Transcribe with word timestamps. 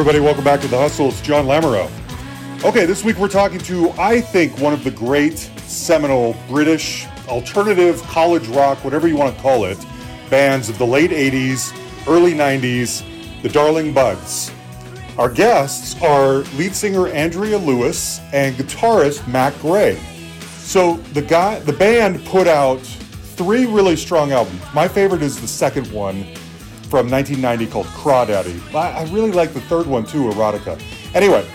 Everybody, 0.00 0.24
welcome 0.24 0.44
back 0.44 0.62
to 0.62 0.66
The 0.66 0.78
Hustle. 0.78 1.08
It's 1.08 1.20
John 1.20 1.44
Lamoureux. 1.44 1.90
Okay, 2.64 2.86
this 2.86 3.04
week 3.04 3.18
we're 3.18 3.28
talking 3.28 3.58
to, 3.58 3.90
I 3.98 4.22
think, 4.22 4.58
one 4.58 4.72
of 4.72 4.82
the 4.82 4.90
great 4.90 5.36
seminal 5.36 6.34
British 6.48 7.06
alternative 7.28 8.00
college 8.04 8.48
rock, 8.48 8.82
whatever 8.82 9.08
you 9.08 9.18
want 9.18 9.36
to 9.36 9.42
call 9.42 9.66
it, 9.66 9.76
bands 10.30 10.70
of 10.70 10.78
the 10.78 10.86
late 10.86 11.10
80s, 11.10 11.76
early 12.08 12.32
90s, 12.32 13.04
the 13.42 13.50
Darling 13.50 13.92
Buds. 13.92 14.50
Our 15.18 15.28
guests 15.28 16.00
are 16.02 16.36
lead 16.56 16.74
singer 16.74 17.08
Andrea 17.08 17.58
Lewis 17.58 18.20
and 18.32 18.56
guitarist 18.56 19.28
Matt 19.28 19.52
Gray. 19.60 20.00
So 20.60 20.94
the 21.12 21.20
guy, 21.20 21.58
the 21.58 21.74
band 21.74 22.24
put 22.24 22.48
out 22.48 22.80
three 22.80 23.66
really 23.66 23.96
strong 23.96 24.32
albums. 24.32 24.62
My 24.72 24.88
favorite 24.88 25.20
is 25.20 25.38
the 25.38 25.46
second 25.46 25.92
one 25.92 26.24
from 26.90 27.08
1990 27.08 27.66
called 27.68 27.86
Crawdaddy. 27.86 28.74
I, 28.74 28.90
I 28.90 29.02
really 29.10 29.30
like 29.30 29.52
the 29.52 29.60
third 29.60 29.86
one 29.86 30.04
too, 30.04 30.24
Erotica. 30.24 30.80
Anyway, 31.14 31.48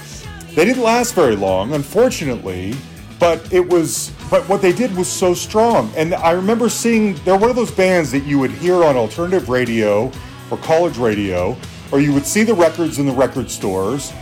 they 0.56 0.64
didn't 0.64 0.82
last 0.82 1.14
very 1.14 1.36
long, 1.36 1.74
unfortunately, 1.74 2.74
but 3.20 3.52
it 3.54 3.68
was 3.68 4.14
but 4.32 4.48
what 4.48 4.62
they 4.62 4.72
did 4.72 4.96
was 4.96 5.10
so 5.10 5.34
strong. 5.34 5.92
And 5.98 6.16
I 6.16 6.32
remember 6.32 6.70
seeing 6.70 7.16
they're 7.26 7.38
one 7.38 7.50
of 7.50 7.56
those 7.58 7.72
bands 7.72 8.12
that 8.12 8.24
you 8.24 8.40
would 8.40 8.52
hear 8.52 8.84
on 8.84 8.96
alternative 8.96 9.50
radio 9.50 10.10
or 10.50 10.58
college 10.60 10.98
radio, 10.98 11.58
or 11.92 12.00
you 12.00 12.14
would 12.14 12.26
see 12.26 12.44
the 12.44 12.54
records 12.54 12.98
in 12.98 13.06
the 13.06 13.12
record 13.12 13.52
stores, 13.52 14.14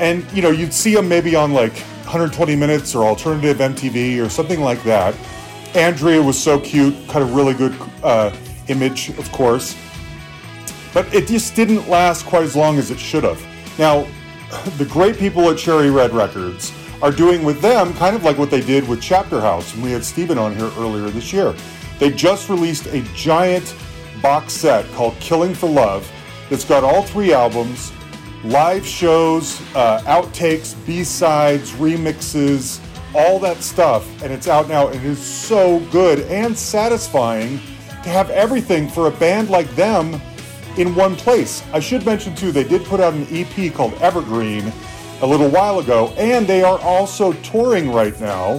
and 0.00 0.24
you 0.32 0.40
know 0.40 0.50
you'd 0.50 0.72
see 0.72 0.94
them 0.94 1.06
maybe 1.06 1.36
on 1.36 1.52
like 1.52 1.74
120 2.06 2.56
Minutes 2.56 2.94
or 2.94 3.04
Alternative 3.04 3.58
MTV 3.58 4.24
or 4.24 4.30
something 4.30 4.60
like 4.60 4.82
that. 4.84 5.14
Andrea 5.74 6.22
was 6.22 6.42
so 6.42 6.58
cute, 6.58 6.94
kind 7.08 7.22
a 7.28 7.34
really 7.34 7.52
good 7.52 7.76
uh, 8.02 8.34
image, 8.68 9.10
of 9.18 9.30
course, 9.32 9.76
but 10.96 11.12
it 11.12 11.26
just 11.26 11.54
didn't 11.54 11.86
last 11.90 12.24
quite 12.24 12.42
as 12.42 12.56
long 12.56 12.78
as 12.78 12.90
it 12.90 12.98
should 12.98 13.22
have. 13.22 13.38
Now, 13.78 14.08
the 14.78 14.86
great 14.86 15.18
people 15.18 15.50
at 15.50 15.58
Cherry 15.58 15.90
Red 15.90 16.10
Records 16.10 16.72
are 17.02 17.10
doing 17.10 17.44
with 17.44 17.60
them 17.60 17.92
kind 17.96 18.16
of 18.16 18.24
like 18.24 18.38
what 18.38 18.50
they 18.50 18.62
did 18.62 18.88
with 18.88 19.02
Chapterhouse, 19.02 19.74
and 19.74 19.82
we 19.82 19.90
had 19.90 20.02
Stephen 20.02 20.38
on 20.38 20.56
here 20.56 20.70
earlier 20.78 21.10
this 21.10 21.34
year. 21.34 21.54
They 21.98 22.10
just 22.12 22.48
released 22.48 22.86
a 22.86 23.02
giant 23.14 23.76
box 24.22 24.54
set 24.54 24.90
called 24.92 25.14
Killing 25.20 25.52
for 25.54 25.68
Love 25.68 26.10
that's 26.48 26.64
got 26.64 26.82
all 26.82 27.02
three 27.02 27.34
albums, 27.34 27.92
live 28.42 28.86
shows, 28.86 29.60
uh, 29.74 30.00
outtakes, 30.06 30.74
B-sides, 30.86 31.72
remixes, 31.72 32.80
all 33.14 33.38
that 33.40 33.58
stuff, 33.58 34.22
and 34.22 34.32
it's 34.32 34.48
out 34.48 34.66
now. 34.66 34.86
And 34.88 34.96
it 34.96 35.04
is 35.04 35.22
so 35.22 35.80
good 35.92 36.20
and 36.20 36.56
satisfying 36.56 37.58
to 38.02 38.08
have 38.08 38.30
everything 38.30 38.88
for 38.88 39.08
a 39.08 39.10
band 39.10 39.50
like 39.50 39.68
them 39.76 40.18
in 40.78 40.94
one 40.94 41.16
place. 41.16 41.62
I 41.72 41.80
should 41.80 42.04
mention 42.04 42.34
too, 42.34 42.52
they 42.52 42.64
did 42.64 42.84
put 42.84 43.00
out 43.00 43.14
an 43.14 43.26
EP 43.30 43.72
called 43.72 43.94
Evergreen 43.94 44.72
a 45.22 45.26
little 45.26 45.48
while 45.48 45.78
ago, 45.78 46.12
and 46.16 46.46
they 46.46 46.62
are 46.62 46.78
also 46.80 47.32
touring 47.34 47.90
right 47.90 48.18
now, 48.20 48.58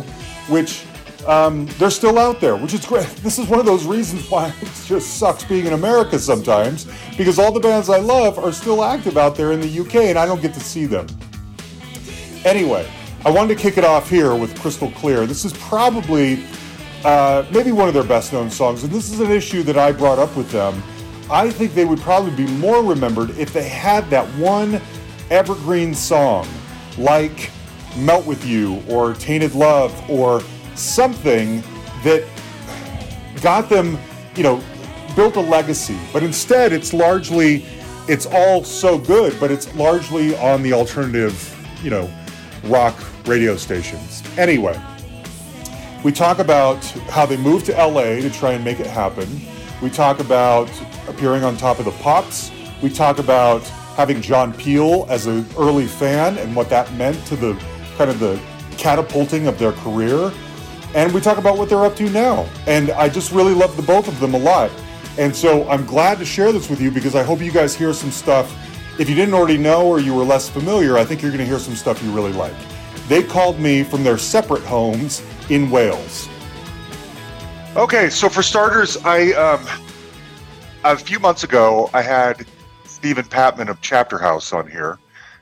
which 0.49 0.85
um, 1.27 1.67
they're 1.77 1.91
still 1.91 2.17
out 2.17 2.39
there, 2.39 2.55
which 2.55 2.73
is 2.73 2.85
great. 2.85 3.07
This 3.21 3.37
is 3.37 3.47
one 3.47 3.59
of 3.59 3.65
those 3.65 3.85
reasons 3.85 4.29
why 4.29 4.47
it 4.61 4.69
just 4.85 5.17
sucks 5.17 5.43
being 5.43 5.67
in 5.67 5.73
America 5.73 6.17
sometimes, 6.17 6.87
because 7.17 7.37
all 7.37 7.51
the 7.51 7.59
bands 7.59 7.89
I 7.89 7.99
love 7.99 8.39
are 8.39 8.51
still 8.51 8.83
active 8.83 9.17
out 9.17 9.35
there 9.35 9.51
in 9.51 9.59
the 9.59 9.79
UK, 9.79 9.95
and 9.95 10.17
I 10.17 10.25
don't 10.25 10.41
get 10.41 10.53
to 10.55 10.59
see 10.59 10.85
them. 10.85 11.07
Anyway, 12.45 12.89
I 13.25 13.29
wanted 13.29 13.55
to 13.55 13.61
kick 13.61 13.77
it 13.77 13.83
off 13.83 14.09
here 14.09 14.33
with 14.35 14.57
Crystal 14.59 14.89
Clear. 14.91 15.25
This 15.25 15.43
is 15.43 15.53
probably 15.53 16.43
uh, 17.03 17.45
maybe 17.51 17.71
one 17.71 17.87
of 17.87 17.93
their 17.93 18.03
best 18.03 18.31
known 18.31 18.49
songs, 18.49 18.83
and 18.83 18.91
this 18.91 19.11
is 19.11 19.19
an 19.19 19.31
issue 19.31 19.63
that 19.63 19.77
I 19.77 19.91
brought 19.91 20.17
up 20.17 20.35
with 20.35 20.49
them 20.51 20.81
I 21.29 21.49
think 21.49 21.73
they 21.73 21.85
would 21.85 21.99
probably 21.99 22.31
be 22.31 22.49
more 22.53 22.83
remembered 22.83 23.31
if 23.31 23.51
they 23.51 23.67
had 23.67 24.09
that 24.09 24.25
one 24.35 24.81
evergreen 25.29 25.93
song 25.93 26.47
like 26.97 27.51
Melt 27.97 28.25
With 28.25 28.45
You 28.45 28.81
or 28.87 29.13
Tainted 29.13 29.53
Love 29.53 30.09
or 30.09 30.41
something 30.75 31.61
that 32.03 32.23
got 33.41 33.69
them, 33.69 33.97
you 34.35 34.43
know, 34.43 34.63
built 35.15 35.35
a 35.35 35.41
legacy. 35.41 35.97
But 36.13 36.23
instead, 36.23 36.71
it's 36.71 36.93
largely, 36.93 37.65
it's 38.07 38.25
all 38.25 38.63
so 38.63 38.97
good, 38.97 39.37
but 39.39 39.51
it's 39.51 39.73
largely 39.75 40.37
on 40.37 40.63
the 40.63 40.71
alternative, 40.71 41.53
you 41.83 41.89
know, 41.89 42.09
rock 42.65 42.95
radio 43.25 43.57
stations. 43.57 44.23
Anyway, 44.37 44.79
we 46.03 46.11
talk 46.11 46.39
about 46.39 46.83
how 47.09 47.25
they 47.25 47.35
moved 47.35 47.65
to 47.65 47.73
LA 47.73 48.21
to 48.21 48.29
try 48.29 48.53
and 48.53 48.63
make 48.63 48.79
it 48.79 48.87
happen. 48.87 49.27
We 49.81 49.91
talk 49.91 50.19
about 50.19 50.69
appearing 51.07 51.43
on 51.43 51.55
Top 51.55 51.77
of 51.77 51.85
the 51.85 51.91
Pops. 51.91 52.51
We 52.81 52.89
talk 52.89 53.19
about 53.19 53.61
having 53.95 54.21
John 54.21 54.51
Peel 54.53 55.05
as 55.09 55.27
an 55.27 55.45
early 55.57 55.85
fan 55.85 56.37
and 56.37 56.55
what 56.55 56.69
that 56.69 56.91
meant 56.93 57.23
to 57.27 57.35
the 57.35 57.53
kind 57.97 58.09
of 58.09 58.19
the 58.19 58.39
catapulting 58.77 59.47
of 59.47 59.59
their 59.59 59.71
career. 59.73 60.31
And 60.95 61.13
we 61.13 61.21
talk 61.21 61.37
about 61.37 61.57
what 61.59 61.69
they're 61.69 61.85
up 61.85 61.95
to 61.97 62.09
now. 62.09 62.49
And 62.65 62.89
I 62.91 63.07
just 63.07 63.31
really 63.31 63.53
love 63.53 63.75
the 63.77 63.83
both 63.83 64.07
of 64.07 64.19
them 64.19 64.33
a 64.33 64.39
lot. 64.39 64.71
And 65.19 65.35
so 65.35 65.67
I'm 65.69 65.85
glad 65.85 66.17
to 66.19 66.25
share 66.25 66.51
this 66.51 66.69
with 66.69 66.81
you 66.81 66.89
because 66.89 67.15
I 67.15 67.23
hope 67.23 67.39
you 67.39 67.51
guys 67.51 67.75
hear 67.75 67.93
some 67.93 68.11
stuff. 68.11 68.55
If 68.99 69.09
you 69.09 69.15
didn't 69.15 69.35
already 69.35 69.57
know 69.57 69.87
or 69.87 69.99
you 69.99 70.15
were 70.15 70.23
less 70.23 70.49
familiar, 70.49 70.97
I 70.97 71.05
think 71.05 71.21
you're 71.21 71.31
going 71.31 71.43
to 71.43 71.45
hear 71.45 71.59
some 71.59 71.75
stuff 71.75 72.01
you 72.01 72.11
really 72.11 72.33
like. 72.33 72.55
They 73.07 73.21
called 73.21 73.59
me 73.59 73.83
from 73.83 74.03
their 74.03 74.17
separate 74.17 74.63
homes 74.63 75.23
in 75.49 75.69
Wales. 75.69 76.27
Okay, 77.77 78.09
so 78.09 78.27
for 78.27 78.41
starters, 78.41 78.97
I 79.05 79.33
um, 79.33 79.63
a 80.83 80.97
few 80.97 81.19
months 81.19 81.43
ago, 81.43 81.91
I 81.93 82.01
had 82.01 82.43
Stephen 82.85 83.23
Patman 83.23 83.69
of 83.69 83.79
Chapterhouse 83.81 84.51
on 84.51 84.67
here. 84.67 84.97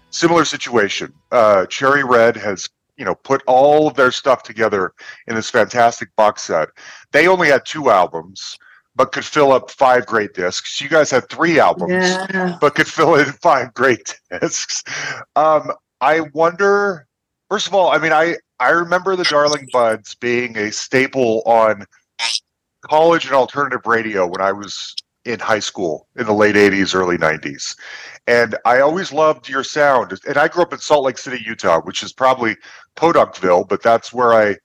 Similar 0.10 0.44
situation. 0.44 1.14
Uh, 1.32 1.66
Cherry 1.68 2.04
Red 2.04 2.36
has 2.36 2.68
you 2.98 3.06
know 3.06 3.16
put 3.16 3.42
all 3.48 3.88
of 3.88 3.94
their 3.94 4.12
stuff 4.12 4.44
together 4.44 4.92
in 5.28 5.36
this 5.36 5.50
fantastic 5.50 6.14
box 6.18 6.42
set. 6.42 6.68
They 7.14 7.30
only 7.30 7.48
had 7.48 7.66
two 7.66 7.90
albums, 7.90 8.58
but 8.98 9.14
could 9.14 9.24
fill 9.24 9.54
up 9.54 9.72
five 9.72 10.06
great 10.06 10.34
discs. 10.34 10.82
You 10.82 10.90
guys 10.90 11.10
had 11.10 11.30
three 11.30 11.58
albums, 11.58 11.94
yeah. 11.94 12.58
but 12.60 12.76
could 12.76 12.90
fill 12.90 13.16
in 13.16 13.26
five 13.42 13.74
great 13.74 14.20
discs. 14.42 14.84
Um, 15.38 15.72
I 16.02 16.20
wonder. 16.34 17.08
First 17.50 17.68
of 17.68 17.74
all, 17.74 17.92
I 17.92 17.98
mean, 17.98 18.12
I 18.12 18.36
I 18.60 18.72
remember 18.72 19.16
the 19.16 19.24
Darling 19.24 19.70
Buds 19.72 20.16
being 20.16 20.58
a 20.58 20.70
staple 20.70 21.42
on 21.46 21.86
college 22.88 23.26
and 23.26 23.34
alternative 23.34 23.86
radio 23.86 24.28
when 24.28 24.42
I 24.42 24.52
was 24.52 24.96
in 25.26 25.40
high 25.40 25.60
school 25.60 26.08
in 26.16 26.26
the 26.26 26.34
late 26.34 26.56
80s, 26.56 26.94
early 26.94 27.18
90s. 27.18 27.76
And 28.28 28.56
I 28.66 28.80
always 28.80 29.12
loved 29.12 29.50
your 29.50 29.64
sound. 29.64 30.18
And 30.28 30.38
I 30.38 30.48
grew 30.48 30.62
up 30.62 30.74
in 30.74 30.80
Salt 30.80 31.04
Lake 31.04 31.18
City, 31.18 31.44
Utah, 31.46 31.82
which 31.82 32.04
is 32.04 32.14
probably 32.14 32.56
Podunkville, 32.96 33.68
but 33.68 33.82
that's 33.82 34.14
where 34.14 34.34
I 34.34 34.56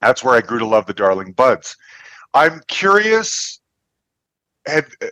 that's 0.00 0.22
where 0.22 0.34
I 0.34 0.42
grew 0.42 0.58
to 0.58 0.66
love 0.66 0.84
the 0.84 0.92
Darling 0.92 1.32
Buds. 1.32 1.74
I'm 2.34 2.60
curious 2.68 3.60
had 4.66 4.86
uh, 5.02 5.06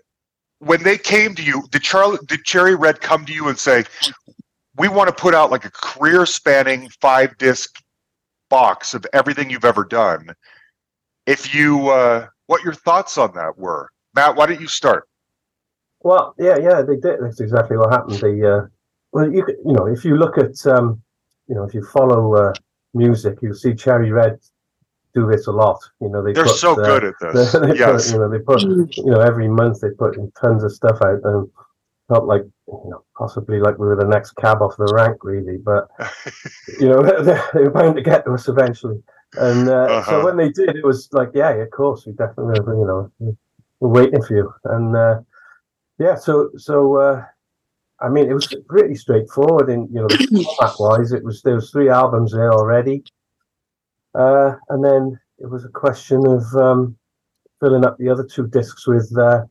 when 0.58 0.82
they 0.82 0.96
came 0.96 1.34
to 1.34 1.42
you, 1.42 1.64
did 1.70 1.82
Charlie 1.82 2.18
did 2.26 2.44
Cherry 2.44 2.74
Red 2.74 3.00
come 3.00 3.24
to 3.24 3.32
you 3.32 3.48
and 3.48 3.58
say, 3.58 3.84
We 4.76 4.88
want 4.88 5.08
to 5.08 5.14
put 5.14 5.34
out 5.34 5.50
like 5.50 5.64
a 5.64 5.70
career 5.70 6.26
spanning 6.26 6.88
five 7.00 7.36
disc 7.38 7.82
box 8.50 8.94
of 8.94 9.06
everything 9.12 9.50
you've 9.50 9.64
ever 9.64 9.84
done? 9.84 10.34
If 11.26 11.54
you 11.54 11.88
uh 11.88 12.26
what 12.46 12.62
your 12.62 12.74
thoughts 12.74 13.18
on 13.18 13.32
that 13.34 13.56
were? 13.56 13.90
Matt, 14.14 14.36
why 14.36 14.46
don't 14.46 14.60
you 14.60 14.68
start? 14.68 15.08
Well, 16.00 16.34
yeah, 16.38 16.58
yeah, 16.58 16.82
they 16.82 16.96
did. 16.96 17.20
That's 17.20 17.40
exactly 17.40 17.76
what 17.76 17.92
happened. 17.92 18.18
The 18.18 18.56
uh, 18.56 18.66
well, 19.12 19.32
you 19.32 19.44
you 19.64 19.72
know, 19.72 19.86
if 19.86 20.04
you 20.04 20.16
look 20.16 20.36
at, 20.36 20.66
um, 20.66 21.00
you 21.48 21.54
know, 21.54 21.64
if 21.64 21.74
you 21.74 21.84
follow 21.84 22.34
uh, 22.34 22.52
music, 22.94 23.38
you'll 23.40 23.54
see 23.54 23.74
Cherry 23.74 24.10
Red 24.10 24.38
do 25.14 25.26
this 25.30 25.46
a 25.46 25.52
lot. 25.52 25.78
You 26.00 26.08
know, 26.08 26.22
they 26.22 26.38
are 26.38 26.48
so 26.48 26.72
uh, 26.72 26.84
good 26.84 27.04
at 27.04 27.14
this. 27.34 27.52
They, 27.52 27.76
yes, 27.76 28.06
put, 28.06 28.12
you 28.12 28.18
know, 28.18 28.30
they 28.30 28.38
put, 28.38 28.62
you 28.62 29.10
know, 29.10 29.20
every 29.20 29.48
month 29.48 29.80
they 29.80 29.90
put 29.90 30.16
tons 30.40 30.64
of 30.64 30.72
stuff 30.72 30.98
out, 31.02 31.20
and 31.24 31.48
not 32.08 32.26
like, 32.26 32.42
you 32.66 32.90
know, 32.90 33.04
possibly 33.16 33.60
like 33.60 33.78
we 33.78 33.86
were 33.86 33.96
the 33.96 34.06
next 34.06 34.32
cab 34.32 34.60
off 34.60 34.76
the 34.76 34.92
rank, 34.94 35.22
really, 35.22 35.58
but 35.58 35.88
you 36.80 36.88
know, 36.88 37.02
they, 37.22 37.40
they 37.54 37.64
were 37.64 37.70
bound 37.70 37.96
to 37.96 38.02
get 38.02 38.24
to 38.24 38.32
us 38.32 38.48
eventually. 38.48 39.02
And 39.34 39.68
uh, 39.68 39.84
uh-huh. 39.84 40.10
so 40.10 40.24
when 40.24 40.36
they 40.36 40.50
did, 40.50 40.76
it 40.76 40.84
was 40.84 41.08
like, 41.12 41.30
yeah, 41.34 41.50
of 41.50 41.70
course, 41.70 42.04
we 42.06 42.12
definitely, 42.12 42.60
you 42.66 42.86
know, 42.86 43.36
we're 43.80 43.88
waiting 43.88 44.22
for 44.22 44.36
you. 44.36 44.52
And 44.64 44.94
uh, 44.94 45.20
yeah, 45.98 46.16
so 46.16 46.50
so 46.56 46.96
uh, 46.96 47.24
I 48.00 48.08
mean, 48.08 48.28
it 48.28 48.34
was 48.34 48.54
pretty 48.68 48.94
straightforward. 48.94 49.70
In 49.70 49.88
you 49.92 50.00
know, 50.00 50.08
format 50.58 50.74
wise, 50.78 51.12
it 51.12 51.24
was 51.24 51.42
there 51.42 51.54
was 51.54 51.70
three 51.70 51.88
albums 51.88 52.32
there 52.32 52.52
already, 52.52 53.04
uh, 54.14 54.54
and 54.68 54.84
then 54.84 55.18
it 55.38 55.48
was 55.48 55.64
a 55.64 55.68
question 55.68 56.26
of 56.26 56.44
um, 56.54 56.96
filling 57.60 57.84
up 57.84 57.96
the 57.98 58.08
other 58.08 58.24
two 58.24 58.46
discs 58.48 58.86
with 58.86 59.10
uh, 59.18 59.42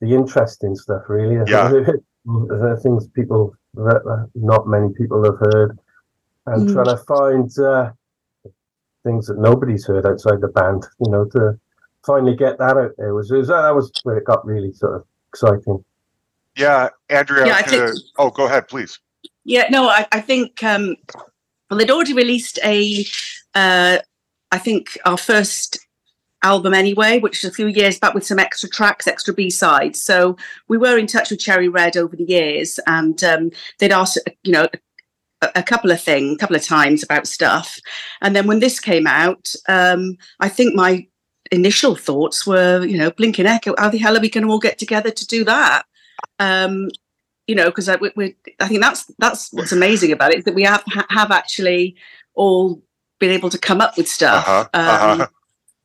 the 0.00 0.14
interesting 0.14 0.74
stuff. 0.76 1.02
Really, 1.08 1.36
yeah. 1.50 1.68
the 2.24 2.80
things 2.82 3.06
people 3.08 3.54
that 3.74 4.28
not 4.34 4.66
many 4.66 4.92
people 4.94 5.22
have 5.24 5.38
heard, 5.52 5.78
and 6.46 6.68
mm. 6.68 6.72
trying 6.72 6.96
to 6.96 7.04
find 7.04 7.58
uh, 7.58 7.92
things 9.04 9.26
that 9.26 9.38
nobody's 9.38 9.86
heard 9.86 10.06
outside 10.06 10.40
the 10.40 10.48
band. 10.48 10.84
You 11.00 11.10
know, 11.10 11.24
to 11.26 11.58
finally 12.04 12.36
get 12.36 12.58
that 12.58 12.76
out 12.76 12.92
there 12.98 13.14
was, 13.14 13.30
was 13.30 13.48
that 13.48 13.74
was 13.74 13.92
where 14.02 14.18
it 14.18 14.24
got 14.24 14.44
really 14.44 14.72
sort 14.72 14.96
of 14.96 15.04
exciting. 15.28 15.84
Yeah, 16.56 16.88
Andrea. 17.08 17.46
Yeah, 17.46 17.56
I 17.56 17.62
gonna, 17.62 17.92
oh, 18.18 18.30
go 18.30 18.46
ahead, 18.46 18.68
please. 18.68 18.98
Yeah, 19.44 19.66
no, 19.70 19.88
I, 19.88 20.06
I 20.12 20.20
think 20.20 20.62
um, 20.62 20.96
well, 21.70 21.78
they'd 21.78 21.90
already 21.90 22.12
released 22.12 22.58
a, 22.64 23.04
uh, 23.54 23.98
I 24.52 24.58
think 24.58 24.98
our 25.04 25.18
first 25.18 25.78
album 26.42 26.74
anyway, 26.74 27.18
which 27.18 27.42
was 27.42 27.50
a 27.50 27.54
few 27.54 27.66
years 27.66 27.98
back 27.98 28.14
with 28.14 28.24
some 28.24 28.38
extra 28.38 28.68
tracks, 28.68 29.06
extra 29.06 29.34
B 29.34 29.50
sides. 29.50 30.02
So 30.02 30.36
we 30.68 30.78
were 30.78 30.98
in 30.98 31.06
touch 31.06 31.30
with 31.30 31.40
Cherry 31.40 31.68
Red 31.68 31.96
over 31.96 32.14
the 32.14 32.24
years, 32.24 32.78
and 32.86 33.22
um, 33.24 33.50
they'd 33.78 33.92
asked, 33.92 34.18
you 34.44 34.52
know, 34.52 34.68
a, 35.54 35.62
couple 35.62 35.90
of 35.90 36.00
things, 36.00 36.34
a 36.34 36.38
couple 36.38 36.56
of 36.56 36.62
times 36.62 37.02
about 37.02 37.26
stuff, 37.26 37.78
and 38.20 38.34
then 38.34 38.46
when 38.46 38.60
this 38.60 38.80
came 38.80 39.06
out, 39.06 39.52
um, 39.68 40.16
I 40.40 40.48
think 40.48 40.74
my 40.74 41.06
initial 41.50 41.94
thoughts 41.94 42.46
were, 42.46 42.84
you 42.84 42.98
know, 42.98 43.10
blinking 43.10 43.46
echo, 43.46 43.74
how 43.78 43.90
the 43.90 43.98
hell 43.98 44.16
are 44.16 44.20
we 44.20 44.30
going 44.30 44.46
to 44.46 44.50
all 44.50 44.58
get 44.58 44.78
together 44.78 45.10
to 45.10 45.26
do 45.26 45.44
that? 45.44 45.84
Um, 46.38 46.88
you 47.46 47.54
know, 47.54 47.66
because 47.66 47.88
I, 47.88 47.96
we, 47.96 48.36
I 48.60 48.68
think 48.68 48.80
that's 48.80 49.04
that's 49.18 49.52
what's 49.52 49.72
amazing 49.72 50.12
about 50.12 50.32
it 50.32 50.38
is 50.38 50.44
that 50.44 50.54
we 50.54 50.62
have 50.62 50.82
have 51.10 51.30
actually 51.30 51.96
all 52.34 52.82
been 53.18 53.30
able 53.30 53.50
to 53.50 53.58
come 53.58 53.80
up 53.80 53.96
with 53.96 54.08
stuff. 54.08 54.48
Uh-huh, 54.48 54.68
uh-huh. 54.72 55.22
Um, 55.22 55.28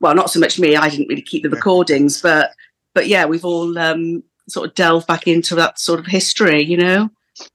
well, 0.00 0.14
not 0.14 0.30
so 0.30 0.40
much 0.40 0.58
me. 0.58 0.76
I 0.76 0.88
didn't 0.88 1.08
really 1.08 1.22
keep 1.22 1.42
the 1.42 1.50
recordings, 1.50 2.22
but 2.22 2.52
but 2.94 3.08
yeah, 3.08 3.26
we've 3.26 3.44
all 3.44 3.78
um, 3.78 4.22
sort 4.48 4.68
of 4.68 4.74
delved 4.74 5.06
back 5.06 5.26
into 5.26 5.54
that 5.56 5.78
sort 5.78 6.00
of 6.00 6.06
history. 6.06 6.62
You 6.62 6.78
know. 6.78 7.10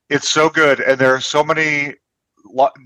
It's 0.10 0.30
so 0.30 0.50
good, 0.50 0.80
and 0.80 1.00
there 1.00 1.14
are 1.14 1.22
so 1.22 1.44
many 1.44 1.96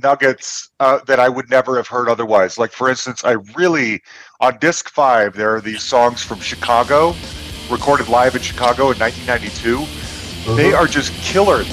nuggets 0.01 0.69
uh, 0.79 0.99
that 1.05 1.19
I 1.19 1.29
would 1.29 1.49
never 1.49 1.75
have 1.77 1.87
heard 1.87 2.09
otherwise. 2.09 2.57
Like, 2.57 2.71
for 2.71 2.89
instance, 2.89 3.23
I 3.23 3.33
really 3.55 4.01
on 4.39 4.57
disc 4.59 4.89
five 4.89 5.35
there 5.35 5.53
are 5.55 5.61
these 5.61 5.83
songs 5.83 6.23
from 6.23 6.39
Chicago, 6.39 7.13
recorded 7.69 8.07
live 8.07 8.35
in 8.35 8.41
Chicago 8.41 8.91
in 8.91 8.99
1992. 8.99 10.55
They 10.55 10.73
are 10.73 10.87
just 10.87 11.13
killer. 11.21 11.63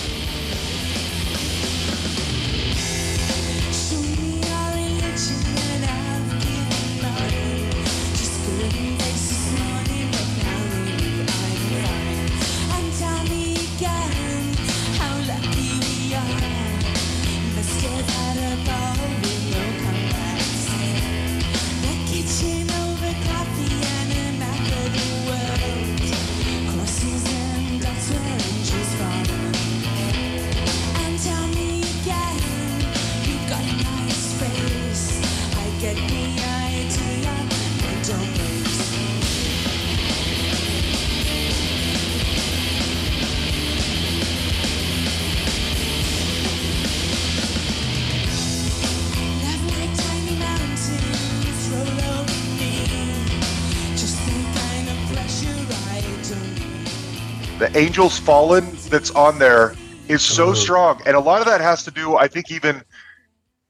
Angels 57.77 58.19
Fallen 58.19 58.67
that's 58.89 59.11
on 59.11 59.39
there 59.39 59.75
is 60.09 60.23
so 60.23 60.55
strong, 60.55 61.03
and 61.05 61.15
a 61.15 61.21
lot 61.21 61.41
of 61.41 61.47
that 61.47 61.61
has 61.61 61.83
to 61.85 61.91
do, 61.91 62.17
I 62.17 62.27
think, 62.27 62.51
even 62.51 62.83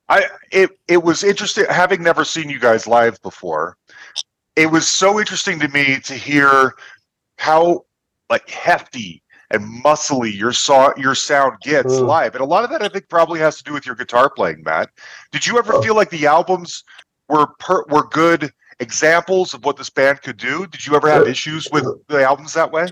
I 0.08 0.26
it 0.52 0.70
it 0.86 1.02
was 1.02 1.24
interesting 1.24 1.64
having 1.68 2.02
never 2.04 2.24
seen 2.24 2.48
you 2.48 2.60
guys 2.60 2.86
live 2.86 3.20
before. 3.22 3.76
It 4.54 4.70
was 4.70 4.88
so 4.88 5.18
interesting 5.18 5.58
to 5.58 5.68
me 5.68 5.98
to 6.04 6.14
hear 6.14 6.74
how 7.38 7.84
like 8.30 8.48
hefty 8.48 9.22
and 9.50 9.62
muscly 9.84 10.32
your 10.32 10.52
saw 10.52 10.92
your 10.96 11.16
sound 11.16 11.58
gets 11.62 11.94
Mm. 11.94 12.06
live, 12.06 12.34
and 12.36 12.42
a 12.42 12.46
lot 12.46 12.62
of 12.62 12.70
that 12.70 12.82
I 12.82 12.88
think 12.88 13.08
probably 13.08 13.40
has 13.40 13.56
to 13.56 13.64
do 13.64 13.72
with 13.72 13.86
your 13.86 13.96
guitar 13.96 14.30
playing, 14.30 14.62
Matt. 14.64 14.90
Did 15.32 15.46
you 15.46 15.58
ever 15.58 15.74
Oh. 15.74 15.82
feel 15.82 15.96
like 15.96 16.10
the 16.10 16.26
albums 16.26 16.84
were 17.28 17.48
per, 17.58 17.82
were 17.88 18.06
good 18.08 18.52
examples 18.78 19.52
of 19.52 19.64
what 19.64 19.76
this 19.76 19.90
band 19.90 20.22
could 20.22 20.36
do? 20.36 20.66
Did 20.68 20.86
you 20.86 20.94
ever 20.94 21.10
have 21.10 21.26
issues 21.26 21.68
with 21.72 21.84
the 22.06 22.22
albums 22.22 22.52
that 22.52 22.70
way? 22.70 22.86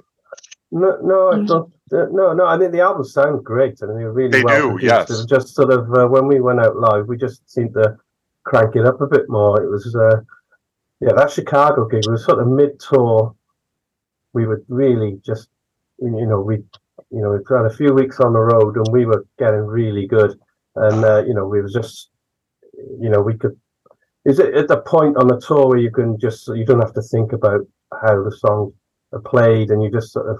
No, 0.74 0.98
no, 1.02 1.28
I 1.30 1.36
Mhm. 1.36 1.46
don't. 1.46 1.72
Uh, 1.92 2.06
no, 2.10 2.32
no. 2.32 2.44
I 2.46 2.56
mean, 2.58 2.72
the 2.72 2.80
albums 2.80 3.12
sound 3.12 3.44
great, 3.44 3.80
and 3.80 3.96
they're 3.96 4.10
really 4.10 4.30
They 4.30 4.42
well 4.42 4.62
do, 4.62 4.68
produced. 4.70 4.84
yes. 4.92 5.10
It 5.10 5.12
was 5.12 5.26
just 5.26 5.48
sort 5.54 5.70
of 5.72 5.92
uh, 5.94 6.08
when 6.08 6.26
we 6.26 6.40
went 6.40 6.58
out 6.60 6.76
live, 6.76 7.06
we 7.06 7.16
just 7.16 7.48
seemed 7.48 7.74
to 7.74 7.96
crank 8.42 8.74
it 8.74 8.84
up 8.84 9.00
a 9.00 9.06
bit 9.06 9.28
more. 9.28 9.62
It 9.62 9.70
was, 9.70 9.94
uh, 9.94 10.20
yeah, 11.00 11.12
that 11.12 11.30
Chicago 11.30 11.84
gig 11.86 12.08
was 12.08 12.24
sort 12.24 12.40
of 12.40 12.48
mid 12.48 12.80
tour. 12.80 13.34
We 14.32 14.46
would 14.46 14.64
really 14.68 15.20
just, 15.24 15.48
you 15.98 16.26
know, 16.26 16.40
we, 16.40 16.56
you 17.10 17.20
know, 17.22 17.30
we'd 17.30 17.46
had 17.48 17.66
a 17.66 17.70
few 17.70 17.92
weeks 17.94 18.18
on 18.18 18.32
the 18.32 18.40
road, 18.40 18.76
and 18.76 18.88
we 18.90 19.06
were 19.06 19.24
getting 19.38 19.64
really 19.64 20.06
good, 20.08 20.36
and 20.74 21.04
uh, 21.04 21.22
you 21.24 21.34
know, 21.34 21.46
we 21.46 21.62
was 21.62 21.72
just, 21.72 22.10
you 22.98 23.10
know, 23.10 23.20
we 23.22 23.34
could. 23.38 23.56
Is 24.24 24.40
it 24.40 24.54
at 24.56 24.66
the 24.68 24.78
point 24.78 25.16
on 25.18 25.28
the 25.28 25.38
tour 25.38 25.68
where 25.68 25.78
you 25.78 25.92
can 25.92 26.18
just 26.18 26.48
you 26.48 26.64
don't 26.64 26.80
have 26.80 26.94
to 26.94 27.02
think 27.02 27.32
about 27.32 27.60
how 28.02 28.24
the 28.24 28.32
songs 28.32 28.72
are 29.12 29.20
played, 29.20 29.70
and 29.70 29.80
you 29.80 29.90
just 29.90 30.10
sort 30.12 30.28
of 30.28 30.38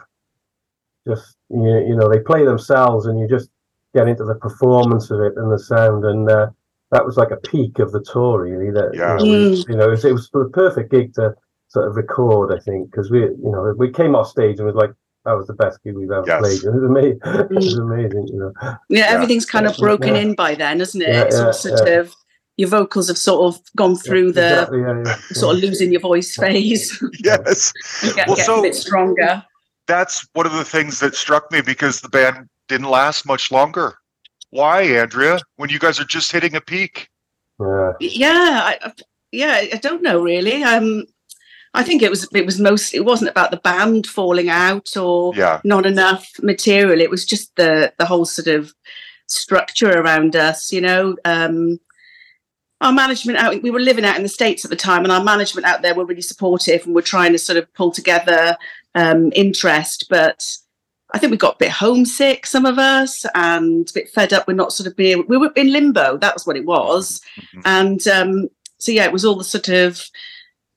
just 1.06 1.36
you, 1.50 1.84
you 1.88 1.96
know 1.96 2.08
they 2.08 2.20
play 2.20 2.44
themselves 2.44 3.06
and 3.06 3.18
you 3.18 3.28
just 3.28 3.50
get 3.94 4.08
into 4.08 4.24
the 4.24 4.34
performance 4.36 5.10
of 5.10 5.20
it 5.20 5.34
and 5.36 5.52
the 5.52 5.58
sound 5.58 6.04
and 6.04 6.28
uh, 6.30 6.48
that 6.90 7.04
was 7.04 7.16
like 7.16 7.30
a 7.30 7.36
peak 7.48 7.78
of 7.78 7.92
the 7.92 8.02
tour 8.02 8.42
really 8.42 8.70
that 8.70 8.90
Yeah. 8.94 9.18
you 9.18 9.32
know, 9.32 9.50
we, 9.50 9.56
you 9.68 9.76
know 9.76 9.86
it 9.88 9.90
was, 9.90 10.04
it 10.04 10.12
was 10.12 10.30
the 10.32 10.48
perfect 10.52 10.90
gig 10.90 11.14
to 11.14 11.34
sort 11.68 11.88
of 11.88 11.96
record 11.96 12.52
i 12.56 12.60
think 12.62 12.90
because 12.90 13.10
we 13.10 13.20
you 13.20 13.36
know 13.52 13.74
we 13.76 13.90
came 13.90 14.14
off 14.14 14.28
stage 14.28 14.58
and 14.58 14.66
was 14.66 14.74
like 14.74 14.92
that 15.24 15.32
was 15.32 15.46
the 15.46 15.54
best 15.54 15.82
gig 15.82 15.96
we've 15.96 16.10
ever 16.10 16.24
Yes. 16.26 16.40
played 16.40 16.62
it 16.64 16.70
was 16.70 16.82
amazing 16.84 17.20
it 17.24 17.50
was 17.50 17.78
amazing 17.78 18.28
you 18.28 18.38
know 18.38 18.52
Yeah, 18.62 18.76
Yeah. 18.88 19.06
everything's 19.08 19.46
kind 19.46 19.66
of 19.66 19.76
broken 19.76 20.14
Yeah. 20.14 20.20
in 20.22 20.34
by 20.34 20.54
then, 20.54 20.80
isn't 20.80 21.00
it? 21.00 21.08
Yeah, 21.08 21.22
it's 21.22 21.36
all 21.38 21.46
yeah, 21.46 21.50
sort 21.52 21.88
yeah. 21.88 21.94
of 22.00 22.14
your 22.56 22.68
vocals 22.68 23.08
have 23.08 23.18
sort 23.18 23.42
of 23.54 23.60
gone 23.74 23.96
through 23.96 24.32
the 24.32 24.50
Exactly, 24.50 24.80
yeah, 24.80 25.02
yeah, 25.04 25.16
sort 25.32 25.56
of 25.56 25.62
losing 25.62 25.90
your 25.92 26.00
voice 26.02 26.36
phase. 26.36 27.02
Yes. 27.24 27.72
you 28.02 28.14
get, 28.14 28.26
Well, 28.28 28.36
get 28.36 28.46
so- 28.46 28.58
a 28.60 28.62
bit 28.62 28.74
stronger. 28.74 29.42
That's 29.86 30.26
one 30.32 30.46
of 30.46 30.52
the 30.52 30.64
things 30.64 31.00
that 31.00 31.14
struck 31.14 31.50
me 31.52 31.60
because 31.60 32.00
the 32.00 32.08
band 32.08 32.48
didn't 32.68 32.88
last 32.88 33.26
much 33.26 33.50
longer. 33.50 33.94
Why, 34.50 34.82
Andrea? 34.82 35.38
When 35.56 35.68
you 35.70 35.78
guys 35.78 35.98
are 36.00 36.04
just 36.04 36.32
hitting 36.32 36.54
a 36.54 36.60
peak? 36.60 37.08
yeah. 37.60 37.92
Yeah, 38.00 38.60
I, 38.64 38.78
I- 38.82 38.92
yeah, 39.32 39.62
I 39.72 39.78
don't 39.82 40.02
know 40.02 40.22
really. 40.22 40.62
Um, 40.62 41.06
I 41.74 41.82
think 41.82 42.02
it 42.02 42.10
was 42.10 42.28
it 42.32 42.46
was 42.46 42.60
most 42.60 42.94
it 42.94 43.04
wasn't 43.04 43.30
about 43.30 43.50
the 43.50 43.56
band 43.56 44.06
falling 44.06 44.48
out 44.48 44.96
or 44.96 45.34
Yeah, 45.34 45.60
not 45.64 45.86
enough 45.86 46.28
material. 46.40 47.00
It 47.00 47.10
was 47.10 47.24
just 47.26 47.54
the 47.56 47.92
the 47.98 48.06
whole 48.06 48.24
sort 48.26 48.46
of 48.46 48.72
structure 49.26 49.90
around 49.90 50.36
us. 50.36 50.72
You 50.72 50.82
know, 50.82 51.16
um, 51.24 51.80
our 52.80 52.92
management 52.92 53.38
out. 53.38 53.60
We 53.60 53.72
were 53.72 53.80
living 53.80 54.04
out 54.04 54.16
in 54.16 54.22
the 54.22 54.28
states 54.28 54.64
at 54.64 54.70
the 54.70 54.76
time, 54.76 55.02
and 55.02 55.10
our 55.10 55.24
management 55.24 55.66
out 55.66 55.82
there 55.82 55.96
were 55.96 56.04
really 56.06 56.22
supportive 56.22 56.86
and 56.86 56.94
were 56.94 57.02
trying 57.02 57.32
to 57.32 57.38
sort 57.38 57.58
of 57.58 57.72
pull 57.74 57.90
together 57.90 58.56
um, 58.94 59.32
interest. 59.34 60.06
But 60.08 60.44
I 61.12 61.18
think 61.18 61.30
we 61.30 61.36
got 61.36 61.54
a 61.56 61.58
bit 61.58 61.70
homesick, 61.70 62.46
some 62.46 62.66
of 62.66 62.78
us, 62.78 63.24
and 63.34 63.88
a 63.88 63.92
bit 63.92 64.08
fed 64.10 64.32
up 64.32 64.46
We're 64.48 64.54
not 64.54 64.72
sort 64.72 64.86
of 64.86 64.96
being. 64.96 65.24
We 65.28 65.36
were 65.36 65.52
in 65.56 65.72
limbo. 65.72 66.16
That 66.18 66.34
was 66.34 66.46
what 66.46 66.56
it 66.56 66.64
was, 66.66 67.20
Mhm. 67.56 67.62
and 67.64 68.08
um, 68.08 68.48
so 68.78 68.92
yeah, 68.92 69.04
it 69.04 69.12
was 69.12 69.24
all 69.24 69.36
the 69.36 69.44
sort 69.44 69.68
of 69.68 70.04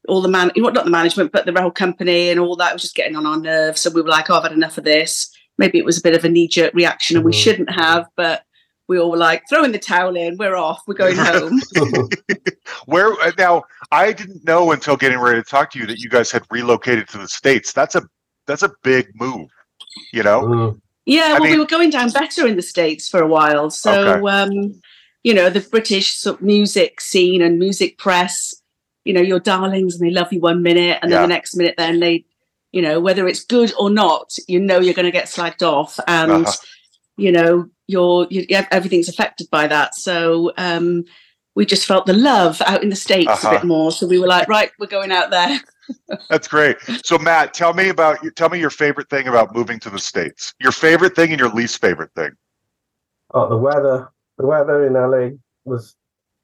all 0.07 0.21
the 0.21 0.29
man, 0.29 0.49
not 0.55 0.85
the 0.85 0.89
management, 0.89 1.33
but 1.33 1.45
the 1.45 1.59
whole 1.61 1.69
company 1.71 2.29
and 2.29 2.39
all 2.39 2.55
that 2.55 2.71
was 2.71 2.81
just 2.81 2.95
getting 2.95 3.17
on 3.17 3.25
our 3.25 3.37
nerves. 3.37 3.81
So 3.81 3.89
we 3.89 4.01
were 4.01 4.07
like, 4.07 4.29
oh, 4.29 4.35
I've 4.35 4.43
had 4.43 4.53
enough 4.53 4.77
of 4.77 4.85
this. 4.85 5.29
Maybe 5.57 5.77
it 5.77 5.83
was 5.83 5.97
a 5.97 6.01
bit 6.01 6.15
of 6.15 6.23
a 6.23 6.29
knee 6.29 6.47
jerk 6.47 6.73
reaction 6.73 7.17
and 7.17 7.25
we 7.25 7.33
Mhm. 7.33 7.43
shouldn't 7.43 7.69
have, 7.71 8.05
but 8.15 8.43
we 8.87 8.99
all 8.99 9.11
were 9.11 9.17
like, 9.17 9.43
throwing 9.49 9.71
the 9.71 9.79
towel 9.79 10.15
in, 10.15 10.37
we're 10.37 10.55
off, 10.55 10.81
we're 10.87 10.93
going 10.93 11.17
home. 11.17 11.61
Where 12.85 13.13
uh, 13.21 13.31
now? 13.37 13.63
I 13.91 14.13
didn't 14.13 14.45
know 14.45 14.71
until 14.71 14.95
getting 14.97 15.19
ready 15.19 15.41
to 15.41 15.49
talk 15.49 15.71
to 15.71 15.79
you 15.79 15.85
that 15.87 15.99
you 15.99 16.09
guys 16.09 16.31
had 16.31 16.43
relocated 16.49 17.07
to 17.09 17.17
the 17.17 17.27
states. 17.27 17.73
That's 17.73 17.95
a 17.95 18.03
that's 18.45 18.63
a 18.63 18.71
big 18.83 19.09
move. 19.15 19.49
You 20.13 20.23
know? 20.23 20.41
Mm, 20.43 20.81
yeah, 21.05 21.33
well, 21.33 21.43
mean- 21.43 21.51
we 21.53 21.59
were 21.59 21.65
going 21.65 21.89
down 21.89 22.09
better 22.11 22.47
in 22.47 22.55
the 22.55 22.61
States 22.61 23.09
for 23.09 23.21
a 23.21 23.27
while. 23.27 23.69
So, 23.69 23.91
Okay. 23.91 24.27
um, 24.29 24.81
you 25.23 25.33
know, 25.33 25.49
the 25.49 25.59
British 25.59 26.15
sort 26.15 26.39
of 26.39 26.45
music 26.45 27.01
scene 27.01 27.41
and 27.41 27.59
music 27.59 27.97
press, 27.97 28.53
you 29.03 29.13
know, 29.13 29.21
your 29.21 29.39
darlings 29.39 29.95
and 29.95 30.07
they 30.07 30.13
love 30.13 30.31
you 30.31 30.39
one 30.39 30.61
minute 30.61 30.99
and 31.01 31.11
then 31.11 31.17
Yeah. 31.17 31.21
the 31.23 31.27
next 31.27 31.55
minute 31.55 31.75
then 31.77 31.99
they, 31.99 32.25
you 32.71 32.81
know, 32.81 32.99
whether 32.99 33.27
it's 33.27 33.43
good 33.43 33.73
or 33.77 33.89
not, 33.89 34.33
you 34.47 34.59
know, 34.59 34.79
you're 34.79 34.93
going 34.93 35.05
to 35.05 35.11
get 35.11 35.25
slagged 35.25 35.61
off. 35.61 35.99
And, 36.07 36.31
Uh-huh. 36.31 36.51
you 37.17 37.31
know, 37.31 37.67
you're, 37.87 38.27
you, 38.29 38.45
yeah, 38.49 38.67
everything's 38.71 39.09
affected 39.09 39.47
by 39.51 39.67
that. 39.67 39.95
So, 39.95 40.51
um, 40.57 41.03
we 41.55 41.65
just 41.65 41.87
felt 41.87 42.05
the 42.05 42.13
love 42.13 42.61
out 42.67 42.83
in 42.83 42.89
the 42.89 42.95
States 42.95 43.27
Uh-huh. 43.31 43.47
a 43.49 43.51
bit 43.59 43.63
more. 43.65 43.91
So 43.91 44.05
we 44.05 44.19
were 44.19 44.27
like, 44.27 44.47
right, 44.47 44.69
we're 44.77 44.85
going 44.85 45.11
out 45.11 45.31
there. 45.31 45.59
That's 46.29 46.47
great. 46.47 46.77
So 47.03 47.17
Matt, 47.17 47.55
tell 47.55 47.73
me 47.73 47.89
about 47.89 48.19
tell 48.35 48.49
me 48.49 48.59
your 48.59 48.69
favorite 48.69 49.09
thing 49.09 49.27
about 49.27 49.55
moving 49.55 49.79
to 49.79 49.89
the 49.89 49.97
states. 49.97 50.53
Your 50.59 50.71
favorite 50.71 51.15
thing 51.15 51.31
and 51.31 51.39
your 51.39 51.49
least 51.49 51.81
favorite 51.81 52.11
thing. 52.15 52.31
Oh, 53.33 53.49
the 53.49 53.57
weather. 53.57 54.11
The 54.37 54.45
weather 54.45 54.85
in 54.85 54.93
LA 54.93 55.37
was 55.65 55.95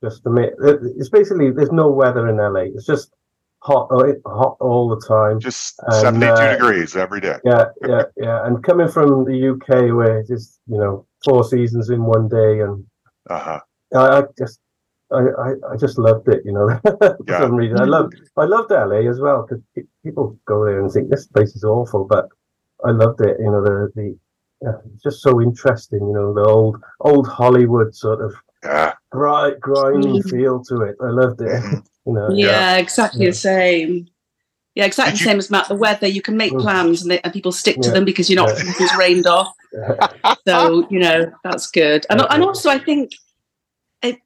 just 0.04 0.26
amazing. 0.26 0.56
It's 0.98 1.10
basically 1.10 1.52
there's 1.52 1.72
no 1.72 1.90
weather 1.92 2.28
in 2.28 2.38
LA. 2.38 2.72
It's 2.74 2.88
just 2.88 3.14
hot, 3.60 3.90
uh, 3.92 4.14
hot 4.26 4.58
all 4.60 4.90
the 4.90 5.06
time. 5.08 5.40
Just 5.40 5.76
And, 5.84 5.94
72 5.94 6.26
uh, 6.32 6.52
degrees 6.54 6.96
every 6.96 7.22
day. 7.22 7.38
Yeah, 7.46 7.66
yeah, 7.88 8.04
yeah. 8.18 8.48
And 8.48 8.64
coming 8.64 8.88
from 8.88 9.26
the 9.26 9.50
UK, 9.50 9.96
where 9.96 10.20
it's 10.20 10.30
just 10.30 10.60
you 10.68 10.80
know 10.80 11.06
four 11.24 11.44
seasons 11.44 11.90
in 11.90 12.04
one 12.06 12.28
day, 12.28 12.60
and 12.62 12.86
Uh-huh. 13.30 13.60
I, 13.96 14.20
I 14.20 14.24
just, 14.38 14.60
I, 15.12 15.20
I, 15.46 15.50
I 15.74 15.78
just 15.78 15.98
loved 15.98 16.28
it. 16.30 16.42
You 16.46 16.54
know, 16.54 16.68
for 16.84 17.18
Yeah. 17.28 17.40
some 17.40 17.56
reason, 17.56 17.78
I 17.80 17.86
loved, 17.86 18.14
I 18.38 18.46
loved 18.46 18.72
LA 18.72 19.10
as 19.10 19.20
well 19.20 19.46
because 19.48 19.64
people 20.04 20.38
go 20.46 20.66
there 20.66 20.80
and 20.82 20.92
think 20.92 21.10
this 21.10 21.28
place 21.28 21.56
is 21.56 21.64
awful, 21.64 22.06
but 22.06 22.28
I 22.86 22.92
loved 22.92 23.22
it. 23.22 23.38
You 23.40 23.52
know, 23.52 23.64
the 23.64 23.92
the 23.96 24.18
yeah, 24.62 24.78
it's 24.94 25.04
just 25.04 25.22
so 25.22 25.42
interesting. 25.42 26.00
You 26.08 26.14
know, 26.14 26.34
the 26.34 26.44
old 26.50 26.82
old 27.02 27.28
Hollywood 27.28 27.94
sort 27.96 28.22
of 28.22 28.34
Yeah. 28.64 28.94
gri- 29.12 29.58
grimy 29.60 30.20
Mm. 30.22 30.30
feel 30.30 30.64
to 30.66 30.82
it. 30.82 30.96
I 31.02 31.10
loved 31.10 31.42
it. 31.42 31.50
Mhm. 31.52 31.84
you 32.06 32.14
know, 32.14 32.30
Yeah, 32.32 32.78
exactly 32.78 33.26
Yeah. 33.26 33.32
the 33.32 33.36
same. 33.36 34.08
Yeah, 34.76 34.86
exactly 34.86 35.12
the 35.14 35.24
same 35.24 35.38
as 35.38 35.52
Matt. 35.52 35.68
The 35.68 35.76
weather, 35.76 36.08
you 36.08 36.22
can 36.22 36.36
make 36.36 36.52
Mm. 36.52 36.62
plans 36.62 37.02
and, 37.04 37.12
they, 37.12 37.20
and 37.22 37.32
people 37.32 37.52
stick 37.52 37.80
to 37.82 37.90
Yeah. 37.90 37.94
them 37.94 38.06
because 38.06 38.30
you're 38.30 38.42
not 38.44 38.58
Yeah. 38.58 38.74
it's 38.80 38.98
rained 38.98 39.28
off. 39.28 39.54
So 40.48 40.88
you 40.90 41.00
know 41.00 41.32
that's 41.44 41.68
good. 41.68 42.06
And 42.10 42.22
and 42.30 42.44
also 42.44 42.70
I 42.70 42.80
think 42.80 43.12
it, 44.02 44.18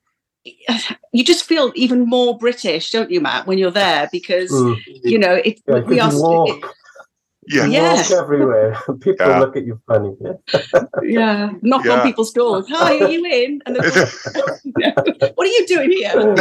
you 1.12 1.24
just 1.24 1.44
feel 1.46 1.72
even 1.76 2.06
more 2.06 2.38
British, 2.38 2.92
don't 2.92 3.12
you, 3.12 3.20
Matt, 3.22 3.46
when 3.48 3.58
you're 3.58 3.72
there 3.72 4.10
because 4.12 4.52
Mm. 4.52 4.78
you 5.04 5.20
know 5.20 5.34
it. 5.34 5.60
Yeah, 5.68 5.80
we 5.82 6.00
are. 6.00 6.12
Yeah. 7.48 7.66
you 7.66 7.72
Yeah. 7.72 7.94
walk 7.96 8.12
everywhere. 8.12 8.78
People 9.02 9.28
Yeah. 9.28 9.40
look 9.40 9.56
at 9.56 9.66
you 9.66 9.80
funny. 9.88 10.16
Yeah. 10.22 10.84
Yeah, 11.04 11.52
knock 11.62 11.86
Yeah. 11.86 11.94
on 11.94 12.02
people's 12.08 12.32
doors. 12.34 12.66
Hi, 12.70 12.98
are 13.00 13.08
you 13.10 13.24
in? 13.26 13.62
And 13.66 13.76
they're 13.76 14.06
what 15.36 15.48
are 15.48 15.52
you 15.58 15.66
doing 15.68 15.92
here? 15.92 16.36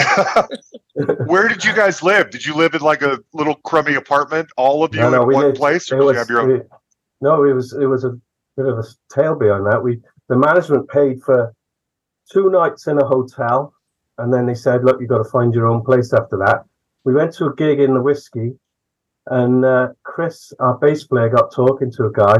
Where 1.26 1.48
did 1.48 1.64
you 1.64 1.72
guys 1.74 2.02
live? 2.02 2.30
Did 2.30 2.44
you 2.44 2.54
live 2.54 2.74
in 2.74 2.80
like 2.80 3.02
a 3.02 3.18
little 3.32 3.54
crummy 3.56 3.94
apartment, 3.94 4.48
all 4.56 4.82
of 4.82 4.94
you 4.94 5.00
No, 5.02 5.10
no, 5.10 5.22
in 5.22 5.28
we 5.28 5.34
one 5.34 5.44
lived- 5.46 5.56
place, 5.58 5.90
or 5.92 5.96
It 5.96 6.00
did 6.00 6.06
you 6.12 6.18
have 6.18 6.28
your 6.30 6.40
own? 6.40 6.50
it- 6.56 6.68
no, 7.20 7.44
it 7.44 7.52
was 7.52 7.72
it 7.72 7.86
was 7.86 8.04
a 8.04 8.10
bit 8.56 8.66
of 8.66 8.78
a 8.78 8.84
tale 9.14 9.34
behind 9.36 9.66
that. 9.66 9.82
We 9.82 10.00
the 10.28 10.36
management 10.36 10.88
paid 10.90 11.22
for 11.22 11.54
two 12.30 12.50
nights 12.50 12.86
in 12.88 12.98
a 12.98 13.06
hotel, 13.06 13.72
and 14.18 14.32
then 14.34 14.44
they 14.46 14.54
said, 14.54 14.84
"Look, 14.84 15.00
you've 15.00 15.08
got 15.08 15.18
to 15.18 15.30
find 15.30 15.54
your 15.54 15.66
own 15.66 15.82
place 15.84 16.12
after 16.12 16.36
that." 16.38 16.64
We 17.04 17.14
went 17.14 17.32
to 17.34 17.46
a 17.46 17.54
gig 17.54 17.78
in 17.80 17.94
the 17.94 18.02
whiskey, 18.02 18.52
and 19.28 19.64
uh, 19.64 19.88
Chris, 20.04 20.52
our 20.60 20.78
bass 20.78 21.04
player, 21.04 21.28
got 21.28 21.52
talking 21.52 21.90
to 21.92 22.06
a 22.06 22.12
guy 22.12 22.36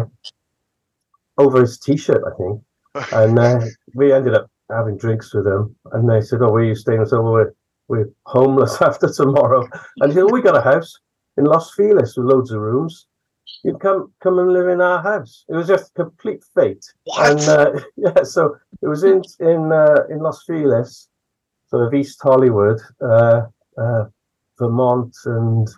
over 1.39 1.61
his 1.61 1.79
t-shirt, 1.79 2.23
I 2.27 2.37
think, 2.37 2.63
and 3.13 3.39
uh, 3.39 3.61
we 3.95 4.13
ended 4.13 4.35
up 4.35 4.51
having 4.71 4.97
drinks 4.97 5.35
with 5.35 5.47
him. 5.47 5.75
And 5.93 6.09
they 6.09 6.21
said, 6.21 6.43
"Oh, 6.43 6.51
where 6.51 6.63
are 6.63 6.67
you 6.67 6.75
staying?" 6.75 7.01
I 7.01 7.05
said, 7.05 7.19
"Well, 7.19 7.33
we're 7.33 7.53
we're 7.89 8.11
homeless 8.27 8.81
after 8.81 9.13
tomorrow." 9.13 9.69
And 10.01 10.13
he 10.13 10.17
said, 10.17 10.25
"Oh, 10.25 10.33
we 10.33 10.43
got 10.43 10.57
a 10.57 10.63
house 10.63 10.99
in 11.37 11.45
Los 11.45 11.75
Feliz 11.75 12.17
with 12.17 12.27
loads 12.27 12.51
of 12.53 12.61
rooms. 12.61 13.07
You 13.65 13.77
come 13.79 14.13
come 14.23 14.39
and 14.39 14.53
live 14.53 14.69
in 14.69 14.81
our 14.81 15.03
house." 15.03 15.45
It 15.49 15.55
was 15.55 15.67
just 15.67 15.95
complete 15.95 16.45
fate. 16.55 16.85
What? 17.05 17.31
And 17.31 17.41
uh, 17.49 17.81
yeah, 17.97 18.23
so 18.23 18.57
it 18.83 18.89
was 18.89 19.05
in 19.05 19.23
in 19.41 19.73
uh, 19.73 20.05
in 20.11 20.21
Los 20.21 20.45
Feliz, 20.45 21.09
sort 21.69 21.87
of 21.87 21.95
East 21.95 22.21
Hollywood, 22.23 22.81
uh, 23.03 23.43
uh, 23.79 24.05
Vermont, 24.59 25.15
and 25.25 25.69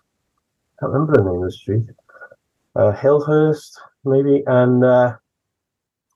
can't 0.80 0.92
remember 0.92 1.16
the 1.16 1.24
name 1.30 1.42
of 1.42 1.44
the 1.44 1.52
street. 1.52 1.86
Uh, 2.76 2.92
Hillhurst, 2.92 3.72
maybe, 4.04 4.42
and 4.46 4.84
uh, 4.84 5.16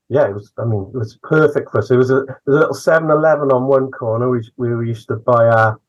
yeah, 0.08 0.28
it 0.28 0.34
was. 0.34 0.52
I 0.58 0.64
mean, 0.64 0.90
it 0.94 0.96
was 0.98 1.18
perfect 1.22 1.70
for 1.70 1.78
us. 1.78 1.90
It 1.90 1.96
was 1.96 2.10
a, 2.10 2.24
there 2.26 2.36
was 2.46 2.56
a 2.56 2.60
little 2.60 2.74
7-Eleven 2.74 3.50
on 3.50 3.66
one 3.66 3.90
corner, 3.90 4.30
which 4.30 4.46
where 4.56 4.76
we 4.76 4.88
used 4.88 5.08
to 5.08 5.16
buy 5.16 5.46
our 5.46 5.80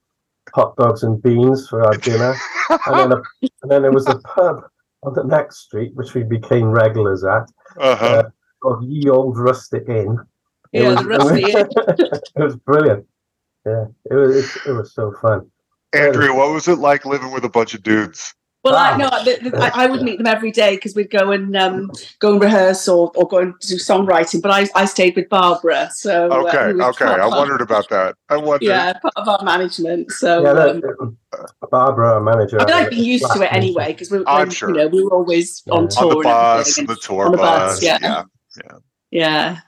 hot 0.54 0.76
dogs 0.78 1.04
and 1.04 1.22
beans 1.22 1.68
for 1.70 1.84
our 1.86 1.94
dinner, 1.98 2.36
and 2.70 3.00
then 3.00 3.12
a, 3.12 3.22
and 3.62 3.72
then 3.72 3.82
there 3.84 3.92
was 3.92 4.08
a 4.08 4.18
pub 4.20 4.64
on 5.04 5.14
the 5.14 5.24
next 5.24 5.58
street, 5.60 5.94
which 5.96 6.14
we 6.14 6.24
became 6.24 6.66
regulars 6.70 7.24
at 7.24 7.50
Uh-huh. 7.78 8.24
of 8.64 8.84
Ye 8.84 9.10
Old 9.10 9.38
Rustic 9.38 9.88
Inn. 9.90 10.18
It 10.72 10.82
Yeah, 10.84 10.90
was, 10.90 11.00
the 11.00 11.06
Rusty 11.06 11.52
Inn. 11.52 11.70
it 12.38 12.44
was 12.44 12.56
brilliant. 12.56 13.06
Yeah, 13.66 13.86
it 14.10 14.14
was 14.16 14.36
it, 14.36 14.70
it 14.70 14.72
was 14.72 14.94
so 14.94 15.14
fun. 15.22 15.50
Andrea, 15.94 16.34
what 16.34 16.52
was 16.52 16.68
it 16.68 16.80
like 16.80 17.06
living 17.06 17.32
with 17.32 17.46
a 17.46 17.50
bunch 17.50 17.74
of 17.74 17.84
dudes? 17.84 18.34
Well, 18.64 18.76
I, 18.76 18.92
Wow. 18.92 18.98
no, 18.98 19.24
the, 19.26 19.50
the, 19.50 19.58
I, 19.58 19.84
I 19.84 19.88
would 19.88 20.04
meet 20.04 20.18
them 20.18 20.28
every 20.28 20.50
day 20.52 20.76
because 20.76 20.96
we'd 20.96 21.10
go 21.12 21.32
and 21.32 21.54
um, 21.58 21.92
go 22.20 22.32
and 22.32 22.42
rehearse 22.42 22.88
or, 22.88 23.12
or 23.16 23.28
go 23.28 23.40
and 23.40 23.54
do 23.60 23.76
songwriting. 23.76 24.42
But 24.42 24.52
I, 24.52 24.70
I 24.74 24.86
stayed 24.86 25.18
with 25.18 25.28
Barbara, 25.28 25.90
so 25.94 26.32
uh, 26.32 26.48
Okay, 26.48 26.72
who 26.72 26.78
was 26.78 26.96
okay. 26.96 27.06
I 27.12 27.26
of 27.26 27.34
our- 27.34 27.40
wondered 27.40 27.60
about 27.62 27.90
that. 27.90 28.16
I 28.30 28.38
wondered. 28.38 28.66
Yeah, 28.68 28.94
part 28.94 29.14
of 29.18 29.28
our 29.28 29.44
management. 29.44 30.12
So 30.14 30.44
yeah, 30.44 30.82
um, 31.02 31.18
Barbara, 31.72 32.14
our 32.14 32.22
manager. 32.22 32.62
I 32.62 32.66
mean, 32.66 32.74
had 32.74 32.82
I'd 32.84 32.88
a 32.88 32.90
been 32.96 33.04
used 33.04 33.26
to 33.34 33.42
it 33.42 33.52
anyway 33.52 33.88
because 33.88 34.10
we, 34.12 34.20
I'm 34.26 34.40
when, 34.48 34.50
sure. 34.52 34.70
you 34.70 34.76
know, 34.76 34.88
we 34.88 35.04
were 35.04 35.14
always 35.14 35.62
on 35.70 35.84
Yeah. 35.84 35.90
tour. 35.90 36.12
On 36.12 36.18
the 36.20 36.24
bus, 36.24 36.70
everything. 36.80 36.86
the 36.96 37.02
tour 37.02 37.26
On 37.26 37.32
the 37.34 37.38
bus. 37.40 37.74
bus, 37.76 37.84
yeah. 37.84 37.98
yeah. 38.02 38.24
Yeah. 39.12 39.60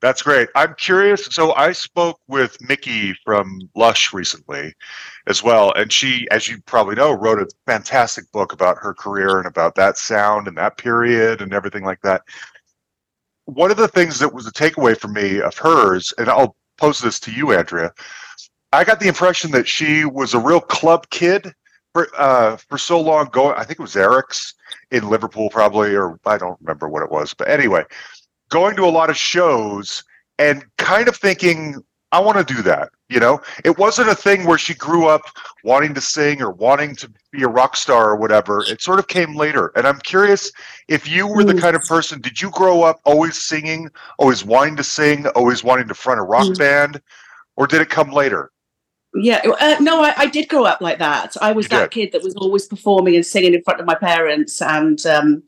That's 0.00 0.20
great. 0.20 0.48
I'm 0.54 0.74
curious. 0.78 1.26
So 1.30 1.54
I 1.54 1.72
spoke 1.72 2.18
with 2.28 2.58
Miki 2.68 3.14
from 3.24 3.58
Lush 3.74 4.12
recently 4.12 4.74
as 5.26 5.42
well. 5.42 5.72
And 5.72 5.92
she, 5.92 6.28
as 6.30 6.48
you 6.48 6.60
probably 6.62 6.94
know, 6.94 7.12
wrote 7.12 7.40
a 7.40 7.48
fantastic 7.66 8.30
book 8.32 8.52
about 8.52 8.78
her 8.78 8.94
career 8.94 9.38
and 9.38 9.46
about 9.46 9.74
that 9.76 9.98
sound 9.98 10.48
and 10.48 10.56
that 10.58 10.76
period 10.76 11.40
and 11.40 11.52
everything 11.54 11.84
like 11.84 12.00
that. 12.02 12.22
One 13.46 13.70
of 13.70 13.76
the 13.76 13.88
things 13.88 14.18
that 14.18 14.32
was 14.32 14.46
a 14.46 14.52
takeaway 14.52 14.96
for 14.96 15.08
me 15.08 15.40
of 15.40 15.56
hers, 15.56 16.12
and 16.18 16.28
I'll 16.28 16.56
pose 16.78 16.98
this 16.98 17.20
to 17.20 17.32
you, 17.32 17.52
Andrea, 17.52 17.92
I 18.72 18.84
got 18.84 19.00
the 19.00 19.08
impression 19.08 19.50
that 19.52 19.68
she 19.68 20.04
was 20.04 20.34
a 20.34 20.38
real 20.38 20.60
club 20.60 21.08
kid 21.10 21.52
for 21.92 22.08
uh, 22.18 22.56
for 22.56 22.76
so 22.76 23.00
long. 23.00 23.26
Going, 23.26 23.54
I 23.56 23.64
think 23.64 23.78
it 23.78 23.82
was 23.82 23.96
Eric's 23.96 24.54
in 24.90 25.08
Liverpool, 25.08 25.48
probably, 25.50 25.94
or 25.94 26.18
I 26.26 26.38
don't 26.38 26.58
remember 26.60 26.88
what 26.88 27.02
it 27.02 27.10
was. 27.10 27.34
But 27.34 27.48
anyway, 27.48 27.84
going 28.48 28.76
to 28.76 28.84
a 28.84 28.90
lot 28.90 29.10
of 29.10 29.16
shows 29.16 30.02
and 30.38 30.64
kind 30.78 31.06
of 31.06 31.16
thinking, 31.16 31.82
I 32.14 32.20
want 32.20 32.38
to 32.46 32.54
do 32.54 32.62
that. 32.62 32.90
You 33.08 33.18
know, 33.18 33.40
it 33.64 33.76
wasn't 33.76 34.08
a 34.08 34.14
thing 34.14 34.46
where 34.46 34.56
she 34.56 34.72
grew 34.72 35.08
up 35.08 35.22
wanting 35.64 35.94
to 35.94 36.00
sing 36.00 36.40
or 36.40 36.52
wanting 36.52 36.94
to 36.96 37.10
be 37.32 37.42
a 37.42 37.48
rock 37.48 37.76
star 37.76 38.10
or 38.10 38.16
whatever. 38.16 38.60
It 38.60 38.80
sort 38.80 39.00
of 39.00 39.08
came 39.08 39.34
later. 39.34 39.72
And 39.74 39.84
I'm 39.84 39.98
curious 39.98 40.52
if 40.86 41.08
you 41.08 41.26
were 41.26 41.42
the 41.42 41.54
Mm. 41.54 41.60
kind 41.60 41.76
of 41.76 41.82
person, 41.86 42.20
did 42.20 42.40
you 42.40 42.50
grow 42.50 42.82
up 42.84 43.00
always 43.04 43.42
singing, 43.42 43.90
always 44.20 44.44
wanting 44.44 44.76
to 44.76 44.84
sing, 44.84 45.26
always 45.28 45.64
wanting 45.64 45.88
to 45.88 45.94
front 45.94 46.20
a 46.20 46.22
rock 46.22 46.46
Mm. 46.46 46.58
band, 46.58 47.02
or 47.56 47.66
did 47.66 47.80
it 47.80 47.90
come 47.90 48.12
later? 48.12 48.52
Yeah, 49.16 49.42
uh, 49.60 49.76
no, 49.80 50.00
I, 50.00 50.14
I 50.16 50.26
did 50.26 50.48
grow 50.48 50.64
up 50.64 50.80
like 50.80 50.98
that. 50.98 51.36
I 51.42 51.50
was 51.50 51.66
You 51.66 51.78
that 51.78 51.90
kid 51.90 52.12
that 52.12 52.22
was 52.22 52.36
always 52.36 52.66
performing 52.66 53.16
and 53.16 53.26
singing 53.26 53.54
in 53.54 53.62
front 53.64 53.80
of 53.80 53.86
my 53.86 53.96
parents 53.96 54.62
and 54.62 55.04
um, 55.06 55.42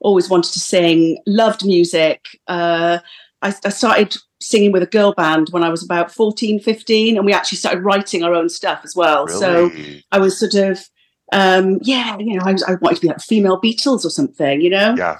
always 0.00 0.28
wanted 0.28 0.52
to 0.52 0.60
sing, 0.60 1.18
loved 1.26 1.64
music. 1.64 2.26
Uh, 2.48 2.98
I, 3.40 3.54
I 3.64 3.68
started 3.70 4.16
singing 4.40 4.72
with 4.72 4.82
a 4.82 4.86
girl 4.86 5.12
band 5.12 5.48
when 5.50 5.64
I 5.64 5.68
was 5.68 5.82
about 5.82 6.12
14, 6.12 6.60
15, 6.60 7.16
and 7.16 7.26
we 7.26 7.32
actually 7.32 7.58
started 7.58 7.80
writing 7.82 8.22
our 8.22 8.34
own 8.34 8.48
stuff 8.48 8.80
as 8.84 8.94
well. 8.94 9.26
So 9.28 9.70
I 10.12 10.18
was 10.18 10.38
sort 10.38 10.54
of, 10.54 10.88
um, 11.32 11.78
yeah, 11.82 12.16
you 12.18 12.36
know, 12.36 12.44
I, 12.44 12.52
was, 12.52 12.62
I 12.62 12.74
wanted 12.74 12.96
to 12.96 13.00
be 13.02 13.08
like 13.08 13.20
female 13.20 13.60
Beatles 13.60 14.04
or 14.04 14.10
something, 14.10 14.60
you 14.60 14.70
know? 14.70 14.94
Yeah. 14.96 15.18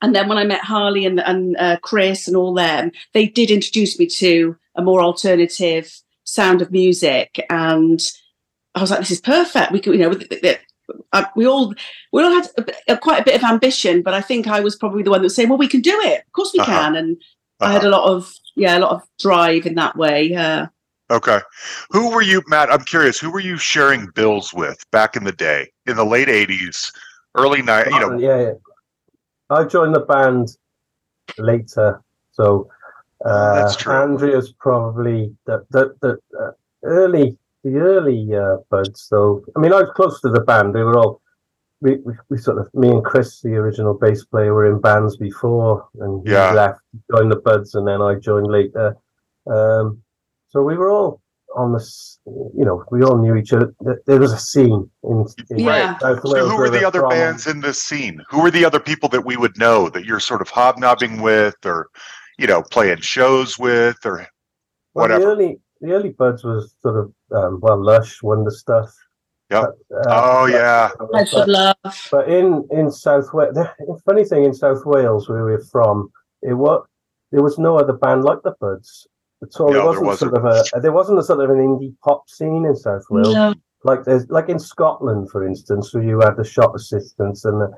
And 0.00 0.14
then 0.14 0.28
when 0.28 0.38
I 0.38 0.44
met 0.44 0.60
Harley 0.62 1.04
and, 1.04 1.20
and 1.20 1.56
uh, 1.58 1.76
Chris 1.82 2.26
and 2.28 2.36
all 2.36 2.54
them, 2.54 2.92
they 3.14 3.26
did 3.26 3.50
introduce 3.50 3.98
me 3.98 4.06
to 4.06 4.56
a 4.76 4.82
more 4.82 5.00
alternative 5.02 5.92
sound 6.24 6.62
of 6.62 6.70
music, 6.70 7.44
and 7.50 8.00
I 8.76 8.80
was 8.80 8.90
like, 8.92 9.00
"This 9.00 9.10
is 9.10 9.20
perfect." 9.20 9.72
We 9.72 9.80
could, 9.80 9.94
you 9.94 10.02
know, 10.02 10.10
with- 10.10 10.58
uh, 11.12 11.24
we 11.34 11.46
all 11.46 11.74
we 12.12 12.22
all 12.22 12.30
had 12.32 12.46
a, 12.58 12.92
a, 12.92 12.96
quite 12.96 13.20
a 13.20 13.24
bit 13.24 13.34
of 13.34 13.42
ambition, 13.42 14.02
but 14.02 14.14
I 14.14 14.20
think 14.20 14.46
I 14.46 14.60
was 14.60 14.76
probably 14.76 15.02
the 15.02 15.10
one 15.10 15.20
that 15.20 15.24
was 15.26 15.34
saying, 15.34 15.48
"Well, 15.48 15.58
we 15.58 15.66
can 15.66 15.80
do 15.80 15.98
it. 16.02 16.20
Of 16.26 16.32
course, 16.32 16.50
we 16.54 16.60
Uh-huh. 16.60 16.70
can." 16.70 16.94
And 16.96 17.20
I 17.60 17.72
had 17.72 17.84
Uh-huh. 17.84 17.88
a 17.88 17.90
lot 17.96 18.10
of 18.10 18.32
yeah, 18.56 18.78
a 18.78 18.80
lot 18.80 18.90
of 18.92 19.02
drive 19.20 19.66
in 19.66 19.74
that 19.76 19.96
way. 19.96 20.24
Yeah. 20.24 20.66
Okay. 21.10 21.40
Who 21.90 22.10
were 22.10 22.22
you, 22.22 22.42
Matt? 22.48 22.70
I'm 22.70 22.84
curious. 22.84 23.18
Who 23.18 23.30
were 23.30 23.40
you 23.40 23.56
sharing 23.56 24.08
bills 24.14 24.52
with 24.52 24.78
back 24.90 25.16
in 25.16 25.24
the 25.24 25.32
day, 25.32 25.70
in 25.86 25.96
the 25.96 26.04
late 26.04 26.28
'80s, 26.28 26.92
early 27.34 27.62
'90s? 27.62 27.90
You 27.92 28.00
know, 28.00 28.18
yeah, 28.18 28.40
yeah. 28.40 28.52
I 29.50 29.64
joined 29.64 29.94
the 29.94 30.00
band 30.00 30.56
later, 31.38 32.02
so 32.32 32.68
uh, 33.24 33.54
That's 33.54 33.76
true. 33.76 33.92
Andrea's 33.94 34.52
probably 34.52 35.34
the 35.46 35.64
the, 35.70 35.94
the 36.02 36.18
uh, 36.38 36.50
early 36.84 37.36
the 37.64 37.76
early 37.76 38.34
uh, 38.34 38.58
buds. 38.70 39.02
So 39.02 39.44
I 39.56 39.60
mean, 39.60 39.72
I 39.72 39.82
was 39.82 39.90
close 39.94 40.20
to 40.20 40.28
the 40.30 40.40
band. 40.40 40.74
They 40.74 40.82
were 40.82 40.98
all 40.98 41.20
we, 41.80 41.96
we, 42.04 42.12
we 42.28 42.38
sort 42.38 42.58
of 42.58 42.68
me 42.74 42.88
and 42.88 43.04
Chris, 43.04 43.40
the 43.40 43.54
original 43.54 43.94
bass 43.94 44.24
player, 44.24 44.52
were 44.54 44.66
in 44.66 44.80
bands 44.80 45.16
before, 45.16 45.88
and 46.00 46.26
he 46.26 46.32
Yeah. 46.32 46.52
left, 46.52 46.80
joined 47.10 47.30
the 47.30 47.36
buds, 47.36 47.74
and 47.74 47.86
then 47.86 48.02
I 48.02 48.14
joined 48.16 48.48
later. 48.48 48.96
Um, 49.50 50.02
so 50.48 50.62
we 50.62 50.76
were 50.76 50.90
all 50.90 51.20
on 51.56 51.72
this, 51.72 52.18
you 52.26 52.64
know, 52.64 52.84
we 52.90 53.02
all 53.02 53.16
knew 53.16 53.34
each 53.36 53.52
other. 53.52 53.72
There- 53.80 54.00
There 54.06 54.20
was 54.20 54.32
a 54.32 54.38
scene 54.38 54.90
in, 55.04 55.26
in 55.50 55.58
Yeah. 55.58 55.96
South 55.98 56.20
So 56.26 56.48
who 56.48 56.56
were 56.58 56.68
the 56.70 56.86
other 56.86 57.00
from. 57.00 57.10
bands 57.10 57.46
in 57.46 57.60
this 57.60 57.82
scene? 57.82 58.22
Who 58.30 58.42
were 58.42 58.50
the 58.50 58.64
other 58.64 58.80
people 58.80 59.08
that 59.10 59.24
we 59.24 59.36
would 59.36 59.56
know 59.58 59.88
that 59.90 60.04
you're 60.04 60.20
sort 60.20 60.42
of 60.42 60.48
hobnobbing 60.48 61.22
with, 61.22 61.56
or 61.64 61.88
you 62.38 62.46
know, 62.46 62.62
playing 62.62 63.00
shows 63.00 63.58
with, 63.58 63.96
or 64.04 64.26
Well, 64.94 65.08
the 65.08 65.14
whatever? 65.14 65.24
early, 65.32 65.60
the 65.80 65.92
early 65.92 66.10
buds 66.10 66.44
was 66.44 66.74
sort 66.82 66.96
of 66.98 67.12
um, 67.32 67.60
well, 67.62 67.82
Lush, 67.82 68.22
Wonder 68.22 68.50
Stuff. 68.50 68.90
Yep. 69.50 69.64
But, 69.88 69.98
Oh, 70.08 70.42
but- 70.46 70.52
yeah. 70.52 70.88
House 71.14 71.32
of 71.34 71.46
but- 71.46 71.48
Love. 71.48 72.08
But 72.10 72.28
in 72.28 72.66
in 72.70 72.90
South 72.90 73.32
Wales, 73.32 73.54
the 73.54 74.00
funny 74.04 74.24
thing 74.24 74.44
in 74.44 74.52
South 74.54 74.84
Wales 74.84 75.28
where 75.28 75.44
we're 75.44 75.64
from, 75.64 76.10
it 76.42 76.54
was 76.54 76.84
there 77.32 77.42
was 77.42 77.58
no 77.58 77.78
other 77.78 77.92
band 77.94 78.24
like 78.24 78.42
the 78.42 78.54
Buds 78.60 79.06
at 79.42 79.48
all. 79.60 79.68
No, 79.68 79.72
there 79.72 79.92
there 79.92 80.02
wasn't, 80.02 80.30
sort 80.30 80.34
of 80.34 80.44
a 80.44 80.80
there 80.80 80.92
wasn't 80.92 81.18
a 81.18 81.22
sort 81.22 81.40
of 81.44 81.50
an 81.50 81.56
indie 81.58 81.94
pop 82.04 82.28
scene 82.28 82.64
in 82.66 82.74
South 82.76 83.04
Wales 83.10 83.34
No. 83.34 83.54
like 83.84 84.04
there's 84.04 84.28
like 84.28 84.48
in 84.48 84.58
Scotland, 84.58 85.30
for 85.30 85.46
instance, 85.46 85.94
where 85.94 86.02
you 86.02 86.20
had 86.20 86.36
the 86.36 86.44
shop 86.44 86.74
assistants 86.74 87.44
and 87.44 87.60
the 87.60 87.70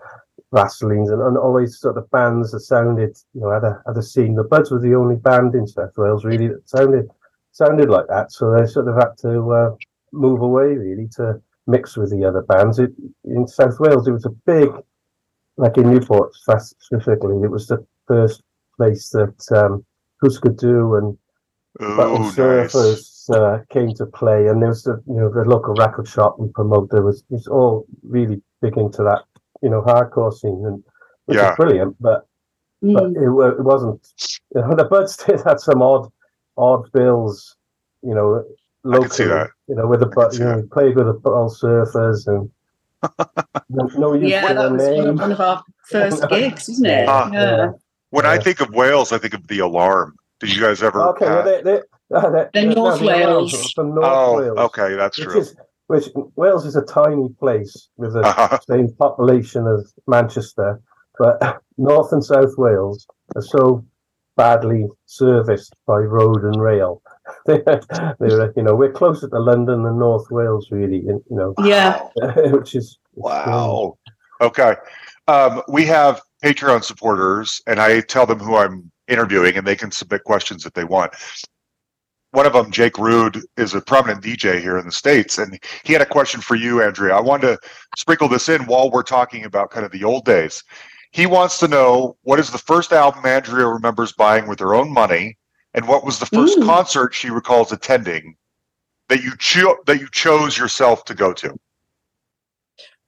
Vaselines 0.52 1.12
and, 1.12 1.22
and 1.22 1.38
all 1.38 1.56
these 1.56 1.78
sort 1.78 1.96
of 1.96 2.10
bands 2.10 2.50
that 2.50 2.60
sounded, 2.60 3.16
you 3.34 3.40
know, 3.42 3.52
had 3.52 3.62
a 3.62 3.80
had 3.86 3.96
a 3.96 4.02
scene. 4.02 4.34
The 4.34 4.42
Buds 4.44 4.70
were 4.72 4.80
the 4.80 4.94
only 4.96 5.14
band 5.16 5.54
in 5.54 5.66
South 5.68 5.96
Wales 5.96 6.24
really 6.24 6.48
that 6.48 6.68
sounded 6.68 7.08
sounded 7.52 7.88
like 7.88 8.08
that. 8.08 8.32
So 8.32 8.50
they 8.52 8.66
sort 8.66 8.88
of 8.88 8.96
had 8.96 9.16
to 9.22 9.52
uh, 9.52 9.70
move 10.12 10.40
away 10.40 10.74
really 10.76 11.08
to 11.16 11.40
mix 11.70 11.96
with 11.96 12.10
the 12.10 12.24
other 12.24 12.42
bands. 12.42 12.78
It, 12.78 12.90
in 13.24 13.46
South 13.46 13.78
Wales, 13.80 14.06
it 14.06 14.12
was 14.12 14.26
a 14.26 14.30
big, 14.46 14.70
like 15.56 15.76
in 15.76 15.90
Newport 15.90 16.34
specifically, 16.34 17.36
it 17.42 17.50
was 17.50 17.66
the 17.66 17.84
first 18.06 18.42
place 18.76 19.10
that 19.10 19.36
um, 19.56 19.84
Husker 20.22 20.50
Du 20.50 20.94
and 20.96 21.16
Butthole 21.78 22.20
Ooh, 22.20 22.60
nice. 22.60 22.72
Surfers 22.72 23.30
uh, 23.30 23.64
came 23.70 23.94
to 23.94 24.06
play, 24.06 24.48
and 24.48 24.60
there 24.60 24.68
was 24.70 24.82
the 24.82 25.02
you 25.06 25.14
know 25.14 25.30
the 25.30 25.44
local 25.44 25.74
record 25.74 26.08
shop 26.08 26.36
we 26.38 26.48
promoted 26.48 27.04
was 27.04 27.22
was 27.30 27.46
all 27.46 27.86
really 28.02 28.42
big 28.60 28.76
into 28.76 29.02
that 29.02 29.24
you 29.62 29.70
know 29.70 29.82
hardcore 29.82 30.32
scene, 30.32 30.62
and 30.66 30.82
which 31.26 31.38
Yeah. 31.38 31.50
is 31.50 31.56
brilliant. 31.56 31.96
But 32.00 32.26
but 32.82 33.04
Mm. 33.04 33.16
it, 33.16 33.58
it 33.58 33.62
wasn't. 33.62 34.00
You 34.54 34.60
know, 34.62 34.74
the 34.74 34.84
Buds 34.84 35.16
did 35.18 35.40
had 35.42 35.60
some 35.60 35.82
odd 35.82 36.10
odd 36.56 36.90
bills, 36.92 37.56
you 38.02 38.14
know, 38.14 38.44
I 38.84 38.98
can 38.98 39.10
see 39.10 39.24
that. 39.24 39.50
You 39.68 39.74
know, 39.76 39.86
with 39.86 40.00
the 40.00 40.06
but 40.06 40.32
you 40.34 40.40
know, 40.40 40.62
played 40.72 40.96
with 40.96 41.06
the 41.06 41.14
Butthole 41.14 41.54
Surfers 41.54 42.26
and. 42.26 42.50
no 43.70 43.84
no 43.96 44.12
use 44.12 44.30
Yeah, 44.30 44.52
that 44.52 44.70
was 44.72 44.82
one 44.82 44.92
name. 44.92 45.06
of, 45.08 45.18
one 45.18 45.32
of 45.32 45.40
our 45.40 45.62
first 45.88 46.28
gigs, 46.30 46.68
isn't 46.68 46.86
it? 46.86 47.08
Ah. 47.08 47.30
yeah. 47.32 47.70
When 48.10 48.26
I 48.26 48.38
think 48.38 48.60
of 48.60 48.70
Wales, 48.74 49.12
I 49.12 49.18
think 49.18 49.34
of 49.34 49.46
the 49.46 49.60
Alarm. 49.60 50.16
Did 50.40 50.54
you 50.54 50.60
guys 50.60 50.82
ever? 50.82 51.00
Okay, 51.10 51.24
well, 51.26 51.38
uh, 51.38 51.42
they, 51.44 51.62
they, 51.62 51.80
uh, 52.14 52.30
they, 52.30 52.48
They're 52.52 52.74
North 52.74 53.00
the 53.00 53.06
Wales, 53.06 53.52
Wales. 53.52 53.72
From 53.72 53.94
North 53.94 54.06
oh, 54.06 54.36
Wales. 54.38 54.58
okay, 54.58 54.94
that's 54.96 55.16
which 55.18 55.28
true. 55.28 55.40
is 55.40 55.56
which 55.86 56.08
Wales 56.36 56.66
is 56.66 56.76
a 56.76 56.82
tiny 56.82 57.28
place 57.40 57.88
with 57.96 58.12
the 58.12 58.20
Uh-huh. 58.20 58.58
same 58.68 58.88
population 58.98 59.66
as 59.66 59.92
Manchester, 60.06 60.80
but 61.18 61.62
North 61.78 62.12
and 62.12 62.24
South 62.24 62.52
Wales 62.58 63.06
are 63.34 63.42
so 63.42 63.84
badly 64.40 64.86
serviced 65.04 65.74
by 65.86 65.98
road 65.98 66.44
and 66.44 66.62
rail. 66.62 67.02
they're, 67.46 67.82
they're, 68.18 68.52
you 68.56 68.62
know, 68.62 68.74
we're 68.74 68.90
closer 68.90 69.28
to 69.28 69.38
London 69.38 69.82
than 69.82 69.98
North 69.98 70.30
Wales, 70.30 70.68
really. 70.70 71.00
You 71.00 71.22
know, 71.28 71.54
Yeah. 71.62 72.08
which 72.56 72.74
is 72.74 72.98
Wow. 73.14 73.98
Okay. 74.40 74.74
Um, 75.28 75.62
we 75.68 75.84
have 75.86 76.22
Patreon 76.42 76.82
supporters, 76.82 77.60
and 77.66 77.78
I 77.78 78.00
tell 78.00 78.24
them 78.24 78.38
who 78.38 78.56
I'm 78.56 78.90
interviewing, 79.08 79.56
and 79.56 79.66
they 79.66 79.76
can 79.76 79.90
submit 79.90 80.24
questions 80.24 80.64
if 80.64 80.72
they 80.72 80.84
want. 80.84 81.12
One 82.30 82.46
of 82.46 82.52
them, 82.52 82.70
Jake 82.70 82.96
Rude, 82.96 83.42
is 83.58 83.74
a 83.74 83.80
prominent 83.80 84.22
DJ 84.22 84.60
here 84.60 84.78
in 84.78 84.86
the 84.86 84.92
States, 84.92 85.36
and 85.38 85.58
he 85.84 85.92
had 85.92 86.00
a 86.00 86.06
question 86.06 86.40
for 86.40 86.54
you, 86.54 86.82
Andrea. 86.82 87.14
I 87.14 87.20
wanted 87.20 87.48
to 87.48 87.58
sprinkle 87.98 88.28
this 88.28 88.48
in 88.48 88.62
while 88.62 88.90
we're 88.90 89.02
talking 89.02 89.44
about 89.44 89.70
kind 89.70 89.84
of 89.84 89.92
the 89.92 90.04
old 90.04 90.24
days. 90.24 90.62
He 91.10 91.26
wants 91.26 91.58
to 91.58 91.68
know 91.68 92.16
what 92.22 92.38
is 92.38 92.50
the 92.50 92.58
first 92.58 92.92
album 92.92 93.26
Andrea 93.26 93.66
remembers 93.66 94.12
buying 94.12 94.46
with 94.46 94.60
her 94.60 94.74
own 94.74 94.92
money, 94.92 95.36
and 95.74 95.86
what 95.86 96.04
was 96.04 96.18
the 96.18 96.26
first 96.26 96.58
Ooh. 96.58 96.64
concert 96.64 97.14
she 97.14 97.30
recalls 97.30 97.72
attending 97.72 98.36
that 99.08 99.22
you 99.22 99.36
cho- 99.38 99.78
that 99.86 100.00
you 100.00 100.08
chose 100.10 100.56
yourself 100.56 101.04
to 101.06 101.14
go 101.14 101.32
to. 101.32 101.58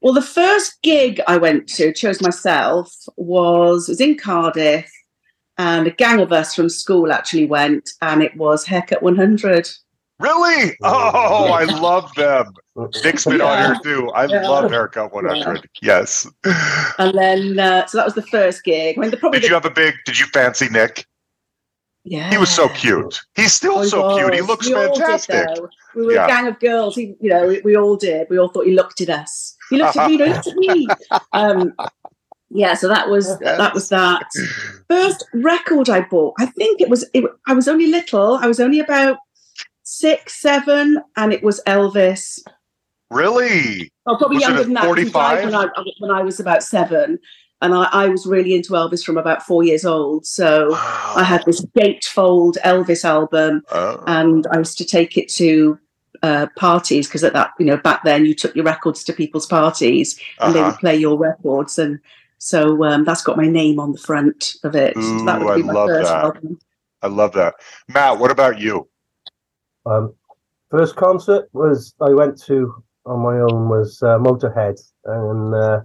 Well, 0.00 0.12
the 0.12 0.20
first 0.20 0.82
gig 0.82 1.20
I 1.28 1.36
went 1.36 1.68
to, 1.70 1.92
chose 1.92 2.20
myself, 2.20 2.92
was 3.16 3.88
was 3.88 4.00
in 4.00 4.18
Cardiff, 4.18 4.90
and 5.58 5.86
a 5.86 5.92
gang 5.92 6.20
of 6.20 6.32
us 6.32 6.56
from 6.56 6.68
school 6.68 7.12
actually 7.12 7.46
went, 7.46 7.88
and 8.02 8.20
it 8.20 8.36
was 8.36 8.66
Haircut 8.66 9.02
100. 9.02 9.70
Really? 10.22 10.76
Oh, 10.82 11.46
I 11.52 11.64
love 11.64 12.14
them. 12.14 12.52
Nick's 13.04 13.24
been 13.24 13.40
on 13.40 13.58
here 13.58 13.76
too. 13.82 14.10
I 14.14 14.26
Yeah. 14.26 14.48
love 14.48 14.70
Haircut 14.70 15.12
100. 15.12 15.68
Yes. 15.82 16.26
And 16.98 17.18
then, 17.18 17.58
uh, 17.58 17.86
so 17.86 17.98
that 17.98 18.04
was 18.06 18.14
the 18.14 18.22
first 18.22 18.62
gig. 18.64 18.96
I 18.96 19.00
mean, 19.00 19.10
the 19.10 19.16
probably 19.16 19.40
Did 19.40 19.48
you 19.48 19.54
have 19.54 19.64
a 19.66 19.70
big? 19.70 19.94
Did 20.06 20.18
you 20.18 20.26
fancy 20.26 20.68
Nick? 20.68 21.06
yeah. 22.04 22.30
He 22.30 22.38
was 22.38 22.50
so 22.50 22.68
cute. 22.68 23.20
He's 23.34 23.52
still 23.52 23.78
Oh, 23.78 23.82
he 23.82 23.88
so 23.88 24.16
cute. 24.16 24.34
He 24.34 24.40
looks 24.40 24.66
We 24.68 24.74
all 24.74 24.94
did, 24.94 24.96
fantastic. 25.04 25.48
we 25.94 26.06
were 26.06 26.12
Yeah. 26.12 26.24
a 26.24 26.28
gang 26.28 26.46
of 26.48 26.58
girls. 26.60 26.94
He, 26.94 27.14
you 27.20 27.30
know, 27.30 27.46
we, 27.48 27.60
we 27.62 27.76
all 27.76 27.96
did. 27.96 28.26
We 28.30 28.38
all 28.38 28.48
thought 28.48 28.66
he 28.66 28.74
looked 28.74 29.00
at 29.00 29.08
us. 29.10 29.56
He 29.70 29.76
looked 29.78 29.96
at 29.96 30.08
me. 30.08 30.16
He 30.18 30.24
looked 30.24 30.46
at 30.46 30.56
me. 30.56 30.86
Um, 31.32 31.74
yeah. 32.50 32.74
So 32.74 32.86
that 32.88 33.08
was 33.08 33.38
that 33.38 33.72
was 33.74 33.88
that. 33.88 34.24
First 34.88 35.24
record 35.32 35.88
I 35.88 36.00
bought. 36.02 36.34
I 36.38 36.46
think 36.46 36.80
it 36.80 36.88
was. 36.90 37.04
It, 37.14 37.24
I 37.46 37.54
was 37.54 37.66
only 37.68 37.86
little. 37.86 38.34
I 38.34 38.46
was 38.46 38.60
only 38.60 38.80
about 38.80 39.16
six, 40.02 40.40
seven, 40.40 41.00
and 41.16 41.32
it 41.32 41.42
was 41.42 41.60
Elvis. 41.66 42.40
Really? 43.10 43.90
Oh, 44.06 44.16
probably 44.16 44.36
Was 44.38 44.44
younger 44.44 44.64
than 44.64 44.74
that. 44.74 44.84
'cause 44.84 44.98
He 44.98 45.04
died 45.10 45.42
45? 45.42 45.44
when 45.44 45.54
I 45.54 45.66
when 46.00 46.10
I 46.10 46.22
was 46.22 46.40
about 46.40 46.62
seven, 46.62 47.18
and 47.60 47.74
I, 47.74 47.84
I 47.92 48.08
was 48.08 48.26
really 48.26 48.54
into 48.54 48.72
Elvis 48.72 49.04
from 49.04 49.16
about 49.18 49.42
four 49.44 49.62
years 49.62 49.84
old. 49.84 50.26
So 50.26 50.74
I 50.74 51.22
had 51.22 51.44
this 51.44 51.64
gatefold 51.78 52.54
Elvis 52.64 53.04
album, 53.04 53.62
Oh. 53.72 54.02
and 54.06 54.46
I 54.52 54.58
used 54.58 54.78
to 54.78 54.84
take 54.84 55.16
it 55.16 55.28
to 55.40 55.78
uh, 56.22 56.46
parties 56.56 57.06
because 57.08 57.24
at 57.24 57.32
that 57.32 57.50
you 57.58 57.66
know 57.66 57.76
back 57.76 58.04
then 58.04 58.24
you 58.26 58.34
took 58.34 58.54
your 58.56 58.64
records 58.64 59.02
to 59.04 59.12
people's 59.12 59.46
parties 59.46 60.18
and 60.40 60.54
they 60.54 60.60
Uh-huh. 60.60 60.70
would 60.70 60.78
play 60.80 60.96
your 60.96 61.16
records 61.18 61.78
and. 61.78 61.98
So 62.44 62.82
um, 62.82 63.04
that's 63.04 63.22
got 63.22 63.36
my 63.36 63.46
name 63.46 63.78
on 63.78 63.92
the 63.92 63.98
front 64.00 64.56
of 64.64 64.74
it. 64.74 64.94
So 64.96 65.24
that 65.26 65.38
would 65.40 65.54
be 65.54 65.62
I 65.62 65.64
my 65.64 65.72
love 65.74 65.88
first 65.90 66.10
that. 66.10 66.24
album. 66.24 66.58
I 67.00 67.06
love 67.06 67.32
that. 67.34 67.54
Matt, 67.86 68.18
what 68.18 68.32
about 68.32 68.58
you? 68.58 68.88
Um, 69.86 70.14
first 70.70 70.96
concert 70.96 71.48
was 71.52 71.94
I 72.00 72.10
went 72.10 72.40
to 72.44 72.82
on 73.04 73.20
my 73.20 73.38
own 73.40 73.68
was 73.68 74.00
uh, 74.02 74.18
Motorhead, 74.18 74.80
and 75.04 75.54
uh, 75.54 75.80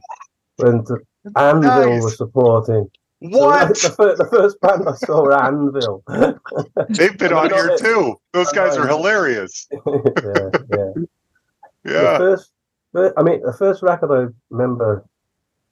when 0.58 0.84
the 0.84 1.00
Anvil 1.36 1.72
Nice. 1.96 2.04
was 2.04 2.18
supporting. 2.18 2.90
So 3.24 3.30
What? 3.40 3.70
the, 3.82 3.90
fir- 3.90 4.16
the 4.16 4.28
first 4.30 4.62
band 4.62 4.88
I 4.88 4.94
saw 4.94 5.24
were 5.24 5.34
Anvil. 5.34 6.04
They've 6.90 7.18
been 7.18 7.34
on 7.34 7.50
here 7.52 7.70
it. 7.70 7.80
too. 7.80 8.16
Those 8.34 8.52
guys 8.52 8.78
are 8.78 8.88
hilarious. 8.88 9.68
yeah, 9.72 9.80
yeah. 10.24 10.94
The 11.84 11.92
Yeah. 11.94 12.18
first, 12.18 12.52
I 12.96 13.24
mean, 13.24 13.42
the 13.42 13.56
first 13.58 13.82
record 13.82 14.12
I 14.12 14.32
remember 14.52 15.04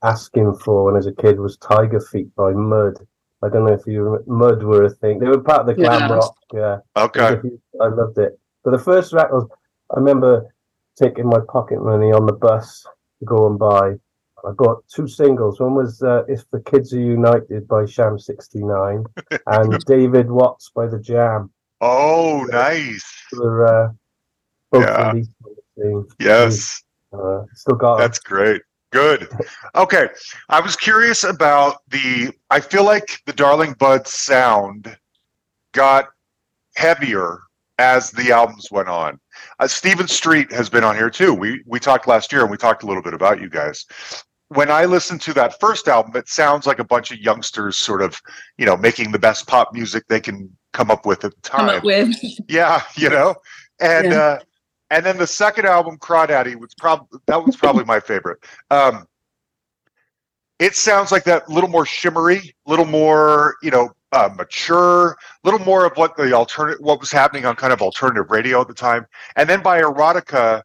asking 0.02 0.56
for 0.56 0.86
when 0.86 0.96
I 0.96 0.98
was 0.98 1.08
a 1.08 1.14
kid 1.14 1.40
was 1.40 1.58
Tiger 1.58 2.00
Feet 2.00 2.34
by 2.36 2.52
Mud. 2.54 2.96
I 3.44 3.50
don't 3.50 3.66
know 3.66 3.74
if 3.74 3.86
you 3.86 4.02
remember, 4.02 4.24
Mud 4.28 4.64
were 4.64 4.84
a 4.86 4.90
thing. 4.90 5.20
They 5.20 5.28
were 5.28 5.42
part 5.42 5.62
of 5.62 5.68
the 5.68 5.76
glam 5.76 6.10
Yeah. 6.10 6.16
rock. 6.16 6.36
Yeah, 6.54 6.78
Okay. 6.98 7.40
I 7.82 7.88
loved 7.88 8.18
it. 8.18 8.40
But 8.64 8.72
the 8.72 8.80
first 8.80 9.14
record, 9.14 9.48
I 9.96 10.00
remember 10.00 10.54
taking 10.96 11.28
my 11.28 11.40
pocket 11.52 11.82
money 11.84 12.12
on 12.12 12.26
the 12.26 12.34
bus 12.34 12.86
to 13.20 13.26
go 13.26 13.48
and 13.48 13.60
buy. 13.60 13.96
I 14.48 14.52
bought 14.52 14.84
two 14.88 15.08
singles. 15.08 15.60
One 15.60 15.74
was 15.76 16.02
uh, 16.04 16.24
"If 16.28 16.50
the 16.52 16.60
Kids 16.62 16.94
Are 16.94 17.00
United" 17.00 17.68
by 17.68 17.86
Sham 17.86 18.20
'69, 18.20 19.04
and 19.48 19.86
"David 19.86 20.30
Watts" 20.30 20.72
by 20.76 20.88
the 20.88 21.00
Jam. 21.00 21.52
Oh, 21.82 22.46
nice. 22.52 23.04
Were 23.34 23.66
uh, 23.66 23.92
both 24.72 24.84
Yeah. 24.84 25.12
released 25.12 25.32
on 25.44 25.56
the. 25.78 26.06
Yes. 26.20 26.84
Uh, 27.12 27.44
still 27.54 27.76
got. 27.76 27.98
That's 27.98 28.20
great. 28.20 28.62
Good. 28.92 29.28
Okay. 29.76 30.08
I 30.50 30.62
was 30.62 30.76
curious 30.76 31.24
about 31.24 31.78
the 31.90 32.32
I 32.50 32.60
feel 32.60 32.86
like 32.86 33.20
the 33.26 33.34
Darling 33.34 33.74
Bud 33.74 34.08
sound 34.08 34.96
got 35.74 36.08
heavier 36.78 37.40
as 37.78 38.12
the 38.12 38.32
albums 38.32 38.70
went 38.72 38.88
on. 38.88 39.20
Uh, 39.60 39.68
Stephen 39.68 40.08
Street 40.08 40.52
has 40.52 40.70
been 40.70 40.84
on 40.84 40.96
here 40.96 41.10
too. 41.10 41.34
We 41.34 41.62
we 41.66 41.80
talked 41.80 42.08
last 42.08 42.32
year 42.32 42.42
and 42.42 42.52
we 42.52 42.58
talked 42.58 42.84
a 42.84 42.86
little 42.86 43.04
bit 43.04 43.14
about 43.14 43.42
you 43.42 43.50
guys. 43.50 43.86
When 44.50 44.70
I 44.70 44.86
listened 44.86 45.22
to 45.22 45.34
that 45.34 45.60
first 45.60 45.88
album, 45.88 46.16
it 46.16 46.30
sounds 46.30 46.68
like 46.68 46.80
a 46.80 46.84
bunch 46.84 47.12
of 47.12 47.18
youngsters 47.18 47.78
sort 47.78 48.02
of, 48.02 48.22
you 48.58 48.66
know, 48.66 48.78
making 48.78 49.12
the 49.12 49.20
best 49.20 49.48
pop 49.48 49.74
music 49.74 50.04
they 50.08 50.20
can 50.22 50.56
come 50.72 50.92
up 50.92 51.06
with 51.06 51.26
at 51.26 51.34
the 51.36 51.42
time. 51.42 51.68
Come 51.68 51.78
up 51.78 51.84
with 51.84 52.16
Yeah, 52.50 52.82
you 52.96 53.10
know, 53.10 53.36
and 53.80 54.12
Yeah. 54.12 54.20
uh, 54.20 54.40
and 54.92 55.04
then 55.06 55.18
the 55.18 55.28
second 55.28 55.66
album, 55.66 55.98
Crawdaddy, 55.98 56.56
was 56.56 56.74
probably 56.76 57.20
that 57.26 57.44
was 57.44 57.56
probably 57.56 57.84
my 57.86 58.00
favorite. 58.00 58.38
Um, 58.70 59.08
it 60.60 60.76
sounds 60.76 61.12
like 61.12 61.24
that 61.26 61.50
little 61.50 61.70
more 61.70 61.86
shimmery, 61.86 62.56
little 62.66 62.86
more, 62.86 63.56
you 63.62 63.72
know, 63.72 63.90
uh, 64.16 64.30
mature, 64.36 65.12
a 65.12 65.16
little 65.44 65.60
more 65.60 65.86
of 65.86 65.96
what 65.98 66.16
the 66.16 66.34
alternative, 66.34 66.80
what 66.82 67.00
was 67.00 67.12
happening 67.12 67.46
on 67.46 67.56
kind 67.56 67.74
of 67.74 67.82
alternative 67.82 68.32
radio 68.32 68.62
at 68.62 68.68
the 68.68 68.74
time. 68.74 69.06
And 69.36 69.50
then 69.50 69.62
by 69.62 69.82
erotica, 69.82 70.64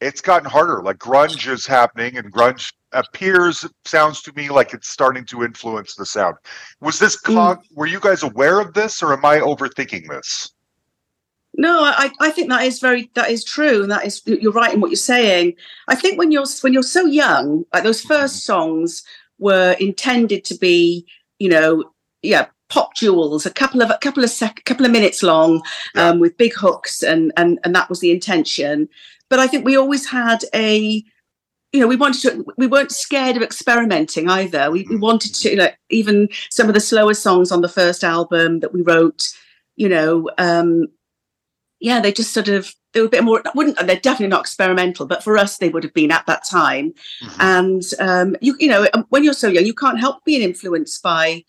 it's 0.00 0.20
gotten 0.20 0.48
harder. 0.48 0.82
Like 0.82 0.98
grunge 0.98 1.50
is 1.50 1.66
happening, 1.66 2.18
and 2.18 2.32
grunge 2.32 2.72
appears, 2.92 3.66
sounds 3.84 4.22
to 4.22 4.32
me 4.34 4.50
like 4.50 4.74
it's 4.74 4.88
starting 4.88 5.24
to 5.26 5.42
influence 5.42 5.94
the 5.94 6.06
sound. 6.06 6.36
Was 6.80 6.98
this? 6.98 7.18
Con- 7.18 7.58
Were 7.74 7.86
you 7.86 7.98
guys 7.98 8.22
aware 8.22 8.60
of 8.60 8.74
this, 8.74 9.02
or 9.02 9.12
am 9.12 9.24
I 9.24 9.40
overthinking 9.40 10.08
this? 10.08 10.52
No, 11.54 11.82
I, 11.82 12.10
I 12.20 12.30
think 12.30 12.48
that 12.48 12.62
is 12.62 12.78
very 12.78 13.10
that 13.14 13.30
is 13.30 13.44
true, 13.44 13.82
and 13.82 13.90
that 13.90 14.06
is 14.06 14.22
you're 14.26 14.52
right 14.52 14.74
in 14.74 14.80
what 14.80 14.90
you're 14.90 14.96
saying. 14.96 15.54
I 15.88 15.94
think 15.94 16.18
when 16.18 16.30
you're 16.30 16.46
when 16.60 16.72
you're 16.72 16.82
so 16.82 17.06
young, 17.06 17.64
like 17.72 17.82
those 17.84 18.02
first 18.02 18.44
songs 18.44 19.02
were 19.38 19.72
intended 19.80 20.44
to 20.44 20.54
be, 20.54 21.04
you 21.38 21.48
know, 21.48 21.84
yeah, 22.22 22.46
pop 22.72 22.90
jewels, 22.94 23.44
a 23.46 23.50
couple 23.60 23.82
of 23.82 23.90
a 23.90 23.98
couple 24.00 24.24
of 24.24 24.30
sec, 24.30 24.54
couple 24.64 24.86
of 24.86 24.92
minutes 24.92 25.22
long, 25.22 25.50
Yeah. 25.94 26.08
um, 26.08 26.20
with 26.20 26.36
big 26.44 26.54
hooks, 26.62 27.02
and 27.02 27.32
and 27.36 27.58
and 27.64 27.74
that 27.76 27.88
was 27.90 28.00
the 28.00 28.10
intention. 28.18 28.88
But 29.30 29.38
I 29.44 29.46
think 29.48 29.64
we 29.64 29.76
always 29.76 30.04
had 30.06 30.40
a, 30.54 31.02
you 31.72 31.80
know, 31.80 31.86
we 31.86 31.96
wanted 32.04 32.20
to. 32.22 32.30
We 32.62 32.66
weren't 32.66 32.92
scared 32.92 33.36
of 33.36 33.42
experimenting 33.42 34.28
either. 34.28 34.70
We 34.70 34.80
we 34.90 34.96
wanted 34.96 35.34
to, 35.42 35.48
like 35.62 35.76
even 35.90 36.28
some 36.50 36.68
of 36.68 36.74
the 36.74 36.80
slower 36.90 37.14
songs 37.14 37.52
on 37.52 37.60
the 37.62 37.68
first 37.80 38.02
album 38.04 38.60
that 38.60 38.72
we 38.74 38.82
wrote, 38.82 39.22
you 39.76 39.88
know. 39.88 40.28
um 40.38 40.86
yeah, 41.88 41.98
they 42.00 42.12
just 42.12 42.32
sort 42.32 42.46
of 42.48 42.72
they 42.92 43.00
were 43.00 43.08
a 43.08 43.16
bit 43.16 43.24
more. 43.24 43.42
Wouldn't 43.56 43.76
they're 43.86 43.96
definitely 44.08 44.28
not 44.28 44.42
experimental, 44.46 45.04
but 45.06 45.24
for 45.24 45.36
us 45.36 45.58
they 45.58 45.68
would 45.68 45.82
have 45.82 45.94
been 45.94 46.12
at 46.12 46.26
that 46.26 46.44
time. 46.60 46.86
Mhm. 47.24 47.36
And 47.52 47.82
um, 48.08 48.36
you 48.40 48.54
you 48.60 48.68
know 48.68 48.86
um, 48.94 49.04
when 49.12 49.24
you're 49.24 49.34
so 49.44 49.48
young, 49.48 49.66
you 49.66 49.74
can't 49.74 49.98
help 49.98 50.24
being 50.24 50.42
influenced 50.42 51.02
by 51.02 51.42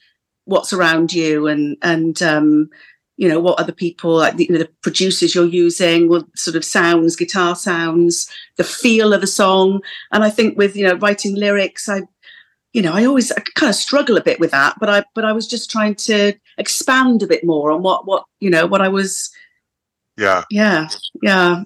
what's 0.46 0.74
around 0.74 1.14
you 1.14 1.48
and 1.48 1.78
and 1.82 2.22
um, 2.22 2.70
you 3.18 3.30
know 3.30 3.40
what 3.40 3.60
other 3.60 3.72
people 3.72 4.16
like 4.16 4.38
the, 4.38 4.46
you 4.46 4.52
know, 4.52 4.60
the 4.60 4.70
producers 4.82 5.36
you're 5.36 5.46
using, 5.46 6.10
what 6.10 6.26
sort 6.38 6.56
of 6.56 6.66
sounds, 6.66 7.16
guitar 7.16 7.56
sounds, 7.56 8.30
the 8.58 8.64
feel 8.64 9.14
of 9.14 9.22
the 9.22 9.28
song. 9.28 9.82
And 10.12 10.24
I 10.24 10.30
think 10.30 10.58
with 10.58 10.76
you 10.76 10.88
know 10.88 10.96
writing 10.96 11.36
lyrics, 11.36 11.88
I 11.88 12.02
you 12.74 12.82
know 12.82 12.94
I 12.94 13.06
always 13.06 13.32
I 13.32 13.42
kind 13.56 13.70
of 13.70 13.76
struggle 13.76 14.18
a 14.18 14.24
bit 14.24 14.40
with 14.40 14.52
that, 14.52 14.76
but 14.80 14.90
I 14.90 15.04
but 15.16 15.26
I 15.26 15.32
was 15.32 15.48
just 15.48 15.70
trying 15.70 15.96
to 15.96 16.34
expand 16.58 17.24
a 17.24 17.28
bit 17.28 17.44
more 17.44 17.72
on 17.72 17.84
what 17.84 18.06
what 18.06 18.26
you 18.40 18.50
know 18.50 18.66
what 18.66 18.82
I 18.82 18.90
was 18.90 19.32
Yeah. 20.18 20.44
yeah 20.50 20.90
yeah 21.22 21.64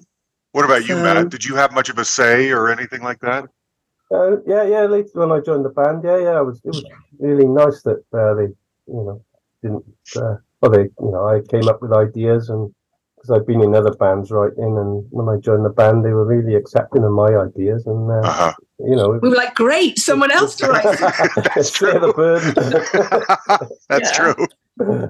What 0.52 0.64
about 0.64 0.86
you, 0.86 0.96
Matt? 0.96 1.30
Did 1.30 1.44
you 1.44 1.56
have 1.56 1.72
much 1.72 1.88
of 1.88 1.98
a 1.98 2.04
say 2.04 2.50
or 2.50 2.70
anything 2.70 3.02
like 3.02 3.20
that? 3.20 3.48
Uh, 4.10 4.36
yeah, 4.46 4.64
yeah. 4.64 4.84
Later 4.84 5.10
when 5.14 5.32
I 5.32 5.40
joined 5.40 5.64
the 5.64 5.70
band, 5.70 6.02
yeah, 6.04 6.18
yeah, 6.18 6.40
it 6.40 6.44
was 6.44 6.60
it 6.64 6.68
was 6.68 6.84
really 7.18 7.46
nice 7.46 7.82
that 7.82 8.02
uh, 8.12 8.34
they, 8.34 8.48
you 8.88 8.94
know, 9.04 9.24
didn't. 9.62 9.84
Uh, 10.16 10.36
well, 10.60 10.72
they, 10.72 10.82
you 10.82 11.10
know, 11.12 11.28
I 11.28 11.40
came 11.48 11.68
up 11.68 11.80
with 11.82 11.92
ideas 11.92 12.48
and 12.48 12.72
because 13.16 13.30
I'd 13.30 13.46
been 13.46 13.62
in 13.62 13.74
other 13.74 13.92
bands 13.94 14.30
writing, 14.30 14.76
and 14.78 15.04
when 15.10 15.28
I 15.28 15.40
joined 15.40 15.64
the 15.64 15.70
band, 15.70 16.04
they 16.04 16.10
were 16.12 16.24
really 16.24 16.54
accepting 16.54 17.02
of 17.02 17.10
my 17.10 17.26
ideas, 17.34 17.84
and 17.86 18.08
uh, 18.10 18.20
Uh-huh. 18.20 18.52
you 18.78 18.94
know, 18.94 19.08
we 19.20 19.28
were 19.28 19.34
like 19.36 19.56
great 19.56 19.98
someone 19.98 20.30
else 20.30 20.54
to 20.56 20.68
write 20.68 20.84
That's 21.54 21.76
share 21.76 21.98
the 21.98 22.12
burden. 22.12 22.54
That's 23.88 24.12
true. 24.16 24.36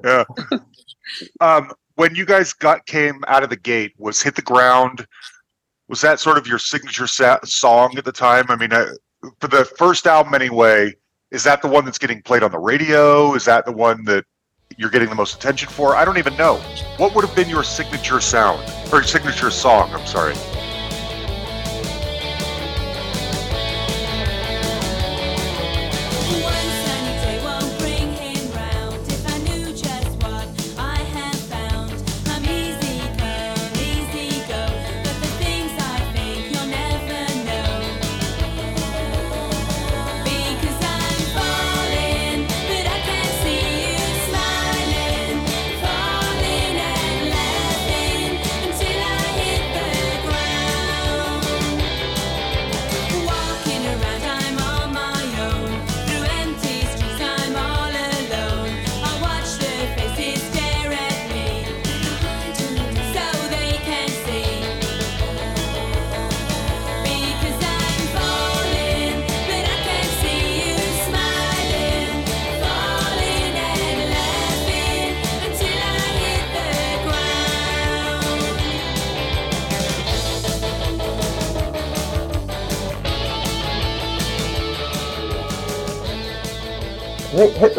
Yeah. 0.05 0.25
Um, 1.41 1.71
when 1.97 2.15
you 2.15 2.25
guys 2.25 2.53
got 2.55 2.87
came 2.87 3.23
out 3.29 3.43
of 3.43 3.51
the 3.51 3.57
gate, 3.57 3.93
was 3.99 4.23
"Hit 4.23 4.37
the 4.37 4.43
Ground"? 4.43 5.07
Was 5.89 6.01
that 6.01 6.21
sort 6.21 6.39
of 6.39 6.47
your 6.47 6.59
signature 6.59 7.07
sa- 7.07 7.41
song 7.45 7.97
at 7.99 8.05
the 8.07 8.13
time? 8.13 8.47
I 8.49 8.57
mean, 8.57 8.73
uh, 8.73 8.93
for 9.41 9.49
the 9.49 9.65
first 9.65 10.07
album, 10.07 10.35
anyway. 10.35 10.95
Is 11.31 11.45
that 11.45 11.61
the 11.61 11.69
one 11.69 11.85
that's 11.85 11.99
getting 11.99 12.23
played 12.23 12.43
on 12.43 12.51
the 12.51 12.59
radio? 12.59 13.35
Is 13.35 13.45
that 13.45 13.67
the 13.67 13.73
one 13.73 14.03
that 14.05 14.25
you're 14.79 14.89
getting 14.89 15.11
the 15.11 15.15
most 15.15 15.35
attention 15.35 15.69
for? 15.69 15.95
I 15.95 16.07
don't 16.07 16.17
even 16.17 16.35
know. 16.39 16.57
What 16.97 17.15
would 17.15 17.25
have 17.25 17.37
been 17.37 17.51
your 17.51 17.65
signature 17.65 18.21
sound 18.21 18.63
or 18.91 19.03
signature 19.03 19.51
song? 19.51 19.93
I'm 19.93 20.07
sorry. 20.07 20.35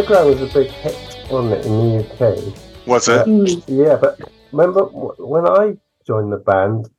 Think 0.09 0.39
"Hit 0.39 0.39
the 0.39 0.39
Ground" 0.39 0.39
was 0.41 0.41
a 0.41 0.53
big 0.53 0.67
hit 0.71 1.31
on 1.31 1.51
it 1.51 1.65
in 1.65 1.71
the 1.73 2.03
UK. 2.03 2.87
Was 2.87 3.07
it? 3.07 3.25
Mm. 3.27 3.63
Yeah, 3.67 3.97
but 3.99 4.19
remember 4.51 4.83
when 4.85 5.45
I 5.47 5.77
joined 6.05 6.31
the 6.33 6.37
band, 6.37 6.89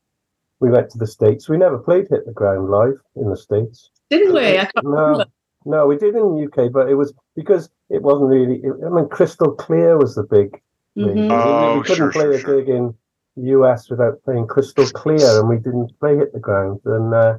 we 0.60 0.70
went 0.70 0.90
to 0.90 0.98
the 0.98 1.06
States. 1.06 1.48
We 1.48 1.56
never 1.56 1.78
played 1.78 2.06
Hit 2.10 2.26
the 2.26 2.32
Ground 2.32 2.70
live 2.70 3.00
in 3.16 3.28
the 3.30 3.36
States. 3.36 3.90
didn't 4.10 4.34
we 4.34 4.58
I 4.58 4.64
can't 4.64 4.84
No, 4.84 4.90
remember. 4.90 5.24
no, 5.64 5.86
we 5.86 5.96
did 5.96 6.14
in 6.14 6.34
the 6.36 6.44
UK, 6.46 6.72
but 6.72 6.88
it 6.88 6.94
was 6.94 7.12
because 7.36 7.68
it 7.88 8.02
wasn't 8.02 8.30
really. 8.30 8.56
It, 8.62 8.72
I 8.84 8.90
mean, 8.90 9.08
Crystal 9.08 9.52
Clear 9.52 9.98
was 9.98 10.14
the 10.14 10.24
big 10.24 10.52
thing. 10.94 11.06
Mhm. 11.06 11.14
We- 11.16 11.22
we, 11.22 11.28
Oh, 11.30 11.82
couldn't 11.82 11.96
sure, 11.96 12.12
play 12.12 12.22
sure, 12.22 12.32
a 12.34 12.38
sure. 12.38 12.56
gig 12.62 12.68
in 12.68 12.94
the 13.36 13.42
US 13.58 13.88
without 13.90 14.22
playing 14.24 14.46
Crystal 14.48 14.86
Clear, 14.86 15.40
and 15.40 15.48
we 15.48 15.56
didn't 15.56 15.98
play 16.00 16.16
Hit 16.16 16.32
the 16.32 16.40
Ground. 16.40 16.80
And 16.84 17.14
uh, 17.14 17.38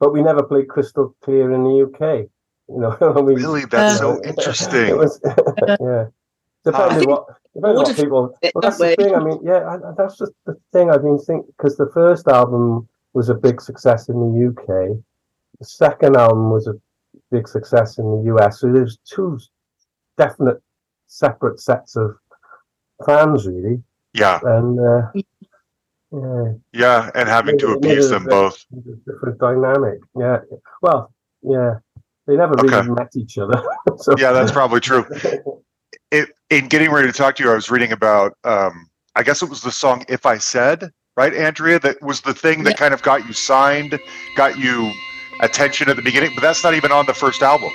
but 0.00 0.12
we 0.12 0.22
never 0.22 0.42
played 0.42 0.68
Crystal 0.68 1.14
Clear 1.22 1.52
in 1.52 1.64
the 1.64 1.82
UK. 1.86 2.28
You 2.68 2.78
know, 2.80 2.96
we, 3.26 3.34
Really? 3.34 3.64
That's 3.66 3.98
so 3.98 4.18
it 4.22 4.26
interesting. 4.30 4.96
was, 4.96 5.20
yeah. 5.80 6.06
Depending 6.64 6.98
think 6.98 7.10
what, 7.10 7.26
depending 7.54 7.76
what 7.76 7.88
ordered 7.88 7.96
people. 7.96 8.38
Well, 8.54 8.62
that's 8.62 8.78
the 8.78 8.94
thing. 8.96 9.14
I 9.14 9.18
mean, 9.22 9.38
yeah, 9.44 9.58
I, 9.64 9.74
I- 9.74 9.94
that's 9.96 10.16
just 10.18 10.32
the 10.46 10.56
thing. 10.72 10.90
I 10.90 10.98
mean, 10.98 11.18
think 11.18 11.46
because 11.48 11.76
the 11.76 11.90
first 11.92 12.28
album 12.28 12.88
was 13.14 13.28
a 13.28 13.34
big 13.34 13.60
success 13.60 14.08
in 14.08 14.14
the 14.20 14.48
UK, 14.48 14.96
the 15.58 15.64
second 15.64 16.16
album 16.16 16.50
was 16.50 16.66
a 16.66 16.74
big 17.30 17.48
success 17.48 17.98
in 17.98 18.04
the 18.04 18.34
US. 18.34 18.60
So 18.60 18.72
there's 18.72 18.98
two 19.04 19.38
definite 20.16 20.62
separate 21.08 21.60
sets 21.60 21.96
of 21.96 22.16
fans, 23.04 23.46
really, 23.46 23.82
Yeah, 24.14 24.38
and 24.44 24.78
uh, 24.80 25.02
yeah, 26.12 26.52
yeah, 26.72 27.10
and 27.14 27.28
having 27.28 27.58
to 27.58 27.66
Maybe- 27.68 27.80
maybe 27.80 27.92
appease 27.96 28.10
them 28.10 28.24
both. 28.26 28.64
it's 28.72 28.86
a 28.86 29.10
different 29.12 29.38
dynamic. 29.38 29.98
Yeah, 30.18 30.38
well, 30.80 31.12
yeah, 31.42 31.78
they 32.26 32.36
never 32.36 32.54
really 32.62 32.74
Okay. 32.74 32.88
met 32.88 33.10
each 33.16 33.38
other. 33.38 33.62
so, 33.98 34.14
Yeah, 34.18 34.32
that's 34.32 34.52
probably 34.52 34.80
true. 34.80 35.04
it, 36.10 36.28
in 36.50 36.68
getting 36.68 36.90
ready 36.90 37.08
to 37.08 37.12
talk 37.12 37.36
to 37.36 37.44
you, 37.44 37.50
I 37.50 37.54
was 37.54 37.70
reading 37.70 37.92
about, 37.92 38.36
um, 38.44 38.88
I 39.14 39.22
guess 39.22 39.42
it 39.42 39.48
was 39.48 39.60
the 39.62 39.70
song 39.72 40.04
"If 40.08 40.24
I 40.26 40.38
Said," 40.38 40.90
right, 41.16 41.34
Andrea? 41.34 41.78
That 41.78 42.00
was 42.02 42.20
the 42.20 42.34
thing 42.34 42.64
that 42.64 42.70
Yeah. 42.70 42.76
kind 42.76 42.94
of 42.94 43.02
got 43.02 43.26
you 43.26 43.32
signed, 43.32 43.98
got 44.36 44.58
you 44.58 44.92
attention 45.40 45.88
at 45.88 45.96
the 45.96 46.02
beginning. 46.02 46.32
But 46.34 46.42
that's 46.42 46.62
not 46.64 46.74
even 46.74 46.92
on 46.92 47.06
the 47.06 47.14
first 47.14 47.42
album. 47.42 47.70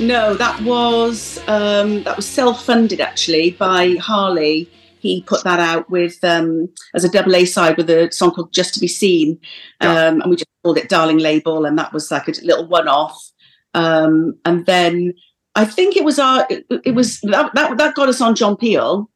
No, 0.00 0.32
that 0.34 0.60
was 0.62 1.38
um, 1.46 2.04
that 2.04 2.16
was 2.16 2.26
self-funded 2.26 3.00
actually 3.00 3.50
by 3.52 3.96
Harley. 3.96 4.70
He 4.98 5.22
put 5.22 5.44
that 5.44 5.60
out 5.60 5.90
with 5.90 6.22
um, 6.24 6.68
as 6.94 7.04
a 7.04 7.10
double 7.10 7.36
A 7.36 7.44
side 7.44 7.76
with 7.76 7.90
a 7.90 8.10
song 8.10 8.30
called 8.30 8.52
"Just 8.52 8.72
to 8.74 8.80
Be 8.80 8.88
Seen," 8.88 9.38
Yeah. 9.82 10.06
um, 10.06 10.22
and 10.22 10.30
we 10.30 10.36
just 10.36 10.48
called 10.64 10.78
it 10.78 10.88
"Darling 10.88 11.18
Label," 11.18 11.66
and 11.66 11.78
that 11.78 11.92
was 11.92 12.10
like 12.10 12.28
a 12.28 12.32
little 12.42 12.66
one-off. 12.66 13.30
Um, 13.74 14.38
and 14.46 14.64
then 14.64 15.12
I 15.54 15.66
think 15.66 15.96
it 15.96 16.04
was 16.04 16.18
our 16.18 16.46
it, 16.48 16.64
it 16.84 16.94
was 16.94 17.20
that, 17.20 17.54
that 17.54 17.76
that 17.76 17.94
got 17.94 18.08
us 18.08 18.22
on 18.22 18.34
John 18.34 18.56
Peel. 18.56 19.10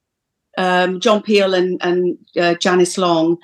Um, 0.59 1.01
John 1.01 1.23
Peel 1.23 1.55
and 1.55 1.81
and 1.83 2.19
uh, 2.39 2.55
Janice 2.57 2.99
Long, 2.99 3.39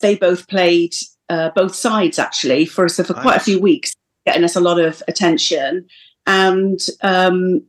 they 0.00 0.14
both 0.14 0.46
played 0.46 0.94
uh, 1.28 1.50
both 1.54 1.74
sides 1.74 2.20
actually 2.20 2.64
for 2.64 2.84
us 2.84 2.96
for 2.96 3.12
quite 3.12 3.36
a 3.38 3.44
few 3.44 3.60
weeks, 3.60 3.92
getting 4.24 4.44
us 4.44 4.54
a 4.54 4.60
lot 4.60 4.78
of 4.78 5.02
attention 5.08 5.86
and 6.26 6.80
um, 7.02 7.62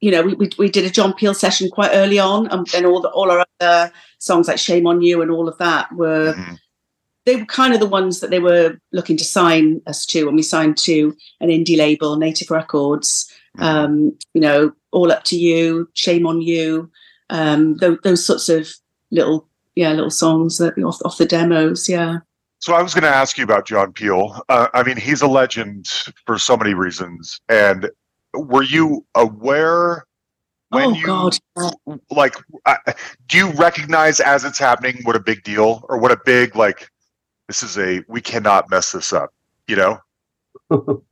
you 0.00 0.10
know 0.10 0.22
we, 0.22 0.34
we 0.34 0.50
we 0.58 0.68
did 0.70 0.84
a 0.84 0.90
John 0.90 1.12
Peel 1.14 1.34
session 1.34 1.68
quite 1.70 1.90
early 1.92 2.18
on, 2.18 2.46
and 2.48 2.66
then 2.68 2.86
all 2.86 3.00
the 3.00 3.08
all 3.10 3.30
our 3.30 3.44
other 3.60 3.92
songs 4.18 4.48
like 4.48 4.58
"Shame 4.58 4.86
on 4.86 5.02
You" 5.02 5.22
and 5.22 5.30
all 5.30 5.48
of 5.48 5.58
that 5.58 5.92
were 5.94 6.34
Mhm. 6.34 6.58
they 7.26 7.36
were 7.36 7.44
kind 7.46 7.74
of 7.74 7.80
the 7.80 7.86
ones 7.86 8.20
that 8.20 8.30
they 8.30 8.38
were 8.40 8.78
looking 8.92 9.16
to 9.18 9.24
sign 9.24 9.82
us 9.86 10.06
to, 10.06 10.26
and 10.26 10.36
we 10.36 10.42
signed 10.42 10.76
to 10.78 11.14
an 11.40 11.48
indie 11.50 11.76
label, 11.76 12.16
Native 12.16 12.50
Records. 12.50 13.30
Mhm. 13.58 13.62
Um, 13.62 14.18
you 14.34 14.40
know, 14.40 14.72
"All 14.92 15.12
Up 15.12 15.24
to 15.24 15.36
You," 15.38 15.88
"Shame 15.94 16.26
on 16.26 16.40
You," 16.40 16.90
um, 17.30 17.76
those, 17.76 17.98
those 18.02 18.24
sorts 18.24 18.48
of 18.48 18.68
little 19.10 19.46
yeah 19.76 19.92
little 19.92 20.10
songs 20.10 20.58
that 20.58 20.78
off 20.82 21.00
off 21.04 21.18
the 21.18 21.26
demos. 21.26 21.88
Yeah. 21.88 22.18
So 22.60 22.74
I 22.74 22.82
was 22.82 22.92
going 22.92 23.04
to 23.04 23.08
ask 23.08 23.38
you 23.38 23.44
about 23.44 23.66
John 23.66 23.92
Peel. 23.92 24.42
Uh, 24.50 24.68
I 24.74 24.82
mean, 24.82 24.98
he's 24.98 25.22
a 25.22 25.26
legend 25.26 25.86
for 26.26 26.38
so 26.38 26.56
many 26.56 26.74
reasons. 26.74 27.40
And 27.48 27.90
were 28.34 28.62
you 28.62 29.04
aware 29.14 30.04
when 30.68 30.84
oh 30.84 30.92
you 30.92 31.06
God. 31.06 31.38
like? 32.10 32.36
Uh, 32.66 32.76
do 33.28 33.38
you 33.38 33.50
recognize 33.52 34.20
as 34.20 34.44
it's 34.44 34.58
happening 34.58 35.00
what 35.04 35.16
a 35.16 35.20
big 35.20 35.42
deal 35.42 35.84
or 35.88 35.98
what 35.98 36.12
a 36.12 36.20
big 36.24 36.54
like? 36.54 36.90
This 37.48 37.62
is 37.62 37.78
a 37.78 38.04
we 38.08 38.20
cannot 38.20 38.70
mess 38.70 38.92
this 38.92 39.12
up. 39.12 39.32
You 39.66 39.76
know? 39.76 41.02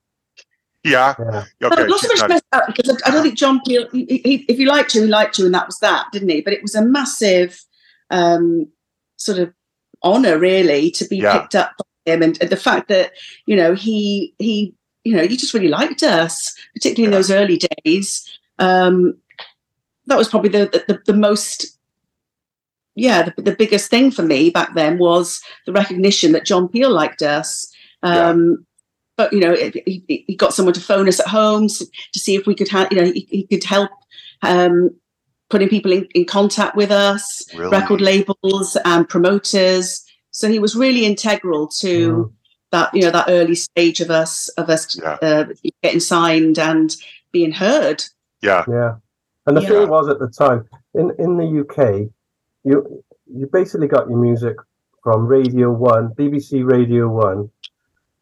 Yeah. 0.84 1.14
Yeah. 1.18 1.44
Okay. 1.64 1.86
Not 1.86 2.00
so 2.00 2.08
much 2.08 2.28
messed 2.28 2.44
up 2.52 2.66
because 2.68 2.88
I 2.88 3.08
I 3.08 3.10
don't 3.10 3.22
think 3.22 3.36
John 3.36 3.60
Peel. 3.66 3.88
He, 3.90 4.04
he, 4.06 4.44
if 4.48 4.56
he 4.56 4.64
liked 4.64 4.94
you, 4.94 5.02
he 5.02 5.08
liked 5.08 5.38
you, 5.38 5.44
and 5.44 5.52
that 5.52 5.66
was 5.66 5.78
that, 5.80 6.06
didn't 6.12 6.28
he? 6.28 6.40
But 6.40 6.52
it 6.52 6.62
was 6.62 6.74
a 6.76 6.82
massive 6.82 7.60
um, 8.10 8.68
sort 9.16 9.38
of 9.38 9.52
honor, 10.02 10.38
really, 10.38 10.90
to 10.92 11.04
be 11.06 11.18
Yeah. 11.18 11.38
picked 11.38 11.54
up 11.54 11.72
by 11.78 12.12
him, 12.12 12.22
and, 12.22 12.38
and 12.40 12.50
the 12.50 12.56
fact 12.56 12.88
that 12.88 13.12
you 13.46 13.56
know 13.56 13.74
he 13.74 14.34
he 14.38 14.74
you 15.04 15.14
know 15.16 15.22
he 15.26 15.36
just 15.36 15.54
really 15.54 15.68
liked 15.68 16.02
us, 16.02 16.54
particularly 16.74 17.06
in 17.06 17.12
Yeah. 17.12 17.18
those 17.18 17.30
early 17.30 17.60
days. 17.84 18.38
Um, 18.58 19.16
that 20.06 20.18
was 20.18 20.28
probably 20.28 20.50
the 20.50 20.84
the, 20.88 21.00
the 21.06 21.18
most. 21.18 21.78
Yeah, 22.94 23.22
the, 23.36 23.42
the 23.42 23.54
biggest 23.56 23.90
thing 23.90 24.10
for 24.10 24.22
me 24.22 24.50
back 24.50 24.74
then 24.74 24.98
was 24.98 25.40
the 25.66 25.72
recognition 25.72 26.32
that 26.32 26.44
John 26.44 26.68
Peel 26.68 26.90
liked 26.90 27.22
us. 27.22 27.72
Yeah. 28.02 28.30
Um, 28.30 28.66
but 29.16 29.32
you 29.32 29.38
know, 29.38 29.54
he, 29.54 30.24
he 30.26 30.34
got 30.36 30.52
someone 30.52 30.74
to 30.74 30.80
phone 30.80 31.08
us 31.08 31.20
at 31.20 31.28
home 31.28 31.68
to 31.68 32.18
see 32.18 32.34
if 32.34 32.46
we 32.46 32.56
could, 32.56 32.68
ha- 32.68 32.88
you 32.90 32.96
know, 32.96 33.04
he, 33.04 33.26
he 33.30 33.46
could 33.46 33.62
help 33.62 33.90
um, 34.42 34.90
putting 35.50 35.68
people 35.68 35.92
in, 35.92 36.06
in 36.14 36.24
contact 36.24 36.76
with 36.76 36.90
us, 36.90 37.42
Really? 37.56 37.70
record 37.70 38.00
labels 38.00 38.76
and 38.84 39.08
promoters. 39.08 40.04
So 40.30 40.48
he 40.48 40.58
was 40.58 40.76
really 40.76 41.04
integral 41.06 41.68
to 41.80 42.12
Mm. 42.12 42.32
that, 42.70 42.94
you 42.94 43.02
know, 43.02 43.10
that 43.10 43.26
early 43.28 43.54
stage 43.54 44.00
of 44.00 44.10
us 44.10 44.48
of 44.58 44.68
us 44.68 44.98
Yeah. 44.98 45.16
uh, 45.22 45.44
getting 45.82 46.00
signed 46.00 46.58
and 46.58 46.94
being 47.32 47.52
heard. 47.52 48.04
Yeah. 48.42 48.64
Yeah. 48.68 48.96
And 49.46 49.56
the 49.56 49.62
Yeah. 49.62 49.68
thing 49.68 49.88
was 49.88 50.08
at 50.08 50.18
the 50.18 50.28
time, 50.28 50.68
in, 50.94 51.10
in 51.18 51.36
the 51.36 51.46
UK, 51.62 52.10
you 52.64 53.02
you 53.30 53.46
basically 53.46 53.88
got 53.88 54.08
your 54.08 54.18
music 54.18 54.56
from 55.02 55.26
Radio 55.26 55.70
1, 55.70 56.14
BBC 56.14 56.62
Radio 56.62 57.08
1, 57.08 57.50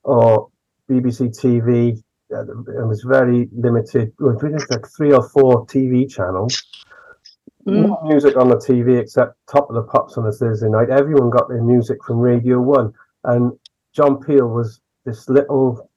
or 0.02 0.48
BBC 0.90 1.28
TV. 1.30 2.02
Uh, 2.34 2.42
It 2.42 2.86
was 2.86 3.02
very 3.02 3.48
limited. 3.56 4.12
Well, 4.18 4.36
we 4.42 4.50
had 4.52 4.62
like 4.68 4.86
three 4.96 5.12
or 5.12 5.22
four 5.28 5.64
TV 5.66 6.06
channels. 6.08 6.60
Mm. 7.66 7.88
No 7.88 8.00
music 8.04 8.36
on 8.36 8.48
the 8.48 8.56
TV 8.56 9.00
except 9.00 9.34
Top 9.50 9.68
of 9.68 9.74
the 9.74 9.82
Pops 9.82 10.16
on 10.16 10.26
a 10.26 10.32
Thursday 10.32 10.68
night. 10.68 10.88
Everyone 10.90 11.30
got 11.30 11.48
their 11.48 11.62
music 11.62 11.98
from 12.04 12.18
Radio 12.18 12.60
1. 12.60 12.92
And 13.24 13.52
John 13.92 14.22
Peel 14.22 14.46
was 14.48 14.80
this 15.04 15.28
little 15.28 15.90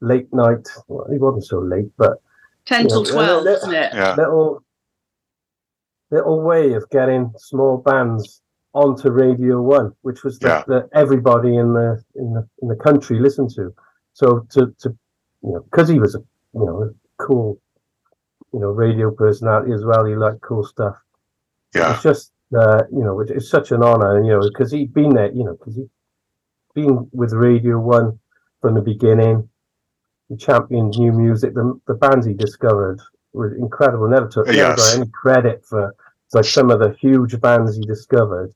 late 0.00 0.32
night, 0.32 0.68
well, 0.86 1.06
he 1.10 1.18
wasn't 1.18 1.44
so 1.46 1.58
late, 1.60 1.90
but 1.96 2.18
10 2.66 2.88
till 2.88 3.06
Yeah, 3.06 3.12
12, 3.12 3.44
yeah, 3.44 3.50
isn't 3.52 3.74
it? 3.74 3.94
Yeah. 3.94 4.14
little 4.16 4.62
little 6.10 6.40
way 6.40 6.72
of 6.72 6.88
getting 6.90 7.32
small 7.36 7.76
bands 7.78 8.40
onto 8.74 9.10
Radio 9.10 9.60
One, 9.60 9.92
which 10.02 10.24
was 10.24 10.38
the, 10.38 10.64
Yeah. 10.68 10.82
everybody 10.92 11.56
in 11.56 11.72
the 11.72 12.02
in 12.16 12.34
the 12.34 12.48
in 12.62 12.68
the 12.68 12.76
country 12.76 13.18
listened 13.18 13.50
to. 13.56 13.74
So 14.12 14.46
to 14.50 14.74
to 14.80 14.90
you 15.42 15.52
know 15.52 15.60
because 15.70 15.88
he 15.88 15.98
was 15.98 16.14
a 16.14 16.18
you 16.54 16.64
know 16.64 16.82
a 16.84 16.90
cool 17.22 17.58
you 18.52 18.60
know 18.60 18.68
radio 18.70 19.10
personality 19.10 19.72
as 19.72 19.84
well. 19.84 20.04
He 20.04 20.14
liked 20.14 20.40
cool 20.40 20.64
stuff. 20.64 20.96
Yeah. 21.74 21.94
It's 21.94 22.02
just 22.02 22.32
uh, 22.56 22.82
you 22.90 23.04
know 23.04 23.20
it, 23.20 23.30
it's 23.30 23.50
such 23.50 23.72
an 23.72 23.82
honor, 23.82 24.22
you 24.24 24.30
know 24.30 24.40
because 24.48 24.70
he'd 24.72 24.92
been 24.94 25.10
there, 25.14 25.30
you 25.32 25.44
know 25.44 25.52
because 25.54 25.76
he'd 25.76 25.90
been 26.74 27.08
with 27.12 27.32
Radio 27.32 27.78
One 27.78 28.18
from 28.60 28.74
the 28.74 28.80
beginning. 28.80 29.48
He 30.28 30.36
championed 30.36 30.94
new 30.98 31.12
music. 31.12 31.54
The 31.54 31.78
the 31.86 31.94
bands 31.94 32.26
he 32.26 32.34
discovered 32.34 33.00
were 33.32 33.54
incredible. 33.56 34.08
Never 34.08 34.28
took 34.28 34.46
never 34.46 34.58
Yes. 34.58 34.76
got 34.94 35.00
any 35.00 35.10
credit 35.10 35.64
for 35.64 35.94
like 36.34 36.44
some 36.44 36.70
of 36.70 36.78
the 36.80 36.94
huge 37.00 37.40
bands 37.40 37.76
he 37.76 37.82
discovered. 37.86 38.52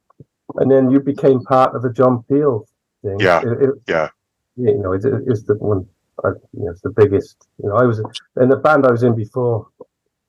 And 0.57 0.71
then 0.71 0.91
you 0.91 1.01
became 1.01 1.41
part 1.45 1.75
of 1.75 1.81
the 1.83 1.91
John 1.93 2.23
Peel 2.29 2.67
thing. 3.03 3.19
Yeah. 3.21 3.41
It- 3.41 3.63
it- 3.63 3.83
Yeah. 3.89 4.09
you 4.57 4.77
know, 4.77 4.93
it's, 4.93 5.07
it's 5.07 5.45
the 5.45 5.55
one. 5.55 5.89
Uh, 6.25 6.31
you 6.53 6.65
know, 6.65 6.71
it's 6.71 6.81
the 6.83 6.91
biggest. 6.91 7.37
You 7.63 7.69
know, 7.71 7.77
I 7.77 7.85
was 7.85 8.01
in 8.41 8.49
the 8.49 8.57
band 8.57 8.87
I 8.87 8.91
was 8.91 9.03
in 9.03 9.15
before, 9.17 9.67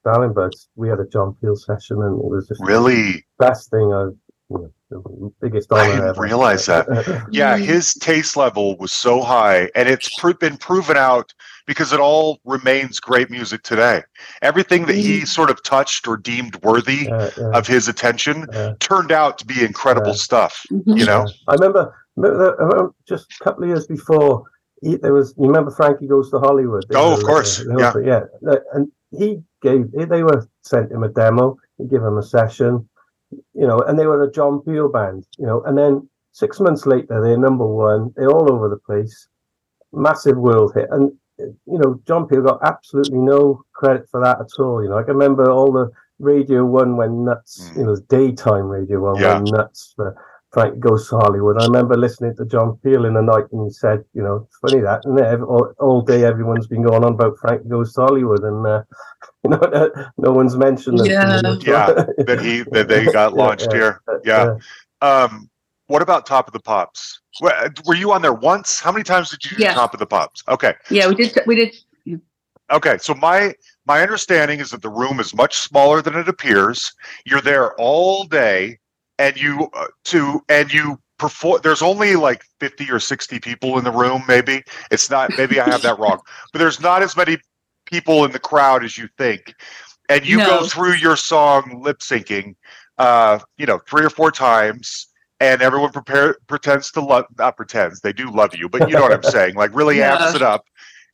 Darlingbuds. 0.06 0.68
We 0.76 0.90
had 0.90 1.00
a 1.00 1.06
John 1.08 1.36
Peel 1.42 1.56
session, 1.56 2.02
and 2.02 2.20
it 2.20 2.26
was 2.26 2.48
just 2.48 2.60
the 2.60 2.66
Really? 2.66 3.26
best 3.40 3.70
thing 3.70 3.94
I. 3.94 4.10
You 4.50 4.72
know, 4.92 5.02
the 5.02 5.32
biggest 5.42 5.72
I 5.74 5.88
didn't 5.88 6.08
ever. 6.10 6.22
realize 6.22 6.66
that. 6.68 6.86
Yeah, 7.32 7.58
Mm. 7.58 7.62
his 7.66 7.94
taste 7.96 8.38
level 8.38 8.78
was 8.78 8.92
so 8.92 9.22
high, 9.22 9.70
and 9.74 9.90
it's 9.90 10.14
pro- 10.20 10.34
been 10.34 10.58
proven 10.58 10.96
out 10.96 11.34
because 11.66 11.92
it 11.92 12.00
all 12.00 12.40
remains 12.46 13.00
great 13.00 13.32
music 13.32 13.64
today. 13.64 14.04
Everything 14.44 14.86
that 14.86 14.96
he 14.96 15.26
sort 15.26 15.50
of 15.50 15.64
touched 15.64 16.08
or 16.08 16.18
deemed 16.18 16.62
worthy 16.62 17.06
Yeah, 17.10 17.30
yeah, 17.38 17.50
of 17.58 17.66
his 17.66 17.88
attention 17.88 18.46
yeah. 18.54 18.74
turned 18.80 19.12
out 19.12 19.40
to 19.40 19.46
be 19.46 19.64
incredible 19.64 20.10
Yeah. 20.10 20.14
stuff. 20.30 20.62
You 20.70 21.06
know? 21.06 21.26
I 21.48 21.54
remember, 21.54 21.96
remember, 22.16 22.62
I 22.62 22.64
remember 22.66 22.94
just 23.08 23.34
a 23.40 23.44
couple 23.44 23.64
of 23.64 23.70
years 23.70 23.88
before, 23.88 24.44
he, 24.84 24.96
there 24.98 25.14
was. 25.14 25.34
You 25.38 25.48
remember 25.48 25.72
Frankie 25.72 26.08
Goes 26.08 26.30
to 26.32 26.40
Hollywood? 26.40 26.86
Oh, 26.94 27.14
of 27.18 27.24
course, 27.24 27.62
uh, 27.62 27.66
were- 27.94 28.04
yeah. 28.04 28.24
And 28.74 28.92
he 29.12 29.42
gave. 29.62 29.92
They 29.92 30.24
were 30.24 30.48
sent 30.62 30.92
him 30.92 31.04
a 31.04 31.10
demo. 31.10 31.58
He 31.78 31.86
gave 31.88 32.02
him 32.04 32.18
a 32.18 32.24
session, 32.24 32.88
you 33.32 33.68
know, 33.68 33.80
and 33.80 33.98
they 33.98 34.08
were 34.08 34.24
a 34.24 34.32
John 34.32 34.62
Peel 34.62 34.90
band, 34.90 35.26
you 35.38 35.46
know. 35.46 35.64
And 35.64 35.78
then 35.78 36.08
six 36.32 36.60
months 36.60 36.86
later, 36.86 37.22
they're 37.24 37.38
number 37.38 37.66
one. 37.68 38.14
They're 38.16 38.32
all 38.32 38.52
over 38.52 38.70
the 38.70 38.78
place, 38.78 39.28
massive 39.92 40.38
world 40.38 40.74
hit. 40.76 40.88
And 40.92 41.12
you 41.40 41.80
know, 41.80 42.00
John 42.08 42.28
Peel 42.28 42.42
got 42.44 42.60
absolutely 42.64 43.18
no 43.18 43.64
credit 43.74 44.08
for 44.12 44.22
that 44.22 44.40
at 44.40 44.60
all. 44.60 44.84
You 44.84 44.90
know, 44.90 44.98
I 44.98 45.04
can 45.04 45.14
remember 45.16 45.50
all 45.50 45.72
the 45.72 45.90
Radio 46.20 46.64
One 46.66 46.96
went 46.96 47.14
nuts. 47.14 47.70
Mm. 47.70 47.78
You 47.78 47.84
know, 47.86 47.96
daytime 48.10 48.66
Radio 48.68 49.00
One 49.02 49.20
Yeah. 49.20 49.36
went 49.36 49.52
nuts 49.52 49.94
for 49.96 50.16
Frank 50.54 50.80
Goes 50.80 51.10
to 51.10 51.18
Hollywood. 51.18 51.60
I 51.60 51.66
remember 51.66 51.98
listening 51.98 52.36
to 52.38 52.46
John 52.46 52.78
Peel 52.84 53.06
in 53.06 53.16
the 53.16 53.22
night, 53.22 53.46
and 53.52 53.66
he 53.66 53.72
said, 53.72 54.04
"You 54.14 54.22
know, 54.22 54.48
it's 54.48 54.58
funny 54.60 54.82
that, 54.82 55.04
and 55.04 55.44
all, 55.44 55.74
all 55.80 56.02
day 56.02 56.24
everyone's 56.24 56.68
been 56.68 56.84
going 56.84 57.04
on 57.04 57.14
about 57.14 57.38
Frank 57.40 57.68
Goes 57.68 57.94
to 57.94 58.02
Hollywood, 58.02 58.44
and 58.44 58.66
uh, 58.66 58.84
you 59.44 59.50
know, 59.50 59.58
no, 59.58 59.90
no 60.18 60.32
one's 60.32 60.56
mentioned 60.56 61.00
it. 61.02 61.08
Yeah. 61.08 61.42
Yeah, 61.62 62.06
That 62.20 62.40
he 62.42 62.62
that 62.72 62.88
they 62.88 63.06
got 63.06 63.34
launched 63.44 63.68
yeah. 63.72 63.78
here. 63.78 64.02
Yeah. 64.24 64.56
Um, 65.02 65.50
what 65.88 66.02
about 66.02 66.26
Top 66.26 66.48
of 66.48 66.54
the 66.54 66.60
Pops? 66.60 67.20
Were 67.42 67.96
you 67.96 68.12
on 68.12 68.22
there 68.22 68.34
once? 68.34 68.80
How 68.80 68.92
many 68.92 69.04
times 69.04 69.32
did 69.32 69.44
you 69.50 69.58
do 69.58 69.64
Top 69.66 69.94
of 69.94 70.00
the 70.00 70.06
Pops? 70.06 70.44
Okay. 70.48 70.76
Yeah, 70.90 71.08
we 71.08 71.16
did. 71.16 71.36
We 71.48 71.56
did. 71.56 71.76
Okay, 72.72 72.98
so 72.98 73.14
my 73.16 73.54
my 73.86 74.02
understanding 74.02 74.60
is 74.60 74.72
that 74.72 74.82
the 74.82 74.90
room 74.90 75.20
is 75.20 75.34
much 75.34 75.58
smaller 75.58 76.02
than 76.02 76.16
it 76.16 76.30
appears. 76.30 76.94
You're 77.26 77.42
there 77.42 77.76
all 77.76 78.24
day, 78.24 78.80
and 79.20 79.40
you 79.40 79.70
uh, 79.74 79.88
to 80.06 80.42
and 80.50 80.72
you 80.74 81.00
perform. 81.18 81.62
There's 81.64 81.82
only 81.82 82.16
like 82.16 82.44
fifty 82.60 82.90
or 82.92 83.00
sixty 83.00 83.40
people 83.40 83.78
in 83.78 83.84
the 83.84 83.92
room. 83.92 84.24
Maybe 84.28 84.64
it's 84.92 85.10
not. 85.10 85.36
Maybe 85.38 85.60
I 85.60 85.70
have 85.70 85.82
that 85.84 86.00
wrong. 86.00 86.20
But 86.52 86.60
there's 86.60 86.80
not 86.80 87.02
as 87.02 87.16
many 87.16 87.38
people 87.86 88.26
in 88.26 88.32
the 88.32 88.40
crowd 88.40 88.84
as 88.84 88.98
you 88.98 89.08
think. 89.18 89.54
And 90.10 90.28
you 90.28 90.40
go 90.40 90.64
through 90.64 90.94
your 90.96 91.16
song 91.16 91.82
lip 91.82 92.00
syncing, 92.00 92.56
uh, 92.98 93.40
you 93.58 93.66
know, 93.66 93.80
three 93.88 94.06
or 94.06 94.10
four 94.10 94.32
times. 94.32 95.08
And 95.40 95.62
everyone 95.62 95.92
prepare, 95.92 96.38
pretends 96.48 96.90
to 96.92 97.02
love, 97.02 97.26
not 97.38 97.58
pretends, 97.58 98.00
they 98.00 98.14
do 98.14 98.32
love 98.32 98.56
you, 98.56 98.70
but 98.70 98.88
you 98.88 98.96
know 98.96 99.02
what 99.02 99.12
I'm 99.12 99.24
saying, 99.36 99.56
like 99.56 99.76
really 99.76 99.98
Yeah. 99.98 100.14
amps 100.14 100.36
it 100.36 100.42
up 100.42 100.64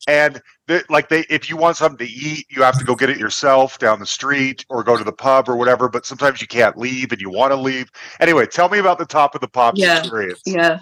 and 0.06 0.40
the, 0.66 0.84
like 0.88 1.08
they 1.08 1.20
if 1.28 1.48
you 1.50 1.56
want 1.56 1.76
something 1.76 2.06
to 2.06 2.12
eat 2.12 2.46
you 2.50 2.62
have 2.62 2.78
to 2.78 2.84
go 2.84 2.94
get 2.94 3.10
it 3.10 3.18
yourself 3.18 3.78
down 3.78 3.98
the 3.98 4.06
street 4.06 4.64
or 4.68 4.82
go 4.82 4.96
to 4.96 5.04
the 5.04 5.12
pub 5.12 5.48
or 5.48 5.56
whatever 5.56 5.88
but 5.88 6.06
sometimes 6.06 6.40
you 6.40 6.46
can't 6.46 6.76
leave 6.78 7.12
and 7.12 7.20
you 7.20 7.30
want 7.30 7.52
to 7.52 7.56
leave 7.56 7.90
anyway 8.20 8.46
tell 8.46 8.68
me 8.68 8.78
about 8.78 8.98
the 8.98 9.04
top 9.06 9.34
of 9.34 9.40
the 9.40 9.48
pop 9.48 9.76
Yeah. 9.76 10.00
experience 10.00 10.42
Yeah. 10.46 10.78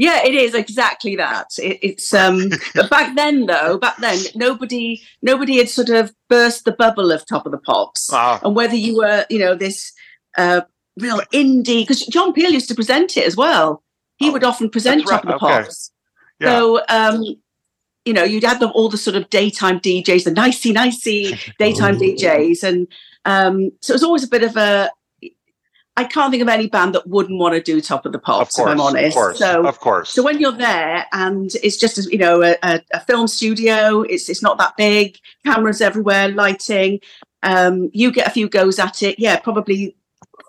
Yeah, 0.00 0.24
it 0.24 0.32
is 0.32 0.54
exactly 0.54 1.16
that. 1.16 1.48
It, 1.58 1.78
it's 1.82 2.14
um 2.14 2.50
but 2.74 2.88
back 2.88 3.16
then 3.16 3.46
though, 3.46 3.78
back 3.78 3.96
then 3.98 4.18
nobody 4.36 5.02
nobody 5.22 5.58
had 5.58 5.68
sort 5.68 5.88
of 5.88 6.14
burst 6.28 6.64
the 6.64 6.72
bubble 6.72 7.10
of 7.10 7.26
Top 7.26 7.46
of 7.46 7.52
the 7.52 7.58
Pops. 7.58 8.08
Ah, 8.12 8.40
And 8.44 8.54
whether 8.54 8.76
you 8.76 8.96
were, 8.96 9.26
you 9.28 9.40
know, 9.40 9.56
this 9.56 9.92
uh 10.36 10.60
real 11.00 11.20
indie 11.32 11.82
because 11.82 12.06
John 12.06 12.32
Peel 12.32 12.50
used 12.52 12.68
to 12.68 12.76
present 12.76 13.16
it 13.16 13.26
as 13.26 13.36
well. 13.36 13.82
He 14.18 14.28
Oh, 14.28 14.32
would 14.34 14.44
often 14.44 14.70
present 14.70 15.00
that's 15.00 15.10
Top 15.10 15.24
right, 15.24 15.34
of 15.34 15.40
the 15.40 15.46
okay. 15.46 15.62
Pops. 15.64 15.90
yeah 16.40 16.60
So 16.60 16.80
um 16.88 17.24
you 18.08 18.14
know, 18.14 18.24
you'd 18.24 18.42
have 18.42 18.58
them, 18.58 18.72
all 18.74 18.88
the 18.88 18.96
sort 18.96 19.16
of 19.16 19.28
daytime 19.28 19.78
DJs, 19.80 20.24
the 20.24 20.30
nicey 20.30 20.72
nicey 20.72 21.38
daytime 21.58 21.96
Ooh. 21.96 21.98
DJs, 21.98 22.62
and 22.62 22.88
um, 23.26 23.70
so 23.82 23.92
it 23.92 23.96
was 23.96 24.02
always 24.02 24.24
a 24.24 24.28
bit 24.28 24.42
of 24.42 24.56
a. 24.56 24.90
I 25.98 26.04
can't 26.04 26.30
think 26.30 26.42
of 26.42 26.48
any 26.48 26.68
band 26.68 26.94
that 26.94 27.06
wouldn't 27.06 27.38
want 27.38 27.54
to 27.54 27.60
do 27.60 27.80
Top 27.80 28.06
of 28.06 28.12
the 28.12 28.20
Pops, 28.20 28.56
of 28.56 28.64
course 28.64 28.68
if 28.68 28.72
I'm 28.72 28.80
honest. 28.80 29.08
of 29.08 29.14
course 29.14 29.38
So, 29.40 29.66
of 29.66 29.80
course 29.80 30.10
so 30.10 30.22
when 30.22 30.38
you're 30.38 30.52
there 30.52 31.04
and 31.12 31.50
it's 31.56 31.76
just 31.76 32.10
you 32.12 32.18
know 32.18 32.40
a, 32.42 32.56
a, 32.62 32.80
a 32.94 33.00
film 33.00 33.26
studio, 33.28 34.02
it's 34.02 34.30
it's 34.30 34.42
not 34.42 34.56
that 34.58 34.76
big, 34.78 35.18
cameras 35.44 35.82
everywhere, 35.82 36.28
lighting. 36.28 37.00
Um, 37.42 37.90
you 37.92 38.10
get 38.10 38.26
a 38.26 38.30
few 38.30 38.48
goes 38.48 38.78
at 38.78 39.02
it. 39.02 39.18
Yeah, 39.18 39.38
probably 39.38 39.96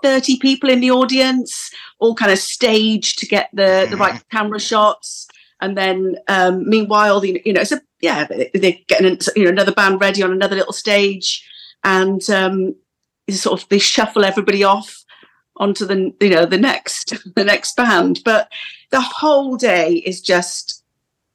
thirty 0.02 0.38
people 0.38 0.70
in 0.70 0.80
the 0.80 0.92
audience, 0.92 1.72
all 2.00 2.16
kind 2.16 2.32
of 2.32 2.40
staged 2.40 3.20
to 3.20 3.26
get 3.26 3.50
the 3.52 3.88
the 3.90 3.98
right 3.98 4.24
camera 4.30 4.60
shots. 4.62 5.28
And 5.62 5.78
then 5.78 6.18
um, 6.28 6.68
meanwhile, 6.70 7.20
the, 7.20 7.42
you 7.46 7.54
know, 7.54 7.62
it's 7.62 7.72
a 7.72 7.82
yeah, 8.02 8.26
they- 8.26 8.52
they're 8.54 8.78
getting 8.88 9.08
an- 9.08 9.20
you 9.36 9.44
know 9.44 9.50
another 9.50 9.74
band 9.74 10.00
ready 10.02 10.24
on 10.24 10.32
another 10.32 10.56
little 10.56 10.74
stage, 10.74 11.46
and 11.84 12.28
um, 12.30 12.76
sort 13.30 13.62
of 13.62 13.68
they 13.70 13.80
shuffle 13.80 14.24
everybody 14.26 14.64
off 14.64 15.04
onto 15.58 15.86
the 15.86 16.14
you 16.22 16.30
know 16.30 16.46
the 16.46 16.58
next 16.58 17.14
the 17.36 17.44
next 17.44 17.76
band. 17.76 18.22
But 18.24 18.50
the 18.92 19.02
whole 19.02 19.58
day 19.58 19.96
is 20.06 20.22
just, 20.22 20.84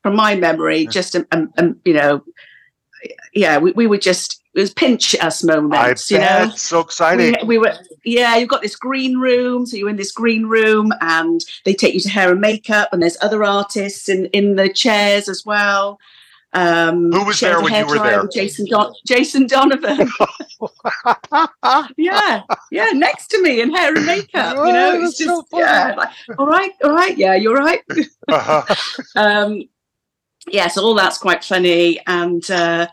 from 0.03 0.17
my 0.17 0.35
memory, 0.37 0.87
just 0.87 1.15
um, 1.33 1.53
you 1.85 1.93
know, 1.95 2.25
yeah, 3.35 3.59
we, 3.59 3.73
we 3.73 3.87
were 3.87 3.99
just 3.99 4.43
it 4.55 4.61
was 4.61 4.73
pinch 4.73 5.15
us 5.21 5.45
i 5.49 5.55
moments, 5.55 6.11
you 6.11 6.19
bet 6.19 6.49
know. 6.49 6.55
so 6.55 6.81
exciting 6.81 7.35
We, 7.43 7.47
we 7.47 7.59
were 7.59 7.75
yeah 8.05 8.37
you've 8.37 8.49
got 8.49 8.63
this 8.63 8.77
green 8.77 9.19
room 9.19 9.67
so 9.67 9.77
you're 9.77 9.89
in 9.89 9.97
this 9.97 10.13
green 10.13 10.47
room 10.47 10.93
and 11.01 11.45
they 11.65 11.75
take 11.75 11.95
you 11.95 12.01
to 12.01 12.09
hair 12.09 12.31
and 12.31 12.41
makeup 12.41 12.89
and 12.93 13.03
there's 13.03 13.17
other 13.23 13.43
artists 13.45 14.09
in 14.09 14.27
in 14.27 14.57
the 14.57 14.69
chairs 14.69 15.29
as 15.29 15.45
well. 15.47 15.99
Um 16.53 17.11
Who 17.11 17.25
was 17.25 17.41
there 17.41 17.61
when 17.61 17.75
you 17.75 17.87
were 17.87 17.99
there? 17.99 18.29
jason 18.33 18.67
Don- 18.71 18.95
jason 19.07 19.47
donovan. 19.47 20.09
Yeah 21.97 22.43
yeah 22.71 22.91
next 22.93 23.29
to 23.29 23.43
me 23.43 23.61
in 23.61 23.75
hair 23.75 23.95
and 23.95 24.07
makeup 24.07 24.57
you 24.57 24.73
know 24.73 24.95
it's 25.03 25.19
that's 25.19 25.19
so 25.19 25.41
just 25.43 25.47
yeah 25.53 25.95
like, 25.97 26.11
all 26.39 26.47
right 26.47 26.71
all 26.85 26.93
right 26.93 27.17
yeah 27.19 27.35
you're 27.35 27.57
right. 27.57 27.83
Uh-huh. 28.29 28.63
um 29.17 29.63
yeah 30.49 30.69
so 30.69 30.83
all 30.83 30.95
that's 30.95 31.19
quite 31.19 31.43
funny 31.43 31.99
and 32.07 32.51
uh 32.51 32.87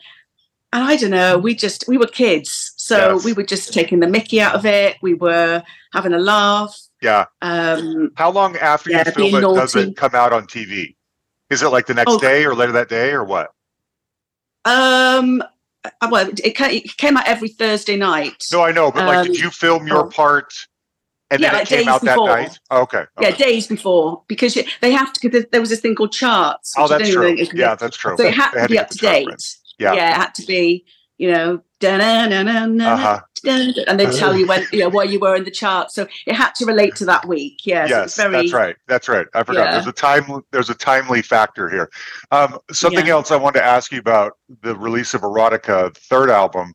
and 0.74 0.84
i 0.84 0.96
don't 0.96 1.12
know 1.12 1.38
we 1.38 1.54
just 1.54 1.86
we 1.88 1.98
were 1.98 2.08
kids 2.08 2.71
so 2.84 3.14
Yes. 3.16 3.26
we 3.26 3.34
were 3.34 3.44
just 3.44 3.72
taking 3.74 4.00
the 4.00 4.08
mickey 4.08 4.42
out 4.42 4.56
of 4.56 4.66
it. 4.66 4.98
We 5.04 5.14
were 5.14 5.62
having 5.94 6.14
a 6.14 6.18
laugh. 6.18 6.76
Yeah. 7.02 7.26
Um 7.44 8.12
how 8.16 8.32
long 8.32 8.56
after 8.58 8.90
Yeah, 8.90 9.04
you 9.06 9.12
film 9.12 9.36
it 9.36 9.42
does 9.42 9.76
it 9.76 9.96
come 9.96 10.16
out 10.16 10.34
on 10.34 10.48
tv 10.48 10.96
is 11.52 11.62
it 11.62 11.70
like 11.70 11.86
the 11.86 11.94
next 11.94 12.14
Oh. 12.14 12.20
day 12.20 12.44
or 12.44 12.56
later 12.56 12.72
that 12.72 12.90
day 12.90 13.12
or 13.12 13.24
what? 13.24 13.52
Um 14.66 15.42
uh, 15.84 16.08
well 16.12 16.30
it 16.44 16.98
came 16.98 17.18
out 17.18 17.28
every 17.28 17.50
thursday 17.50 17.98
night. 17.98 18.44
No 18.52 18.62
i 18.64 18.72
know 18.72 18.92
but 18.92 19.06
like 19.06 19.28
did 19.28 19.36
Um, 19.38 19.44
you 19.44 19.50
film 19.52 19.88
your 19.88 20.06
oh. 20.06 20.10
part 20.10 20.52
and 21.32 21.40
Yeah, 21.40 21.52
then 21.52 21.56
it 21.56 21.60
like 21.62 21.68
came 21.70 21.78
days 21.80 21.88
out 21.88 22.02
that 22.02 22.16
before. 22.16 22.28
night? 22.30 22.60
Oh, 22.72 22.82
okay 22.82 23.04
yeah 23.20 23.32
days 23.32 23.68
before 23.68 24.24
because 24.28 24.58
they 24.82 24.92
have 24.92 25.12
to 25.14 25.20
because 25.22 25.46
there 25.52 25.62
was 25.62 25.70
this 25.70 25.80
thing 25.82 25.96
called 25.96 26.12
charts 26.14 26.74
oh 26.78 26.88
that's 26.88 27.10
true 27.10 27.24
even 27.26 27.38
think 27.38 27.54
is- 27.54 27.60
yeah 27.60 27.76
that's 27.76 27.98
true. 27.98 28.16
So 28.18 28.24
it 28.26 28.34
had 28.34 28.52
They 28.54 28.62
to 28.64 28.68
be 28.70 28.80
up 28.80 28.90
to 28.90 28.98
date. 28.98 29.28
Yeah. 29.80 29.94
yeah 29.94 30.12
it 30.12 30.18
had 30.24 30.36
to 30.36 30.46
be 30.46 30.86
you 31.22 31.32
know 31.32 31.62
uh-huh 31.84 33.20
and 33.44 34.00
they 34.00 34.06
tell 34.06 34.36
you 34.36 34.46
when 34.46 34.66
you 34.72 34.80
know 34.80 34.90
where 34.90 35.06
you 35.06 35.20
were 35.20 35.36
in 35.36 35.44
the 35.44 35.52
chart. 35.52 35.92
So 35.92 36.08
it 36.28 36.34
had 36.36 36.54
to 36.56 36.66
relate 36.66 36.96
to 36.98 37.06
that 37.06 37.28
week. 37.28 37.66
Yeah, 37.66 37.88
yes 37.88 38.06
it's 38.06 38.16
very 38.18 38.32
that's 38.34 38.54
right 38.54 38.76
that's 38.88 39.10
right 39.10 39.28
i 39.34 39.44
forgot 39.44 39.66
Yeah. 39.66 39.72
there's 39.74 39.88
a 39.88 39.92
time 39.92 40.44
there's 40.52 40.70
a 40.70 40.76
timely 40.76 41.22
factor 41.22 41.70
here 41.70 41.90
um 42.32 42.60
something 42.72 43.06
Yeah. 43.08 43.14
else 43.14 43.32
i 43.32 43.36
wanted 43.36 43.60
to 43.60 43.66
ask 43.66 43.92
you 43.92 44.00
about 44.00 44.34
the 44.62 44.76
release 44.76 45.14
of 45.14 45.22
erotica 45.22 45.94
the 45.94 46.00
third 46.02 46.30
album 46.30 46.74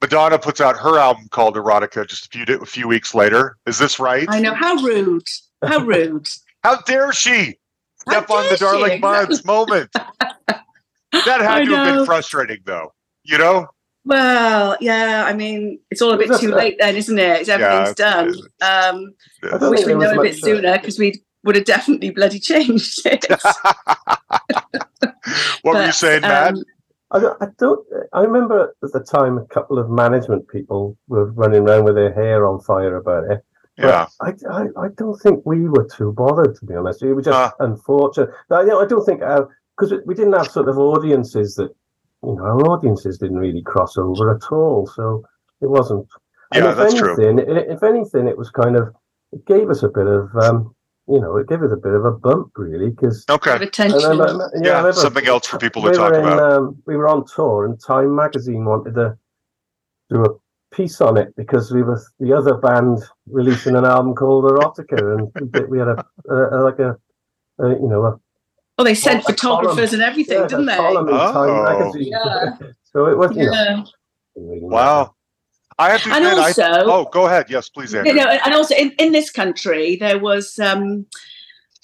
madonna 0.00 0.38
puts 0.38 0.60
out 0.60 0.76
her 0.76 0.98
album 0.98 1.28
called 1.30 1.56
erotica 1.56 2.06
just 2.06 2.26
a 2.26 2.28
few 2.30 2.44
a 2.56 2.66
few 2.66 2.88
weeks 2.88 3.14
later 3.14 3.56
is 3.66 3.78
this 3.78 3.98
right 4.00 4.26
I 4.28 4.40
know 4.40 4.54
how 4.54 4.74
rude. 4.76 5.26
How 5.64 5.80
rude. 5.92 6.28
how 6.64 6.80
dare 6.82 7.12
she 7.12 7.58
How 8.06 8.12
step 8.12 8.30
on 8.30 8.44
the 8.44 8.56
dare 8.56 8.56
she? 8.56 8.64
darling 8.64 9.00
buds 9.00 9.44
moment 9.44 9.90
that 9.96 10.64
had 11.12 11.40
I 11.62 11.64
to 11.64 11.76
have 11.76 11.96
been 11.96 12.06
frustrating 12.06 12.60
though 12.64 12.92
you 13.24 13.38
know 13.38 13.66
Well, 14.04 14.76
yeah. 14.80 15.24
I 15.26 15.32
mean, 15.32 15.78
it's 15.90 16.02
all 16.02 16.12
a 16.12 16.16
bit 16.18 16.28
That's 16.28 16.40
too 16.40 16.52
a- 16.52 16.56
late 16.56 16.76
then, 16.80 16.96
isn't 16.96 17.18
it? 17.18 17.40
It's 17.42 17.48
everything's 17.48 17.90
it 17.90 17.96
done. 17.98 18.28
is. 18.30 18.40
Um, 18.60 19.14
I 19.44 19.56
I 19.64 19.68
wish 19.68 19.86
we'd 19.86 19.96
known 19.96 20.18
a 20.18 20.22
bit 20.22 20.34
uh, 20.34 20.46
sooner 20.46 20.78
because 20.78 20.98
we 20.98 21.22
would 21.44 21.54
have 21.56 21.64
definitely 21.64 22.10
bloody 22.10 22.38
changed 22.40 23.00
it. 23.06 23.24
what 25.62 25.74
were 25.76 25.86
you 25.86 25.92
saying 25.92 26.22
matt 26.22 26.54
um, 26.54 26.64
I 27.14 27.18
don't, 27.20 27.42
I 27.42 27.46
don't. 27.58 27.86
I 28.14 28.20
remember 28.22 28.74
at 28.82 28.92
the 28.92 29.00
time 29.00 29.36
a 29.36 29.44
couple 29.46 29.78
of 29.78 29.90
management 29.90 30.48
people 30.48 30.96
were 31.08 31.26
running 31.32 31.60
around 31.68 31.84
with 31.84 31.94
their 31.94 32.10
hair 32.12 32.46
on 32.48 32.58
fire 32.60 32.96
about 32.96 33.30
it. 33.30 33.44
But 33.76 33.86
yeah 33.86 34.06
I, 34.22 34.30
I, 34.50 34.62
I 34.84 34.88
don't 34.96 35.18
think 35.20 35.44
we 35.44 35.68
were 35.68 35.86
too 35.94 36.12
bothered, 36.12 36.56
to 36.56 36.64
be 36.64 36.74
honest. 36.74 37.02
It 37.02 37.12
was 37.12 37.26
just 37.26 37.34
Ah. 37.36 37.52
unfortunate. 37.60 38.30
I, 38.50 38.60
you 38.62 38.68
know, 38.68 38.80
I 38.80 38.86
don't 38.86 39.04
think 39.04 39.20
because 39.20 39.92
we 40.06 40.14
didn't 40.14 40.32
have 40.32 40.46
sort 40.48 40.68
of 40.70 40.78
audiences 40.78 41.54
that 41.56 41.70
you 42.24 42.34
know 42.34 42.42
our 42.44 42.60
audiences 42.70 43.18
didn't 43.18 43.38
really 43.38 43.62
cross 43.62 43.96
over 43.96 44.34
at 44.34 44.44
all, 44.52 44.86
so 44.86 45.24
it 45.60 45.68
wasn't. 45.70 46.06
Yeah, 46.54 46.70
if 46.70 46.76
that's 46.76 46.94
true. 46.94 47.14
anything, 47.24 47.50
i- 47.56 47.72
If 47.72 47.82
anything, 47.82 48.28
it 48.28 48.36
was 48.36 48.50
kind 48.50 48.76
of 48.76 48.94
it 49.32 49.44
gave 49.46 49.70
us 49.70 49.82
a 49.82 49.88
bit 49.88 50.06
of 50.06 50.34
um, 50.36 50.74
you 51.08 51.20
know, 51.20 51.36
it 51.36 51.48
gave 51.48 51.62
us 51.62 51.72
a 51.72 51.76
bit 51.76 51.92
of 51.94 52.04
a 52.04 52.12
bump, 52.12 52.52
really, 52.56 52.90
because 52.90 53.24
okay 53.28 53.52
Bit 53.58 53.62
of 53.62 53.68
attention. 53.68 54.62
yeah, 54.62 54.90
something 54.92 55.26
else 55.26 55.46
for 55.46 55.58
people 55.58 55.82
to 55.82 55.90
we 55.90 55.96
talk 55.96 56.12
were 56.12 56.18
in, 56.18 56.24
about 56.26 56.52
Um, 56.52 56.82
we 56.86 56.96
were 56.96 57.08
on 57.08 57.24
tour, 57.26 57.64
and 57.64 57.80
Time 57.82 58.14
Magazine 58.14 58.64
wanted 58.64 58.94
to 58.94 59.16
do 60.10 60.24
a 60.24 60.28
piece 60.74 61.00
on 61.00 61.16
it 61.16 61.34
because 61.36 61.70
we 61.72 61.82
were 61.82 62.00
the 62.20 62.32
other 62.32 62.54
band 62.54 62.98
releasing 63.26 63.74
an 63.76 63.84
album 63.84 64.14
called 64.14 64.44
Erotica, 64.44 65.18
and 65.18 65.52
we, 65.54 65.60
we 65.72 65.78
had 65.78 65.88
a, 65.88 66.04
a, 66.28 66.36
a 66.36 66.58
like 66.62 66.78
a, 66.78 66.96
a 67.58 67.68
you 67.70 67.88
know 67.88 68.04
a, 68.04 68.20
Oh, 68.82 68.84
they 68.84 68.94
sent 68.94 69.20
a 69.20 69.32
column. 69.34 69.36
photographers 69.36 69.92
and 69.92 70.02
everything, 70.02 70.40
yeah, 70.40 70.46
didn't 70.48 70.66
they? 70.66 70.76
column 70.76 71.08
Oh. 71.10 71.62
Magazine. 71.64 72.12
Yeah. 72.12 72.56
so 72.92 73.06
it 73.06 73.16
was 73.16 73.36
you 73.36 73.50
Yeah. 73.52 73.82
wow 74.34 75.14
i 75.78 75.90
have 75.90 76.02
to 76.02 76.10
And 76.14 76.24
admit 76.24 76.38
also, 76.38 76.62
I, 76.62 76.82
oh 76.84 77.04
go 77.12 77.26
ahead 77.26 77.46
yes 77.48 77.68
please 77.68 77.92
you 77.94 78.12
know, 78.14 78.26
and 78.44 78.54
also 78.54 78.74
in, 78.74 78.90
in 78.98 79.12
this 79.12 79.30
country, 79.30 79.96
there 79.96 80.18
was, 80.18 80.58
um, 80.58 81.06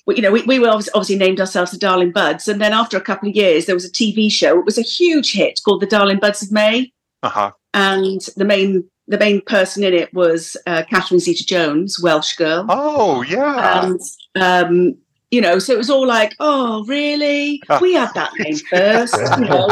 you 0.07 0.22
know, 0.22 0.30
we, 0.30 0.42
we 0.42 0.59
were 0.59 0.68
obviously, 0.68 0.92
obviously 0.94 1.16
named 1.16 1.40
ourselves 1.40 1.70
the 1.70 1.78
Darling 1.78 2.12
Buds. 2.12 2.49
And 2.49 2.61
then 2.61 2.72
after 2.72 2.96
a 2.96 3.01
couple 3.01 3.28
of 3.28 3.34
years, 3.36 3.66
there 3.66 3.74
was 3.74 3.84
a 3.84 3.90
TV 3.92 4.30
show. 4.32 4.59
It 4.59 4.64
was 4.64 4.78
a 4.78 4.82
huge 4.82 5.32
hit 5.32 5.61
called 5.64 5.82
The 5.82 5.86
Darling 5.86 6.18
Buds 6.18 6.42
of 6.42 6.51
May. 6.53 6.92
uh-huh 7.22 7.51
And 7.74 8.20
the 8.36 8.44
main 8.44 8.88
the 9.07 9.18
main 9.18 9.40
person 9.40 9.82
in 9.84 9.94
it 9.94 10.12
was 10.12 10.57
uh, 10.66 10.82
Catherine 10.90 11.20
Zeta 11.20 11.44
Jones, 11.44 11.99
Welsh 12.01 12.34
girl. 12.36 12.66
oh 12.68 13.22
yeah 13.22 13.84
And, 13.84 14.01
um, 14.36 14.96
you 15.31 15.41
know, 15.41 15.59
so 15.59 15.72
it 15.74 15.79
was 15.79 15.91
all 15.91 16.07
like, 16.07 16.35
oh, 16.41 16.85
really? 16.87 17.62
We 17.81 17.95
had 17.95 18.12
that 18.14 18.33
name 18.39 18.57
first, 18.70 19.14
you 19.39 19.45
know. 19.49 19.68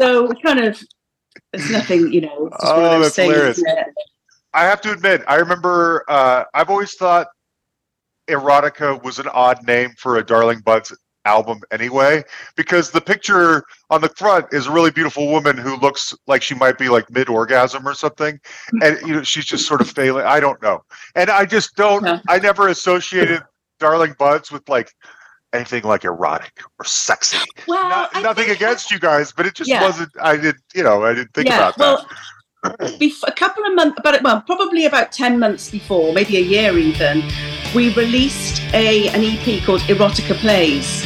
So 0.00 0.28
kind 0.44 0.60
of, 0.60 0.82
there's 1.52 1.70
nothing, 1.70 2.12
you 2.12 2.20
know, 2.22 2.46
it's 2.46 2.56
Oh, 2.60 2.76
of 2.84 2.90
those 2.90 3.02
that's 3.04 3.16
things, 3.16 3.32
hilarious. 3.58 3.62
I 4.54 4.64
have 4.64 4.80
to 4.82 4.92
admit, 4.92 5.22
I 5.26 5.36
remember 5.36 6.04
uh, 6.08 6.44
I've 6.54 6.68
always 6.68 6.94
thought 6.94 7.28
erotica 8.28 9.02
was 9.02 9.18
an 9.18 9.28
odd 9.28 9.66
name 9.66 9.90
for 9.98 10.18
a 10.18 10.24
Darling 10.24 10.60
Buds 10.60 10.94
album 11.24 11.60
anyway, 11.70 12.22
because 12.56 12.90
the 12.90 13.00
picture 13.00 13.64
on 13.90 14.00
the 14.00 14.08
front 14.10 14.46
is 14.52 14.66
a 14.66 14.70
really 14.72 14.90
beautiful 14.90 15.28
woman 15.28 15.56
who 15.56 15.76
looks 15.76 16.12
like 16.26 16.42
she 16.42 16.54
might 16.54 16.76
be 16.78 16.88
like 16.88 17.08
mid 17.10 17.28
orgasm 17.28 17.86
or 17.86 17.94
something. 17.94 18.38
And 18.82 19.00
you 19.06 19.14
know, 19.14 19.22
she's 19.22 19.44
just 19.44 19.66
sort 19.66 19.80
of 19.80 19.90
failing. 19.90 20.24
I 20.26 20.40
don't 20.40 20.60
know. 20.62 20.82
And 21.14 21.30
I 21.30 21.46
just 21.46 21.76
don't 21.76 22.04
Yeah. 22.04 22.20
I 22.28 22.38
never 22.38 22.68
associated 22.68 23.42
Darling 23.82 24.14
Buds 24.18 24.50
with 24.52 24.66
like 24.68 24.92
anything 25.52 25.82
like 25.82 26.04
erotic 26.04 26.52
or 26.78 26.84
sexy. 26.84 27.36
Well, 27.66 27.88
Not- 27.88 28.22
nothing 28.22 28.48
against 28.50 28.90
you 28.92 28.98
guys, 28.98 29.32
but 29.32 29.44
it 29.44 29.54
just 29.54 29.68
Yeah. 29.68 29.82
wasn't 29.82 30.10
I 30.22 30.36
did 30.36 30.56
you 30.74 30.82
know, 30.84 31.04
I 31.04 31.12
didn't 31.14 31.34
think 31.34 31.48
yeah, 31.48 31.56
about 31.68 31.76
that. 31.78 32.06
well, 32.62 32.78
bef- 33.00 33.24
a 33.26 33.32
couple 33.32 33.64
of 33.66 33.74
months, 33.74 33.98
but 34.04 34.22
well, 34.22 34.40
probably 34.42 34.86
about 34.86 35.10
ten 35.12 35.38
months 35.38 35.68
before, 35.68 36.12
maybe 36.14 36.36
a 36.36 36.40
year 36.40 36.78
even, 36.78 37.24
we 37.74 37.92
released 37.94 38.62
a 38.72 39.08
an 39.08 39.22
EP 39.24 39.62
called 39.66 39.80
Erotica 39.82 40.36
Plays. 40.36 41.04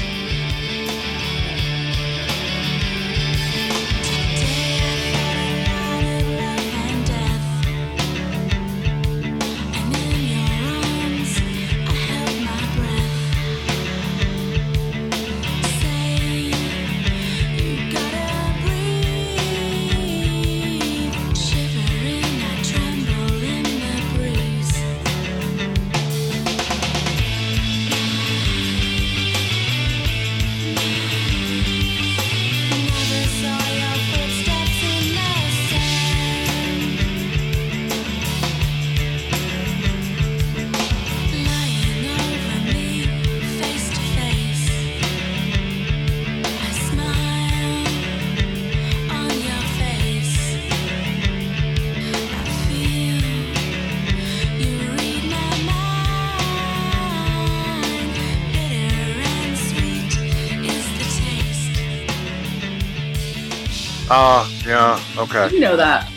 Ah, 64.08 64.48
yeah, 64.64 65.00
okay. 65.18 65.50
You 65.52 65.60
know 65.60 65.76
that. 65.76 66.08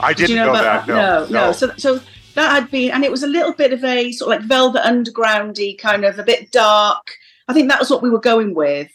I 0.00 0.12
Did 0.12 0.26
didn't 0.26 0.30
you 0.30 0.36
know, 0.36 0.52
know, 0.52 0.60
about 0.60 0.86
that. 0.86 0.92
No, 0.92 1.24
no, 1.26 1.46
no. 1.46 1.52
So, 1.52 1.72
so 1.76 2.00
that 2.34 2.50
had 2.50 2.70
been, 2.70 2.90
and 2.90 3.04
it 3.04 3.10
was 3.10 3.22
a 3.22 3.26
little 3.28 3.52
bit 3.52 3.72
of 3.72 3.82
a 3.84 4.12
sort 4.12 4.34
of 4.34 4.40
like 4.40 4.48
Velvet 4.48 4.82
Undergroundy 4.82 5.78
kind 5.78 6.04
of 6.04 6.18
a 6.18 6.22
bit 6.22 6.50
dark. 6.50 7.14
I 7.48 7.54
think 7.54 7.68
that 7.70 7.80
was 7.80 7.90
what 7.90 8.02
we 8.02 8.10
were 8.10 8.20
going 8.20 8.54
with. 8.54 8.90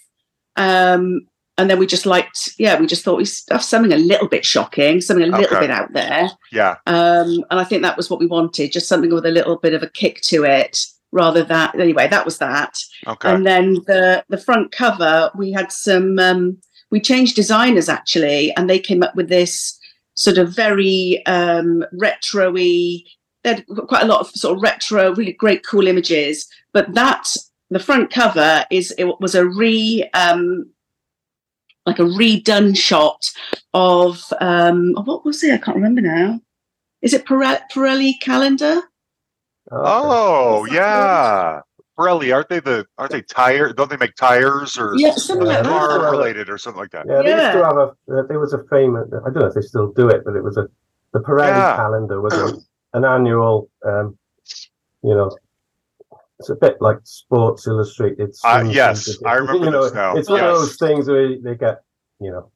Um, 0.56 1.22
and 1.58 1.70
then 1.70 1.80
we 1.80 1.88
just 1.88 2.06
liked, 2.06 2.52
yeah, 2.60 2.80
we 2.80 2.86
just 2.86 3.04
thought 3.04 3.18
we 3.18 3.26
stuff 3.26 3.64
something 3.64 3.92
a 3.92 3.98
little 3.98 4.28
bit 4.28 4.46
shocking, 4.46 5.02
something 5.02 5.24
a 5.26 5.38
little 5.38 5.46
Okay. 5.58 5.68
bit 5.68 5.72
out 5.72 5.92
there. 5.94 6.30
yeah, 6.52 6.76
Um, 6.86 7.44
and 7.50 7.60
I 7.60 7.64
think 7.64 7.82
that 7.82 7.98
was 7.98 8.10
what 8.10 8.20
we 8.20 8.28
wanted, 8.28 8.72
just 8.72 8.88
something 8.88 9.14
with 9.14 9.26
a 9.26 9.32
little 9.32 9.58
bit 9.58 9.74
of 9.74 9.82
a 9.84 9.90
kick 9.90 10.22
to 10.24 10.44
it, 10.44 10.78
rather 11.12 11.44
than 11.44 11.70
anyway. 11.80 12.08
That 12.08 12.24
was 12.26 12.38
that. 12.38 12.78
okay. 13.08 13.34
And 13.34 13.46
then 13.46 13.74
the 13.88 14.24
the 14.30 14.38
front 14.38 14.72
cover, 14.72 15.32
we 15.36 15.52
had 15.52 15.72
some. 15.72 16.20
Um, 16.20 16.58
we 16.92 17.00
changed 17.00 17.36
designers 17.36 17.90
actually, 17.90 18.56
and 18.56 18.70
they 18.70 18.80
came 18.80 19.04
up 19.04 19.16
with 19.16 19.30
this 19.30 19.80
sort 20.16 20.38
of 20.38 20.50
very 20.54 21.24
um, 21.26 21.86
retro-y. 21.94 23.04
They 23.44 23.50
had 23.56 23.66
quite 23.88 24.04
a 24.04 24.08
lot 24.08 24.20
of 24.22 24.28
sort 24.32 24.58
of 24.58 24.64
retro, 24.64 25.14
really 25.14 25.34
great, 25.34 25.66
cool 25.66 25.88
images. 25.88 26.48
But 26.74 26.94
that 26.94 27.36
the 27.70 27.80
front 27.80 28.12
cover 28.12 28.66
is 28.70 28.94
it 28.98 29.06
was 29.20 29.36
a 29.36 29.46
re. 29.46 30.10
Um, 30.14 30.70
like 31.86 31.98
a 32.00 32.04
redone 32.04 32.78
shot 32.78 33.32
of 33.74 34.22
um 34.42 34.94
what 35.06 35.26
was 35.26 35.44
it? 35.44 35.54
I 35.54 35.58
can't 35.58 35.76
remember 35.76 36.02
now. 36.02 36.40
Is 37.02 37.14
it 37.14 37.26
Pire- 37.26 37.66
Pirelli 37.74 38.20
calendar? 38.22 38.82
Oh, 39.72 40.66
Is 40.66 40.72
that 40.72 40.76
yeah. 40.76 41.62
Pirelli, 42.00 42.34
aren't 42.34 42.50
they 42.50 42.60
the 42.60 42.86
aren't 42.98 43.12
they 43.12 43.22
tire? 43.22 43.74
Don't 43.74 43.90
they 43.90 43.98
make 43.98 44.16
tires 44.16 44.78
or 44.78 44.94
Yeah, 44.96 45.12
something 45.12 45.46
like 45.48 45.58
they 45.58 45.64
that. 45.64 45.70
car 45.70 46.12
related 46.12 46.50
or 46.50 46.58
something 46.58 46.80
like 46.80 46.92
that? 46.92 47.06
Yeah, 47.08 47.22
they 47.22 47.32
used 47.36 47.52
to 47.52 47.64
have 47.64 47.78
a. 47.78 48.20
Uh, 48.20 48.28
there 48.28 48.40
was 48.40 48.54
a 48.54 48.64
famous. 48.70 49.08
I 49.14 49.30
don't 49.32 49.36
know 49.36 49.46
if 49.48 49.54
they 49.54 49.62
still 49.62 49.92
do 49.92 50.08
it, 50.10 50.24
but 50.26 50.36
it 50.36 50.44
was 50.44 50.58
a. 50.58 50.68
The 51.14 51.20
Pirelli 51.20 51.58
Yeah. 51.58 51.76
calendar 51.76 52.22
was 52.22 52.34
a, 52.34 52.54
an 52.98 53.04
annual. 53.06 53.70
Um, 53.86 54.18
you 55.04 55.14
know, 55.16 55.36
it's 56.40 56.50
a 56.50 56.56
bit 56.56 56.78
like 56.82 57.00
Sports 57.04 57.68
Illustrated. 57.68 58.34
Uh, 58.44 58.64
yes. 58.72 59.10
I 59.26 59.34
remember 59.36 59.66
you 59.66 59.72
know, 59.72 59.84
this 59.84 59.94
now. 59.94 60.16
It's 60.16 60.30
one 60.30 60.40
Yes. 60.40 60.54
of 60.56 60.60
those 60.62 60.78
things 60.78 61.10
where 61.10 61.38
they 61.42 61.56
get 61.56 61.82
you 62.22 62.32
know 62.32 62.52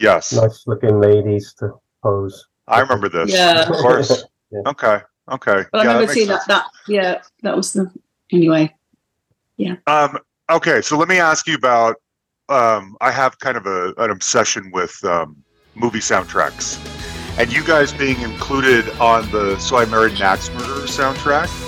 Yes, 0.00 0.32
nice 0.32 0.64
looking 0.66 1.00
ladies 1.00 1.54
to 1.60 1.70
pose. 2.02 2.46
I 2.66 2.80
remember 2.80 3.08
this. 3.08 3.30
Yeah. 3.30 3.62
Of 3.62 3.76
course. 3.76 4.24
Yeah. 4.52 4.60
Okay. 4.70 5.00
Okay. 5.28 5.64
But 5.72 5.78
I 5.80 5.82
Yeah, 5.82 5.88
remember 5.88 6.00
makes 6.02 6.12
seeing 6.14 6.26
sense. 6.28 6.44
that, 6.44 6.64
that. 6.64 6.66
Yeah, 6.86 7.22
that 7.42 7.56
was 7.56 7.72
the. 7.72 7.90
Anyway. 8.34 8.74
Yeah. 9.56 9.76
Um, 9.86 10.18
okay, 10.50 10.82
so 10.82 10.98
let 10.98 11.08
me 11.08 11.18
ask 11.18 11.46
you 11.46 11.54
about. 11.54 11.96
Um, 12.50 12.96
I 13.00 13.10
have 13.10 13.38
kind 13.38 13.56
of 13.56 13.64
a, 13.64 13.94
an 13.96 14.10
obsession 14.10 14.70
with 14.72 15.02
um, 15.04 15.42
movie 15.74 16.00
soundtracks, 16.00 16.78
and 17.38 17.50
you 17.50 17.64
guys 17.64 17.92
being 17.92 18.20
included 18.20 18.90
on 18.98 19.30
the 19.30 19.56
"So 19.58 19.76
I 19.76 19.86
Married 19.86 20.16
an 20.16 20.22
Axe 20.22 20.50
Murderer" 20.50 20.86
soundtrack. 20.86 21.63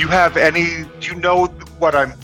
Do 0.00 0.06
you 0.06 0.12
have 0.12 0.38
any? 0.38 0.84
Do 0.98 1.08
you 1.08 1.14
know 1.16 1.48
what 1.78 1.94
I'm? 1.94 2.14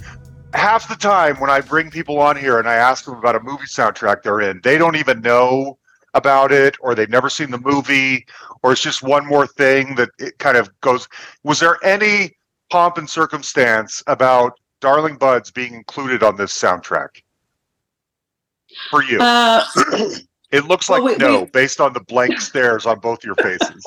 Half 0.54 0.88
the 0.88 0.94
time 0.94 1.38
when 1.38 1.50
I 1.50 1.60
bring 1.60 1.90
people 1.90 2.18
on 2.18 2.34
here 2.34 2.58
and 2.58 2.66
I 2.66 2.72
ask 2.72 3.04
them 3.04 3.16
about 3.16 3.36
a 3.36 3.40
movie 3.40 3.66
soundtrack 3.66 4.22
they're 4.22 4.40
in, 4.40 4.62
they 4.64 4.78
don't 4.78 4.96
even 4.96 5.20
know 5.20 5.76
about 6.14 6.52
it, 6.52 6.78
or 6.80 6.94
they've 6.94 7.10
never 7.10 7.28
seen 7.28 7.50
the 7.50 7.58
movie, 7.58 8.24
or 8.62 8.72
it's 8.72 8.80
just 8.80 9.02
one 9.02 9.26
more 9.26 9.46
thing 9.46 9.94
that 9.96 10.08
it 10.18 10.38
kind 10.38 10.56
of 10.56 10.70
goes. 10.80 11.06
Was 11.42 11.60
there 11.60 11.76
any 11.84 12.38
pomp 12.70 12.96
and 12.96 13.10
circumstance 13.10 14.02
about 14.06 14.58
Darling 14.80 15.18
Buds 15.18 15.50
being 15.50 15.74
included 15.74 16.22
on 16.22 16.34
this 16.34 16.56
soundtrack 16.56 17.20
for 18.88 19.04
you? 19.04 19.18
Uh, 19.20 19.62
it 20.52 20.64
looks 20.66 20.88
well, 20.88 21.02
like 21.04 21.18
we- 21.18 21.24
no, 21.24 21.40
we- 21.40 21.46
based 21.50 21.80
on 21.80 21.92
the 21.92 22.00
blank 22.00 22.40
stares 22.50 22.86
on 22.86 22.98
both 23.00 23.24
your 23.24 23.34
faces. 23.36 23.84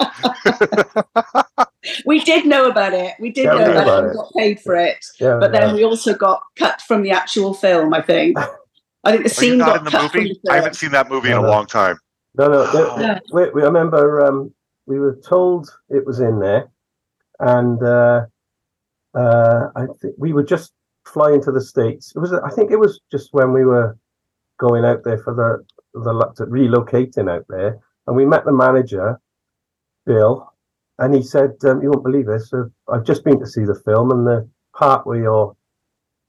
we 2.05 2.19
did 2.23 2.45
know 2.45 2.67
about 2.69 2.93
it. 2.93 3.13
We 3.19 3.31
did 3.31 3.45
Yeah, 3.45 3.53
know 3.55 3.71
about, 3.71 3.83
about 3.83 4.03
it. 4.03 4.07
it. 4.07 4.09
and 4.09 4.15
got 4.17 4.33
paid 4.37 4.59
for 4.59 4.75
it. 4.75 5.05
Yeah, 5.19 5.37
But 5.39 5.51
then 5.51 5.69
yeah. 5.69 5.73
we 5.73 5.83
also 5.83 6.13
got 6.13 6.41
cut 6.57 6.81
from 6.81 7.03
the 7.03 7.11
actual 7.11 7.53
film. 7.53 7.93
I 7.93 8.01
think. 8.01 8.37
I 9.05 9.11
think 9.11 9.23
the 9.23 9.29
Are 9.31 9.33
scene 9.33 9.57
not 9.57 9.65
got 9.67 9.77
in 9.79 9.83
the 9.85 9.91
cut 9.91 10.11
from 10.11 10.21
movie? 10.23 10.39
the 10.43 10.51
I 10.51 10.55
haven't 10.55 10.75
seen 10.75 10.91
that 10.91 11.09
movie 11.09 11.29
in 11.29 11.37
a 11.37 11.41
No, 11.41 11.43
no. 11.43 11.49
long 11.51 11.65
time. 11.65 11.97
No, 12.35 12.47
no. 12.49 12.71
the- 12.71 12.89
Oh. 12.89 13.19
We, 13.33 13.49
we, 13.51 13.61
I 13.61 13.65
remember 13.65 14.25
um, 14.25 14.53
we 14.87 14.99
were 14.99 15.15
told 15.25 15.69
it 15.89 16.05
was 16.05 16.19
in 16.19 16.39
there, 16.39 16.69
and 17.39 17.81
uh, 17.81 18.25
uh, 19.15 19.67
I 19.75 19.85
think 20.01 20.15
we 20.17 20.33
were 20.33 20.43
just 20.43 20.73
flying 21.05 21.41
to 21.43 21.51
the 21.51 21.61
states. 21.61 22.11
It 22.15 22.19
was, 22.19 22.33
I 22.33 22.49
think, 22.49 22.71
it 22.71 22.79
was 22.79 22.99
just 23.09 23.29
when 23.33 23.53
we 23.53 23.63
were 23.65 23.97
going 24.59 24.83
out 24.83 25.03
there 25.05 25.17
for 25.19 25.33
the 25.33 25.65
the 25.93 26.13
lo- 26.13 26.33
to 26.37 26.45
relocating 26.45 27.29
out 27.29 27.45
there, 27.49 27.79
and 28.07 28.15
we 28.15 28.25
met 28.25 28.45
the 28.45 28.53
manager, 28.53 29.19
Bill, 30.05 30.51
and 30.99 31.13
he 31.13 31.21
said, 31.23 31.55
um, 31.65 31.81
"You 31.81 31.89
won't 31.91 32.03
believe 32.03 32.27
this. 32.27 32.51
Uh, 32.53 32.65
I've 32.87 33.03
just 33.05 33.23
been 33.23 33.39
to 33.39 33.47
see 33.47 33.65
the 33.65 33.75
film, 33.85 34.11
and 34.11 34.25
the 34.27 34.47
part 34.75 35.05
where 35.05 35.19
your 35.19 35.55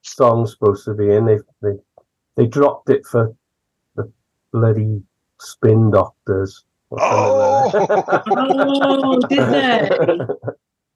song's 0.03 0.53
supposed 0.53 0.85
to 0.87 0.95
be 0.95 1.11
in, 1.15 1.27
they 1.27 1.39
they 1.63 1.77
they 2.37 2.47
dropped 2.47 2.91
it 2.91 3.05
for 3.07 3.35
the 3.97 4.11
bloody 4.53 5.03
spin 5.39 5.91
doctors." 5.91 6.65
or 6.91 6.99
something 6.99 7.39
like 7.39 7.73
that. 7.73 8.23
Oh, 8.37 9.21
did 9.29 9.49
they? 9.49 10.25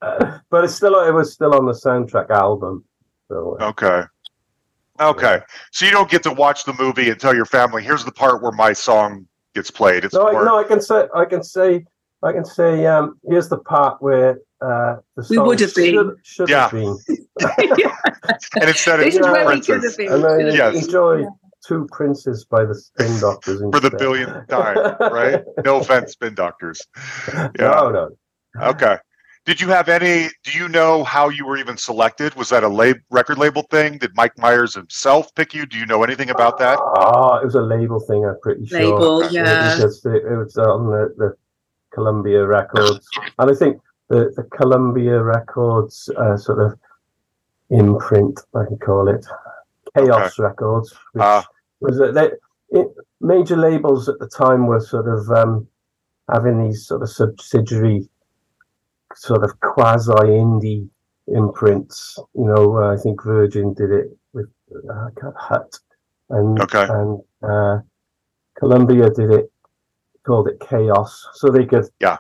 but 0.51 0.65
it's 0.65 0.75
still 0.75 0.99
it 1.07 1.12
was 1.12 1.33
still 1.33 1.55
on 1.55 1.67
the 1.67 1.73
soundtrack 1.73 2.31
album. 2.31 2.85
So 3.29 3.57
uh, 3.61 3.69
Okay. 3.69 4.03
Okay. 5.01 5.40
So 5.72 5.86
you 5.86 5.90
don't 5.92 6.11
get 6.11 6.22
to 6.24 6.32
watch 6.32 6.64
the 6.64 6.72
movie 6.74 7.11
and 7.11 7.18
tell 7.18 7.34
your 7.34 7.47
family, 7.47 7.82
here's 7.82 8.05
the 8.05 8.12
part 8.12 8.42
where 8.42 8.53
my 8.53 8.72
song 8.72 9.26
gets 9.55 9.70
played. 9.70 10.05
It's 10.05 10.14
no, 10.14 10.28
I, 10.28 10.32
no, 10.45 10.59
I 10.59 10.64
can 10.64 10.80
say 10.80 11.07
I 11.14 11.24
can 11.24 11.42
say 11.42 11.84
I 12.22 12.32
can 12.32 12.45
say 12.45 12.86
um 12.86 13.18
here's 13.28 13.49
the 13.49 13.59
part 13.59 14.01
where 14.01 14.38
uh 14.61 14.97
the 15.16 15.26
We 15.30 15.36
song 15.36 15.47
would 15.47 15.61
have 15.61 15.74
been. 15.74 15.95
should, 15.95 16.16
should 16.22 16.49
Yeah. 16.49 16.62
have 16.62 16.72
been. 16.72 16.99
and 18.61 18.68
instead 18.68 19.01
this 19.01 19.07
it's 19.09 19.16
is 19.16 19.20
Yeah. 19.26 19.32
where 19.32 19.47
we 19.49 19.61
could 19.61 19.66
Princess 19.66 19.90
have 19.90 19.97
been. 19.97 20.12
And 20.12 20.26
I 20.26 20.55
Yes. 20.55 20.84
enjoy 20.84 21.24
two 21.66 21.88
princes 21.90 22.45
by 22.45 22.64
the 22.64 22.74
spin 22.74 23.18
doctors 23.20 23.61
for 23.72 23.80
the 23.80 23.90
billionth 23.90 24.47
time, 24.49 24.97
right? 25.01 25.42
No 25.64 25.78
offense, 25.78 26.12
spin 26.12 26.34
doctors. 26.34 26.86
Yeah. 27.32 27.49
No, 27.59 27.90
no. 27.90 28.09
Okay. 28.61 28.99
Did 29.45 29.61
you 29.61 29.68
have 29.68 29.88
any? 29.90 30.28
Do 30.42 30.53
you 30.59 30.68
know 30.68 31.05
how 31.05 31.28
you 31.28 31.45
were 31.47 31.59
even 31.59 31.76
selected? 31.76 32.34
Was 32.34 32.49
that 32.49 32.64
a 32.64 32.68
lab, 32.68 32.97
record 33.11 33.36
label 33.36 33.62
thing? 33.70 33.99
Did 33.99 34.12
Mike 34.14 34.38
Myers 34.38 34.74
himself 34.74 35.34
pick 35.34 35.53
you? 35.53 35.66
Do 35.66 35.76
you 35.76 35.84
know 35.84 36.03
anything 36.03 36.30
about 36.30 36.59
that? 36.59 36.78
Oh, 36.80 37.36
it 37.36 37.45
was 37.45 37.55
a 37.55 37.61
label 37.61 38.01
thing. 38.01 38.24
I'm 38.24 38.40
pretty 38.40 38.66
sure. 38.66 38.78
Label, 38.80 39.22
Okay. 39.24 39.34
yeah. 39.34 39.74
Because 39.76 40.05
it, 40.07 40.24
it 40.24 40.36
was 40.36 40.57
on 40.57 40.86
the, 40.86 41.14
the 41.18 41.36
Columbia 41.92 42.47
Records, 42.47 43.07
and 43.38 43.51
I 43.51 43.55
think 43.55 43.80
the 44.09 44.32
the 44.34 44.45
Columbia 44.45 45.22
Records 45.22 46.09
uh, 46.16 46.36
sort 46.38 46.61
of 46.61 46.78
imprint, 47.70 48.40
I 48.55 48.64
can 48.64 48.78
call 48.78 49.09
it, 49.09 49.26
Chaos 49.95 50.38
Records, 50.38 50.92
which 51.12 51.22
Ah. 51.22 51.47
was 51.80 52.01
a, 52.01 52.12
they, 52.12 52.30
it, 52.70 52.88
major 53.20 53.57
labels 53.57 54.09
at 54.09 54.18
the 54.20 54.26
time 54.28 54.66
were 54.66 54.80
sort 54.80 55.07
of 55.07 55.30
um, 55.30 55.66
having 56.32 56.64
these 56.64 56.86
sort 56.86 57.03
of 57.03 57.11
subsidiary, 57.11 58.09
sort 59.17 59.45
of 59.45 59.59
quasi 59.61 60.12
indie 60.12 60.89
imprints. 61.29 62.19
You 62.35 62.45
know, 62.47 62.79
uh, 62.79 62.95
I 62.95 62.97
think 62.97 63.23
Virgin 63.23 63.75
did 63.75 63.91
it 63.91 64.17
with 64.33 64.49
uh, 64.91 65.09
Hut, 65.37 65.79
and 66.31 66.61
Okay. 66.61 66.87
and 66.89 67.21
uh, 67.43 67.79
Columbia 68.59 69.11
did 69.11 69.31
it, 69.31 69.51
called 70.27 70.49
it 70.49 70.61
Chaos, 70.61 71.27
so 71.35 71.49
they 71.51 71.65
could 71.67 71.89
Yeah. 72.01 72.19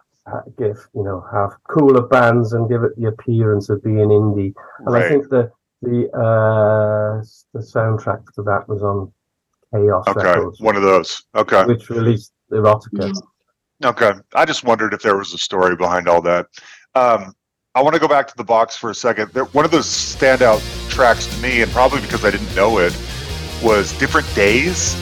give 0.58 0.78
you 0.94 1.04
know 1.04 1.24
have 1.32 1.52
cooler 1.68 2.02
bands 2.02 2.52
and 2.54 2.68
give 2.68 2.82
it 2.82 2.96
the 2.96 3.06
appearance 3.08 3.68
of 3.68 3.82
being 3.82 4.08
indie. 4.08 4.54
And 4.86 4.96
I 4.96 5.08
think 5.08 5.28
the 5.28 5.50
the 5.82 6.08
uh, 6.16 7.22
the 7.52 7.60
soundtrack 7.60 8.24
to 8.34 8.42
that 8.42 8.66
was 8.68 8.82
on 8.82 9.12
Chaos 9.72 10.04
Okay. 10.08 10.22
Records, 10.38 10.60
One 10.60 10.76
of 10.76 10.82
those. 10.82 11.22
Okay. 11.34 11.64
which 11.66 11.90
released 11.90 12.32
Erotica. 12.52 13.12
Okay. 13.84 14.12
I 14.34 14.44
just 14.44 14.64
wondered 14.64 14.94
if 14.94 15.02
there 15.02 15.16
was 15.18 15.34
a 15.34 15.38
story 15.38 15.76
behind 15.76 16.08
all 16.08 16.22
that. 16.22 16.46
Um, 16.94 17.34
I 17.74 17.82
want 17.82 17.94
to 17.94 18.00
go 18.00 18.06
back 18.06 18.28
to 18.28 18.36
the 18.36 18.44
box 18.44 18.76
for 18.76 18.90
a 18.90 18.94
second. 18.94 19.32
There, 19.32 19.46
one 19.46 19.64
of 19.64 19.72
those 19.72 19.86
standout 19.86 20.62
tracks 20.90 21.26
to 21.26 21.36
me, 21.42 21.62
and 21.62 21.70
probably 21.72 22.00
because 22.00 22.24
I 22.24 22.30
didn't 22.30 22.54
know 22.54 22.78
it, 22.78 22.96
was 23.62 23.92
Different 23.98 24.32
Days. 24.34 24.94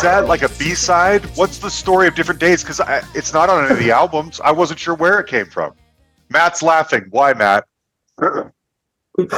Was 0.00 0.04
that 0.04 0.28
like 0.28 0.40
a 0.40 0.48
B 0.58 0.74
side? 0.74 1.26
What's 1.36 1.58
the 1.58 1.68
story 1.68 2.08
of 2.08 2.14
Different 2.14 2.40
Days? 2.40 2.62
Because 2.64 2.80
it's 3.14 3.34
not 3.34 3.50
on 3.50 3.64
any 3.66 3.72
of 3.74 3.78
the 3.78 3.90
albums. 4.02 4.40
I 4.42 4.50
wasn't 4.50 4.80
sure 4.80 4.94
where 4.94 5.20
it 5.20 5.26
came 5.26 5.44
from. 5.44 5.74
Matt's 6.30 6.62
laughing. 6.62 7.04
Why, 7.10 7.34
Matt? 7.34 7.66
we, 8.18 8.38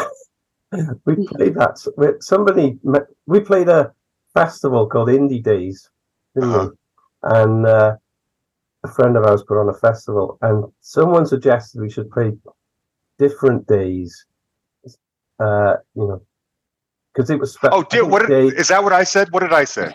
we 1.05 1.27
played 1.27 1.55
that. 1.57 1.85
we- 1.97 2.15
Somebody 2.21 2.79
we 3.27 3.41
played 3.41 3.69
a 3.69 3.93
festival 4.35 4.87
called 4.87 5.09
Indie 5.09 5.43
Days, 5.43 5.91
Uh-huh. 6.41 6.71
And 7.25 7.67
uh, 7.67 7.97
a 8.85 8.89
friend 8.89 9.17
of 9.17 9.25
ours 9.25 9.43
put 9.43 9.59
on 9.61 9.69
a 9.69 9.75
festival, 9.75 10.39
and 10.43 10.65
someone 10.81 11.27
suggested 11.27 11.81
we 11.81 11.91
should 11.91 12.09
play 12.09 12.35
different 13.19 13.67
days. 13.67 14.27
Uh, 15.41 15.75
you 15.97 16.07
know, 16.07 16.23
because 17.13 17.31
it 17.31 17.41
was. 17.41 17.55
spe- 17.55 17.65
Oh, 17.73 17.83
dear. 17.83 18.05
What 18.07 18.29
did, 18.29 18.55
is 18.55 18.69
that? 18.69 18.85
What 18.85 18.93
I 18.93 19.03
said? 19.03 19.27
What 19.33 19.41
did 19.41 19.53
I 19.53 19.65
say? 19.65 19.93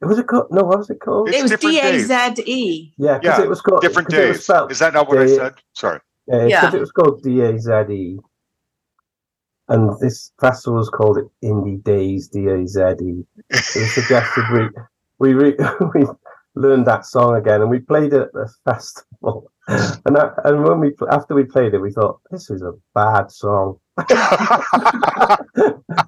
Was 0.00 0.18
it 0.18 0.26
called? 0.28 0.46
No, 0.50 0.62
what 0.64 0.78
was 0.78 0.90
it 0.90 1.00
called? 1.00 1.28
It's 1.28 1.38
it 1.38 1.42
was 1.42 1.50
different 1.50 1.74
D 1.74 1.78
A 1.80 1.92
days. 1.92 2.06
Z 2.06 2.42
E. 2.46 2.92
yeah, 2.98 3.18
because 3.18 3.38
yeah, 3.38 3.44
it 3.44 3.48
was 3.48 3.60
called 3.60 3.80
different 3.82 4.12
it 4.12 4.28
was 4.28 4.36
Days. 4.38 4.44
spelled- 4.44 4.70
Is 4.72 4.78
that 4.78 4.94
not 4.94 5.08
what 5.08 5.18
I 5.18 5.26
said? 5.26 5.54
Sorry. 5.74 6.00
Yeah, 6.26 6.44
Yeah. 6.46 6.60
because 6.60 6.74
it 6.74 6.80
was 6.80 6.92
called 6.92 7.22
D 7.22 7.40
A 7.40 7.58
Z 7.58 7.72
E, 7.90 8.18
and 9.68 9.98
this 10.00 10.32
festival 10.40 10.78
was 10.78 10.88
called 10.90 11.18
it 11.18 11.26
Indie 11.44 11.82
Days 11.82 12.28
D 12.28 12.46
A 12.46 12.66
Z 12.66 12.80
E. 13.02 13.24
It 13.50 13.56
was 13.76 13.94
suggested 13.94 14.44
we 14.52 14.68
we 15.18 15.34
re, 15.34 15.56
we 15.94 16.04
learned 16.54 16.86
that 16.86 17.04
song 17.06 17.34
again, 17.36 17.60
and 17.62 17.70
we 17.70 17.80
played 17.80 18.12
it 18.12 18.22
at 18.22 18.32
the 18.32 18.48
festival. 18.64 19.50
And 20.06 20.16
I, 20.16 20.30
and 20.46 20.64
when 20.64 20.80
we 20.80 20.94
after 21.10 21.34
we 21.34 21.44
played 21.44 21.74
it, 21.74 21.78
we 21.78 21.90
thought 21.92 22.20
this 22.30 22.48
is 22.48 22.62
a 22.62 22.72
bad 22.94 23.30
song. 23.30 23.78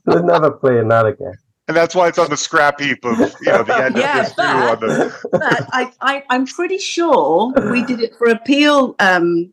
We're 0.06 0.22
never 0.22 0.50
playing 0.52 0.88
that 0.88 1.04
again. 1.06 1.34
And 1.70 1.76
that's 1.76 1.94
why 1.94 2.08
it's 2.08 2.18
on 2.18 2.28
the 2.28 2.36
scrap 2.36 2.80
heap 2.80 3.04
of 3.04 3.16
you 3.20 3.52
know 3.52 3.62
the 3.62 3.76
end 3.76 3.96
Yeah, 3.96 4.18
of 4.22 4.26
this 4.26 4.34
too 4.34 4.42
on 4.42 4.80
but- 4.80 4.88
the 4.88 5.28
But 5.30 5.68
I, 5.72 5.92
I, 6.00 6.24
I'm 6.28 6.44
pretty 6.44 6.78
sure 6.78 7.52
we 7.70 7.84
did 7.84 8.00
it 8.00 8.12
for 8.18 8.26
a 8.28 8.36
Peel 8.40 8.96
um, 8.98 9.52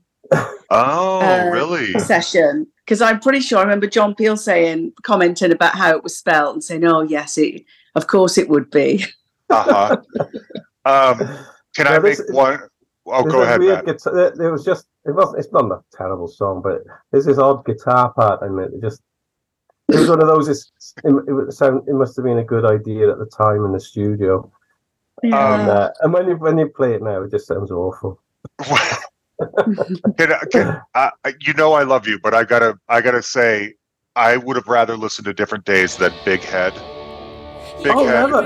oh 0.72 1.20
Uh, 1.22 1.50
really 1.54 1.94
session 2.00 2.66
because 2.84 3.04
I'm 3.04 3.20
pretty 3.20 3.40
sure 3.40 3.60
I 3.60 3.62
remember 3.62 3.86
John 3.86 4.16
Peel 4.16 4.36
saying, 4.36 4.94
commenting 5.04 5.52
about 5.52 5.76
how 5.76 5.92
it 5.92 6.02
was 6.04 6.18
spelled 6.18 6.56
and 6.56 6.64
saying, 6.64 6.84
"Oh 6.86 7.02
yes, 7.02 7.38
it, 7.38 7.64
of 7.96 8.08
course 8.08 8.38
it 8.40 8.50
would 8.50 8.72
be." 8.72 9.06
uh-huh 9.50 9.98
um 10.86 11.18
can 11.76 11.86
i 11.88 11.92
Now, 11.96 12.00
make 12.00 12.18
this- 12.18 12.32
one 12.32 12.60
oh 13.06 13.22
There's 13.22 13.32
go 13.34 13.42
ahead 13.44 13.60
weird 13.60 13.86
guitar, 13.86 14.14
there, 14.16 14.32
there 14.36 14.52
was 14.52 14.66
just 14.66 14.88
it 15.06 15.12
wasn't 15.16 15.40
it's 15.40 15.54
not 15.54 15.72
a 15.72 15.80
terrible 15.96 16.28
song, 16.28 16.62
but 16.64 16.80
there's 17.12 17.26
this 17.26 17.38
odd 17.38 17.64
guitar 17.66 18.12
part 18.14 18.42
in 18.42 18.58
it. 18.60 18.72
It 18.74 18.82
just 18.82 19.02
it 19.90 20.00
was 20.00 20.10
one 20.10 20.22
of 20.22 20.28
those. 20.28 20.48
It's, 20.48 20.72
it, 21.04 21.14
it, 21.28 21.52
sound, 21.54 21.88
it 21.88 21.94
must 21.94 22.16
have 22.16 22.26
been 22.26 22.40
a 22.40 22.44
good 22.44 22.66
idea 22.66 23.12
at 23.12 23.20
the 23.20 23.26
time 23.26 23.66
in 23.66 23.72
the 23.72 23.80
studio, 23.80 24.52
and, 25.24 25.34
Um, 25.34 25.70
uh, 25.70 25.90
and 26.02 26.14
when 26.14 26.28
you 26.28 26.36
when 26.36 26.58
you 26.58 26.68
play 26.68 26.94
it 26.94 27.02
now, 27.02 27.24
it 27.24 27.32
just 27.32 27.48
sounds 27.48 27.72
awful. 27.72 28.22
can, 30.18 30.34
can, 30.52 30.82
uh, 30.96 31.10
you 31.42 31.54
know 31.54 31.74
i 31.74 31.84
love 31.84 32.08
you 32.08 32.18
but 32.20 32.34
i 32.34 32.44
gotta 32.44 32.78
i 32.90 33.00
gotta 33.00 33.22
say 33.22 33.74
i 34.16 34.36
would 34.36 34.56
have 34.56 34.68
rather 34.68 34.98
listened 34.98 35.26
to 35.26 35.34
different 35.34 35.64
days 35.64 35.96
than 35.98 36.12
big 36.26 36.40
head 36.42 36.74
big 37.84 37.94
oh, 37.94 38.06
head 38.06 38.30
never. 38.30 38.44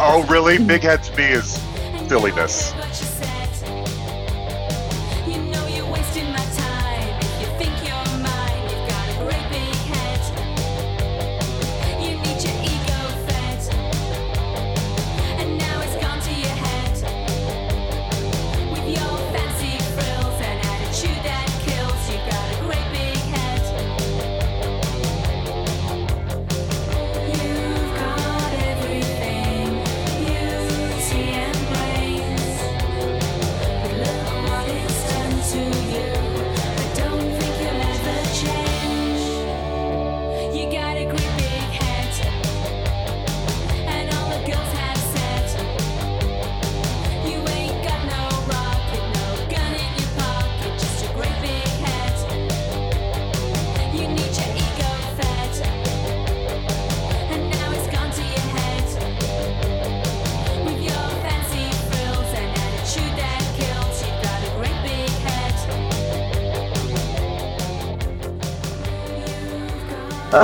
oh 0.00 0.26
really 0.30 0.56
big 0.64 0.80
head 0.80 1.02
to 1.02 1.14
me 1.16 1.24
is 1.24 1.60
silliness 2.08 2.72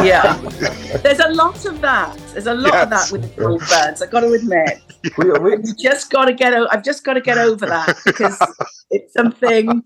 Yeah. 0.00 0.36
There's 1.02 1.20
a 1.20 1.28
lot 1.28 1.64
of 1.66 1.80
that. 1.80 2.16
There's 2.32 2.46
a 2.46 2.54
lot 2.54 2.74
of 2.74 2.90
that 2.90 3.10
with 3.12 3.22
the 3.22 3.42
Goldbergs. 3.42 4.02
I've 4.02 4.10
got 4.10 4.20
to 4.20 4.32
admit. 4.32 4.80
We, 5.18 5.32
we, 5.32 5.56
just 5.80 6.12
got 6.12 6.26
to 6.26 6.32
get. 6.32 6.54
O- 6.54 6.68
I've 6.70 6.84
just 6.84 7.02
got 7.02 7.14
to 7.14 7.20
get 7.20 7.36
over 7.36 7.66
that 7.66 7.98
because 8.04 8.38
it's 8.90 9.12
something 9.12 9.82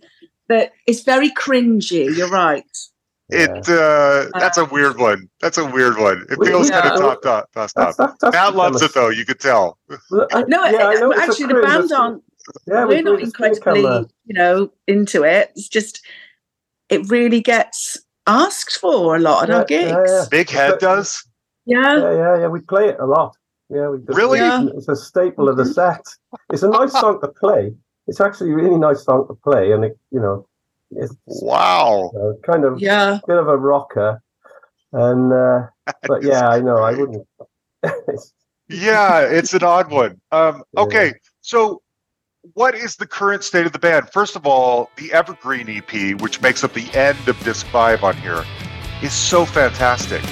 that 0.51 0.73
is 0.87 1.05
very 1.05 1.31
cringy. 1.31 2.15
You're 2.15 2.29
right. 2.29 2.63
It 3.31 3.67
uh, 3.67 3.73
uh, 3.73 4.39
that's 4.39 4.59
a 4.59 4.67
weird 4.67 4.99
one. 4.99 5.31
That's 5.41 5.57
a 5.57 5.65
weird 5.65 5.97
one. 5.97 6.27
It 6.29 6.39
feels 6.45 6.69
Yeah. 6.69 6.83
kind 6.83 6.95
of 6.95 7.01
top 7.01 7.23
top 7.23 7.23
top 7.23 7.49
that's, 7.55 7.73
top. 7.73 7.97
that's, 7.97 8.19
that's 8.21 8.35
Matt 8.35 8.55
loves 8.57 8.83
it 8.83 8.93
though. 8.93 9.09
You 9.09 9.25
could 9.25 9.41
tell. 9.41 9.79
I, 9.91 9.97
uh, 10.33 10.45
No, 10.49 10.67
yeah, 10.67 10.87
I 10.87 10.97
uh, 10.97 11.01
know 11.01 11.15
actually, 11.15 11.47
the 11.47 11.55
cringe, 11.55 11.67
band 11.67 11.85
it's- 11.87 11.93
aren't. 11.99 12.23
Yeah, 12.67 12.85
we're 12.85 12.97
we- 12.97 13.03
not 13.03 13.21
incredibly, 13.23 13.83
you 14.27 14.35
know, 14.35 14.71
into 14.87 15.25
it. 15.25 15.51
It's 15.57 15.69
just 15.69 16.03
it 16.91 17.11
really 17.11 17.41
gets 17.41 17.97
asked 18.27 18.79
for 18.79 19.17
a 19.17 19.19
lot 19.19 19.45
at 19.45 19.49
Yeah, 19.49 19.57
our 19.59 19.65
gigs. 19.65 19.91
yeah, 19.91 20.05
yeah. 20.07 20.25
Big 20.31 20.51
Head 20.51 20.79
does. 20.79 21.23
Yeah. 21.65 21.97
Yeah, 21.99 22.13
yeah, 22.13 22.39
yeah. 22.41 22.47
We 22.49 22.61
play 22.61 22.89
it 22.89 22.97
a 23.01 23.07
lot. 23.07 23.37
Yeah, 23.69 23.89
we 23.89 23.99
do. 23.99 24.13
Really? 24.15 24.39
Yeah. 24.39 24.67
It's 24.77 24.89
a 24.89 24.95
staple 24.97 25.49
of 25.49 25.57
the 25.57 25.65
set. 25.67 26.05
It's 26.51 26.63
a 26.63 26.69
nice 26.69 26.93
song 26.93 27.21
to 27.23 27.29
play. 27.29 27.75
It's 28.07 28.21
actually 28.21 28.53
a 28.53 28.55
really 28.55 28.79
nice 28.79 29.03
song 29.05 29.27
to 29.27 29.35
play, 29.35 29.73
and 29.73 29.85
it, 29.85 29.99
you 30.13 30.21
know, 30.21 30.47
it's 30.93 31.15
Wow. 31.27 32.13
uh, 32.17 32.35
kind 32.47 32.65
of 32.65 32.81
Yeah. 32.81 33.19
bit 33.27 33.37
of 33.37 33.49
a 33.49 33.57
rocker. 33.57 34.23
And 34.93 35.33
uh, 35.33 35.67
but 36.07 36.23
yeah, 36.23 36.49
I 36.49 36.61
know 36.61 36.77
I 36.79 36.93
wouldn't. 36.93 37.27
Yeah, 38.69 39.21
it's 39.21 39.55
an 39.55 39.63
odd 39.63 39.91
one. 39.93 40.21
Um, 40.33 40.65
Yeah. 40.73 40.83
okay, 40.83 41.15
so 41.41 41.83
what 42.55 42.75
is 42.75 42.97
the 42.97 43.07
current 43.07 43.45
state 43.45 43.67
of 43.67 43.73
the 43.73 43.79
band? 43.79 44.11
First 44.11 44.37
of 44.37 44.47
all, 44.47 44.91
the 44.97 45.13
Evergreen 45.13 45.69
EP, 45.69 46.21
which 46.21 46.41
makes 46.41 46.63
up 46.63 46.73
the 46.73 46.91
end 46.95 47.29
of 47.29 47.39
disc 47.43 47.67
five 47.67 48.05
on 48.05 48.17
here, 48.17 48.45
is 49.03 49.13
so 49.13 49.45
fantastic. 49.45 50.23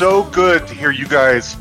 So 0.00 0.22
good 0.30 0.66
to 0.66 0.72
hear 0.72 0.90
you 0.90 1.06
guys 1.06 1.58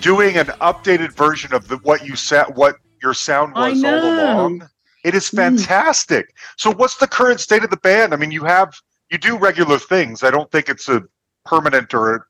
doing 0.00 0.36
an 0.36 0.46
updated 0.60 1.10
version 1.16 1.52
of 1.52 1.66
the 1.66 1.76
what 1.78 2.06
you 2.06 2.14
sa- 2.14 2.48
what 2.52 2.76
your 3.02 3.12
sound 3.12 3.52
was 3.56 3.82
all 3.82 3.98
along. 4.14 4.62
It 5.02 5.12
is 5.16 5.28
Mm. 5.28 5.34
fantastic. 5.36 6.32
So 6.56 6.72
what's 6.72 6.98
the 6.98 7.08
current 7.08 7.40
state 7.40 7.64
of 7.64 7.70
the 7.70 7.78
band? 7.78 8.14
I 8.14 8.16
mean, 8.16 8.30
you 8.30 8.44
have 8.44 8.74
you 9.10 9.18
do 9.18 9.36
regular 9.36 9.76
things. 9.80 10.22
I 10.22 10.30
don't 10.30 10.48
think 10.52 10.68
it's 10.68 10.88
a 10.88 11.02
permanent 11.44 11.92
or 11.94 12.28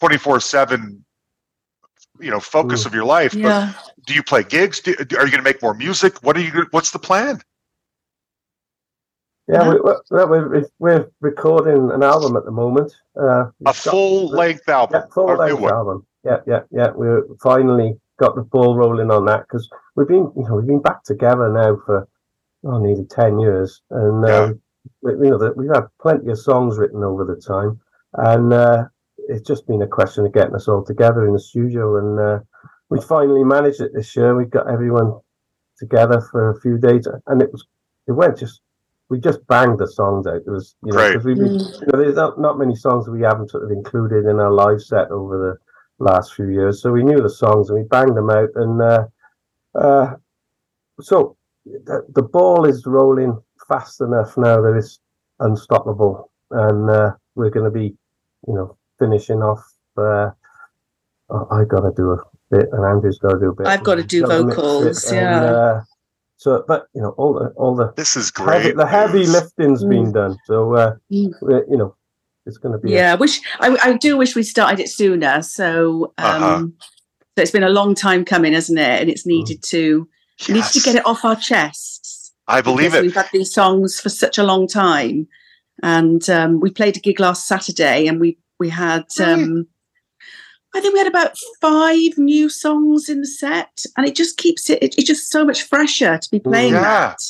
24/7 0.00 1.04
you 2.18 2.32
know 2.32 2.40
focus 2.40 2.82
Mm. 2.82 2.86
of 2.86 2.94
your 2.96 3.04
life, 3.04 3.36
but 3.40 3.76
do 4.08 4.12
you 4.12 4.24
play 4.24 4.42
gigs? 4.42 4.80
Do, 4.80 4.90
are 4.98 5.24
you 5.24 5.30
going 5.30 5.30
to 5.34 5.42
make 5.42 5.62
more 5.62 5.74
music? 5.74 6.18
What 6.24 6.36
are 6.36 6.40
you 6.40 6.66
what's 6.72 6.90
the 6.90 6.98
plan? 6.98 7.40
Yeah, 9.48 9.68
we, 9.68 9.80
we're, 9.80 10.26
we're 10.26 10.64
we're 10.78 11.10
recording 11.20 11.90
an 11.90 12.02
album 12.02 12.36
at 12.36 12.44
the 12.44 12.50
moment. 12.50 12.92
Uh, 13.16 13.22
A 13.24 13.52
we've 13.58 13.64
got- 13.66 13.76
full 13.76 14.28
length 14.28 14.68
album. 14.68 15.00
Yeah, 15.00 15.06
full 15.12 15.36
length 15.36 15.62
album. 15.64 16.06
Yeah, 16.24 16.38
yeah, 16.46 16.60
yeah. 16.70 16.90
We're 16.94 17.24
finally 17.42 17.98
got 18.18 18.36
the 18.36 18.42
ball 18.42 18.76
rolling 18.76 19.10
on 19.10 19.24
that 19.24 19.40
because 19.40 19.68
we've 19.96 20.06
been, 20.06 20.30
you 20.36 20.44
know, 20.44 20.54
we've 20.54 20.66
been 20.66 20.80
back 20.80 21.02
together 21.02 21.52
now 21.52 21.76
for 21.84 22.06
oh, 22.64 22.78
nearly 22.78 23.04
ten 23.06 23.40
years, 23.40 23.82
and 23.90 24.24
uh, 24.24 24.52
we, 25.02 25.12
you 25.12 25.30
know, 25.30 25.38
that 25.38 25.56
we've 25.56 25.74
had 25.74 25.88
plenty 26.00 26.30
of 26.30 26.38
songs 26.38 26.78
written 26.78 27.02
over 27.02 27.24
the 27.24 27.40
time, 27.40 27.80
and 28.14 28.52
uh, 28.52 28.84
it's 29.28 29.46
just 29.46 29.66
been 29.66 29.82
a 29.82 29.88
question 29.88 30.24
of 30.24 30.32
getting 30.32 30.54
us 30.54 30.68
all 30.68 30.84
together 30.84 31.26
in 31.26 31.32
the 31.32 31.40
studio, 31.40 31.96
and 31.98 32.20
uh, 32.20 32.38
we 32.90 33.00
finally 33.00 33.42
managed 33.42 33.80
it 33.80 33.90
this 33.92 34.14
year. 34.14 34.36
We 34.36 34.44
got 34.44 34.70
everyone 34.70 35.18
together 35.78 36.20
for 36.30 36.50
a 36.50 36.60
few 36.60 36.78
days, 36.78 37.08
and 37.26 37.42
it 37.42 37.50
was, 37.50 37.66
it 38.06 38.12
went 38.12 38.38
just. 38.38 38.61
We 39.12 39.20
just 39.20 39.46
banged 39.46 39.78
the 39.78 39.86
songs 39.86 40.26
out. 40.26 40.42
It 40.46 40.50
was, 40.58 40.74
you 40.82 40.92
know, 40.92 40.96
Great. 40.98 41.12
'cause 41.14 41.24
we've 41.26 41.36
been, 41.36 41.58
Mm. 41.58 41.80
you 41.82 41.86
know, 41.88 41.98
there's 42.00 42.16
not, 42.16 42.40
not 42.40 42.58
many 42.58 42.74
songs 42.74 43.08
we 43.08 43.20
haven't 43.20 43.50
sort 43.50 43.64
of 43.64 43.70
included 43.70 44.24
in 44.24 44.40
our 44.40 44.50
live 44.50 44.80
set 44.80 45.10
over 45.10 45.34
the 45.44 46.04
last 46.04 46.32
few 46.34 46.46
years. 46.58 46.80
So 46.80 46.90
we 46.92 47.02
knew 47.04 47.20
the 47.20 47.28
songs 47.44 47.68
and 47.68 47.78
we 47.78 47.84
banged 47.96 48.16
them 48.16 48.30
out. 48.30 48.48
And 48.54 48.80
uh, 48.80 49.04
uh, 49.74 50.14
so 51.00 51.36
the, 51.88 52.06
the 52.14 52.22
ball 52.22 52.64
is 52.64 52.86
rolling 52.86 53.32
fast 53.68 54.00
enough 54.00 54.36
now 54.38 54.62
that 54.62 54.74
it's 54.80 54.98
unstoppable. 55.40 56.30
And 56.50 56.88
uh, 56.88 57.12
we're 57.34 57.50
going 57.50 57.66
to 57.70 57.70
be, 57.82 57.88
you 58.48 58.54
know, 58.54 58.76
finishing 58.98 59.42
off. 59.42 59.62
Uh, 59.96 60.30
oh, 61.28 61.46
I 61.50 61.64
got 61.64 61.80
to 61.80 61.92
do 61.94 62.12
a 62.12 62.18
bit, 62.50 62.68
and 62.72 62.82
Andrea's 62.84 63.18
got 63.18 63.32
to 63.32 63.38
do 63.38 63.50
a 63.50 63.54
bit. 63.54 63.66
I've 63.66 63.84
gotta 63.84 64.04
do 64.04 64.22
Gotta 64.22 64.44
vocals, 64.44 65.04
and, 65.12 65.16
yeah. 65.16 65.44
uh, 65.44 65.82
so, 66.42 66.64
but 66.66 66.86
you 66.94 67.00
know, 67.02 67.10
all 67.18 67.32
the 67.34 67.46
all 67.56 67.74
the 67.76 67.92
This 67.96 68.16
is 68.16 68.32
heavy, 68.36 68.62
great. 68.72 68.76
the 68.76 68.86
heavy 68.86 69.18
news. 69.20 69.32
lifting's 69.32 69.84
been 69.84 70.12
done. 70.12 70.36
So, 70.46 70.74
uh, 70.74 70.92
Mm. 71.12 71.32
you 71.70 71.76
know, 71.76 71.94
it's 72.46 72.58
going 72.58 72.72
to 72.72 72.78
be. 72.78 72.92
a- 72.92 72.96
Yeah, 72.96 73.14
wish 73.14 73.40
I, 73.60 73.76
I 73.82 73.92
do 73.96 74.16
wish 74.16 74.34
we 74.34 74.42
started 74.42 74.80
it 74.80 74.88
sooner. 74.88 75.42
So, 75.42 76.12
um, 76.18 76.42
Uh-huh. 76.42 76.66
so 77.34 77.42
it's 77.42 77.50
been 77.52 77.62
a 77.62 77.68
long 77.80 77.94
time 77.94 78.24
coming, 78.24 78.52
hasn't 78.54 78.78
it? 78.78 79.00
And 79.00 79.08
it's 79.10 79.24
needed 79.26 79.62
to 79.74 80.08
we 80.48 80.54
needed 80.54 80.72
to 80.72 80.80
get 80.80 80.96
it 80.96 81.06
off 81.06 81.24
our 81.24 81.36
chests. 81.36 82.32
I 82.48 82.60
believe 82.60 82.94
it. 82.94 83.02
We've 83.02 83.14
had 83.14 83.28
these 83.32 83.52
songs 83.54 84.00
for 84.00 84.08
such 84.08 84.36
a 84.38 84.42
long 84.42 84.66
time, 84.66 85.28
and 85.82 86.28
um, 86.28 86.58
we 86.60 86.70
played 86.70 86.96
a 86.96 87.00
gig 87.00 87.20
last 87.20 87.46
Saturday, 87.46 88.06
and 88.08 88.20
we 88.20 88.38
we 88.58 88.68
had. 88.70 89.04
Really? 89.18 89.32
Um, 89.44 89.66
I 90.74 90.80
think 90.80 90.94
we 90.94 90.98
had 91.00 91.06
about 91.06 91.36
five 91.60 92.16
new 92.16 92.48
songs 92.48 93.08
in 93.08 93.20
the 93.20 93.26
set, 93.26 93.84
and 93.96 94.06
it 94.06 94.14
just 94.16 94.36
keeps 94.38 94.70
it. 94.70 94.82
it 94.82 94.94
it's 94.96 95.06
just 95.06 95.30
so 95.30 95.44
much 95.44 95.62
fresher 95.64 96.18
to 96.18 96.30
be 96.30 96.40
playing 96.40 96.72
Yeah. 96.74 96.80
that. 96.80 97.20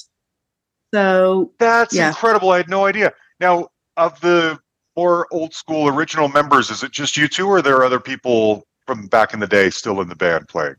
So 0.95 1.53
That's 1.59 1.95
Yeah. 1.95 2.09
incredible. 2.09 2.51
I 2.51 2.59
had 2.59 2.68
no 2.68 2.84
idea. 2.86 3.12
Now, 3.40 3.68
of 3.97 4.20
the 4.20 4.59
more 4.97 5.26
old 5.32 5.55
school 5.55 5.88
original 5.88 6.28
members, 6.28 6.70
is 6.70 6.82
it 6.82 6.93
just 6.93 7.16
you 7.16 7.26
two, 7.28 7.49
or 7.49 7.57
are 7.59 7.62
there 7.62 7.82
other 7.82 7.99
people 7.99 8.66
from 8.86 9.07
back 9.07 9.32
in 9.34 9.40
the 9.40 9.47
day 9.47 9.70
still 9.70 10.01
in 10.01 10.09
the 10.09 10.16
band 10.16 10.49
playing? 10.49 10.76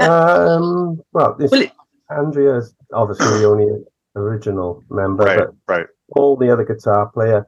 Um. 0.00 1.00
Well, 1.12 1.34
this, 1.38 1.50
Well, 1.50 1.62
it- 1.62 1.72
Andrea's 2.10 2.74
obviously 2.92 3.26
the 3.38 3.44
only 3.46 3.84
original 4.16 4.82
member, 4.90 5.24
Right, 5.24 5.38
but 5.38 5.54
right. 5.68 5.86
all 6.16 6.36
the 6.36 6.50
other 6.50 6.64
guitar 6.64 7.06
player. 7.10 7.46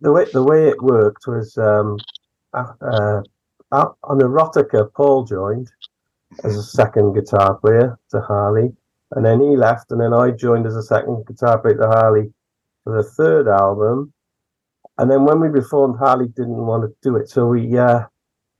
The 0.00 0.10
way 0.10 0.26
the 0.32 0.42
way 0.42 0.68
it 0.68 0.82
worked 0.82 1.26
was 1.28 1.56
um, 1.58 1.98
uh, 2.54 2.72
uh, 2.80 2.86
uh, 2.86 3.22
on 3.72 4.18
Erotica, 4.18 4.92
Paul 4.94 5.24
joined 5.24 5.70
as 6.44 6.56
a 6.56 6.62
second 6.62 7.14
guitar 7.14 7.54
player 7.54 7.98
to 8.10 8.20
Harley, 8.20 8.72
and 9.12 9.24
then 9.24 9.40
he 9.40 9.56
left, 9.56 9.90
and 9.90 10.00
then 10.00 10.12
I 10.12 10.30
joined 10.30 10.66
as 10.66 10.76
a 10.76 10.82
second 10.82 11.26
guitar 11.26 11.58
player 11.58 11.76
to 11.76 11.86
Harley 11.86 12.32
for 12.84 12.96
the 12.96 13.02
third 13.02 13.48
album. 13.48 14.12
And 14.98 15.10
then 15.10 15.24
when 15.24 15.40
we 15.40 15.48
reformed, 15.48 15.98
Harley 15.98 16.28
didn't 16.28 16.56
want 16.56 16.82
to 16.84 16.94
do 17.02 17.16
it, 17.16 17.28
so 17.28 17.46
we, 17.46 17.78
uh, 17.78 18.04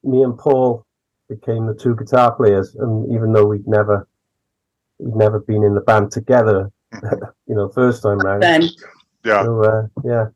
me 0.02 0.22
and 0.22 0.36
Paul, 0.38 0.86
became 1.28 1.66
the 1.66 1.74
two 1.74 1.96
guitar 1.96 2.34
players. 2.34 2.74
And 2.74 3.10
even 3.12 3.32
though 3.32 3.46
we'd 3.46 3.66
never, 3.66 4.06
we'd 4.98 5.14
never 5.14 5.40
been 5.40 5.62
in 5.62 5.74
the 5.74 5.80
band 5.80 6.10
together, 6.10 6.70
you 7.46 7.54
know, 7.54 7.68
first 7.70 8.02
time 8.02 8.18
round. 8.18 8.42
then 8.42 8.68
Yeah. 9.24 9.44
So, 9.44 9.62
uh, 9.62 9.82
yeah. 10.04 10.26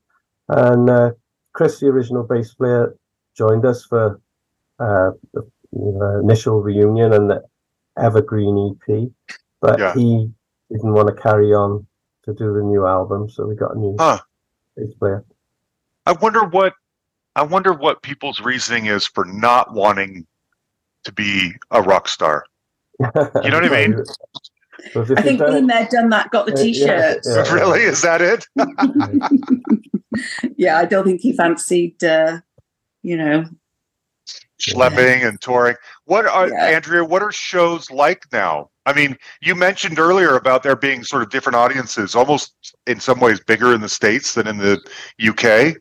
And 0.49 0.89
uh, 0.89 1.11
Chris, 1.53 1.81
the 1.81 1.89
original 1.89 2.22
bass 2.22 2.55
player, 2.55 2.97
joined 3.37 3.66
us 3.66 3.85
for 3.85 4.20
uh, 4.79 5.11
the 5.35 5.43
you 5.72 5.93
know, 5.93 6.20
initial 6.20 6.62
reunion 6.62 7.12
and 7.12 7.29
the 7.31 7.43
Evergreen 7.99 8.77
EP, 8.89 9.11
but 9.61 9.79
Yeah. 9.79 9.95
he 9.95 10.31
didn't 10.70 10.93
want 10.93 11.09
to 11.09 11.14
carry 11.22 11.53
on 11.55 11.87
to 12.24 12.33
do 12.35 12.53
the 12.55 12.62
new 12.62 12.87
album, 12.87 13.29
so 13.29 13.47
we 13.47 13.57
got 13.57 13.74
a 13.74 13.79
new 13.79 13.97
Huh. 13.99 14.20
bass 14.77 14.95
player. 14.95 15.24
I 16.07 16.12
wonder 16.12 16.45
what 16.45 16.74
I 17.35 17.43
wonder 17.43 17.72
what 17.74 18.01
people's 18.03 18.41
reasoning 18.41 18.87
is 18.87 19.07
for 19.07 19.24
not 19.27 19.74
wanting 19.74 20.27
to 21.05 21.12
be 21.12 21.53
a 21.70 21.83
rock 21.83 22.09
star. 22.09 22.45
You 22.99 23.51
know 23.51 23.61
what 23.61 23.64
I 23.64 23.68
mean? 23.87 24.01
I 24.97 25.22
think 25.22 25.41
been 25.41 25.66
there, 25.66 25.87
done 25.91 26.09
that, 26.11 26.31
got 26.31 26.47
the 26.47 26.55
Uh, 26.55 26.57
yeah, 26.57 26.62
t-shirt. 26.62 27.20
yeah. 27.27 27.53
really? 27.53 27.83
Is 27.83 28.01
that 28.03 28.22
it? 28.22 28.47
yeah, 30.57 30.79
I 30.79 30.85
don't 30.87 31.05
think 31.05 31.20
he 31.20 31.33
fancied, 31.35 32.03
uh, 32.03 32.41
you 33.03 33.16
know. 33.16 33.45
Schlepping 34.61 35.27
and 35.27 35.41
touring. 35.41 35.77
What 36.07 36.27
are 36.27 36.49
Yeah. 36.49 36.67
Andrea? 36.67 37.05
What 37.05 37.23
are 37.23 37.31
shows 37.33 37.91
like 37.91 38.25
now? 38.33 38.71
I 38.87 38.93
mean, 38.95 39.17
you 39.43 39.55
mentioned 39.55 39.99
earlier 39.99 40.37
about 40.37 40.63
there 40.63 40.77
being 40.77 41.05
sort 41.05 41.23
of 41.23 41.29
different 41.31 41.57
audiences, 41.57 42.15
almost 42.15 42.55
in 42.87 43.01
some 43.01 43.21
ways 43.21 43.39
bigger 43.41 43.75
in 43.75 43.81
the 43.81 43.89
states 43.89 44.35
than 44.35 44.47
in 44.47 44.59
the 44.59 44.81
UK. 45.21 45.77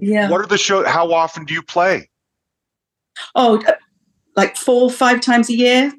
Yeah. 0.00 0.30
What 0.30 0.40
are 0.40 0.46
the 0.46 0.56
shows? 0.56 0.86
How 0.86 1.12
often 1.12 1.44
do 1.44 1.52
you 1.54 1.62
play? 1.62 2.08
Oh, 3.34 3.62
uh, 3.66 3.72
like 4.36 4.56
four, 4.56 4.90
five 4.90 5.20
times 5.20 5.48
a 5.50 5.54
year, 5.56 5.92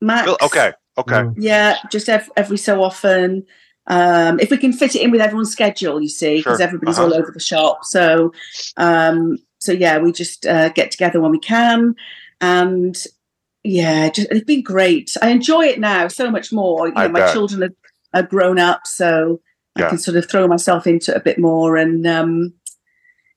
max. 0.00 0.28
Okay, 0.42 0.72
okay. 0.98 1.14
Mm. 1.22 1.34
Yeah, 1.38 1.76
just 1.90 2.08
ev- 2.08 2.30
every 2.36 2.56
so 2.58 2.82
often. 2.82 3.46
Um, 3.88 4.38
if 4.40 4.50
we 4.50 4.58
can 4.58 4.72
fit 4.72 4.94
it 4.94 5.02
in 5.02 5.10
with 5.10 5.20
everyone's 5.20 5.50
schedule, 5.52 6.00
you 6.00 6.08
see, 6.08 6.36
because 6.38 6.58
Sure. 6.58 6.66
everybody's 6.66 6.98
Uh-huh. 6.98 7.06
all 7.08 7.14
over 7.14 7.30
the 7.32 7.40
shop. 7.40 7.84
So, 7.84 8.32
um, 8.76 9.38
so 9.62 9.72
yeah, 9.72 9.98
we 9.98 10.12
just 10.12 10.46
uh, 10.46 10.68
get 10.70 10.90
together 10.90 11.20
when 11.20 11.30
we 11.30 11.38
can, 11.38 11.94
and 12.40 12.96
yeah, 13.64 14.08
just, 14.10 14.28
it's 14.30 14.44
been 14.44 14.62
great. 14.62 15.16
I 15.22 15.28
enjoy 15.30 15.66
it 15.66 15.78
now 15.80 16.08
so 16.08 16.30
much 16.30 16.52
more. 16.52 16.88
You 16.88 16.94
know, 16.94 17.08
my 17.08 17.20
bet. 17.20 17.32
children 17.32 17.62
are, 17.62 18.20
are 18.20 18.26
grown 18.26 18.58
up, 18.58 18.86
so 18.86 19.40
Yeah. 19.78 19.86
I 19.86 19.88
can 19.90 19.98
sort 19.98 20.16
of 20.16 20.28
throw 20.28 20.46
myself 20.48 20.86
into 20.86 21.12
it 21.12 21.16
a 21.16 21.20
bit 21.20 21.38
more. 21.38 21.76
And 21.76 22.06
um, 22.06 22.52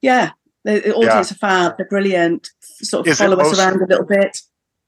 yeah, 0.01 0.31
the, 0.63 0.79
the 0.79 0.95
audience 0.95 1.31
are 1.31 1.35
fab. 1.35 1.77
They're 1.77 1.87
brilliant. 1.87 2.49
Sort 2.61 3.01
of 3.01 3.11
Is 3.11 3.21
it 3.21 3.23
follow 3.23 3.37
us 3.39 3.47
most- 3.49 3.59
around 3.59 3.81
a 3.81 3.85
little 3.87 4.05
bit. 4.05 4.41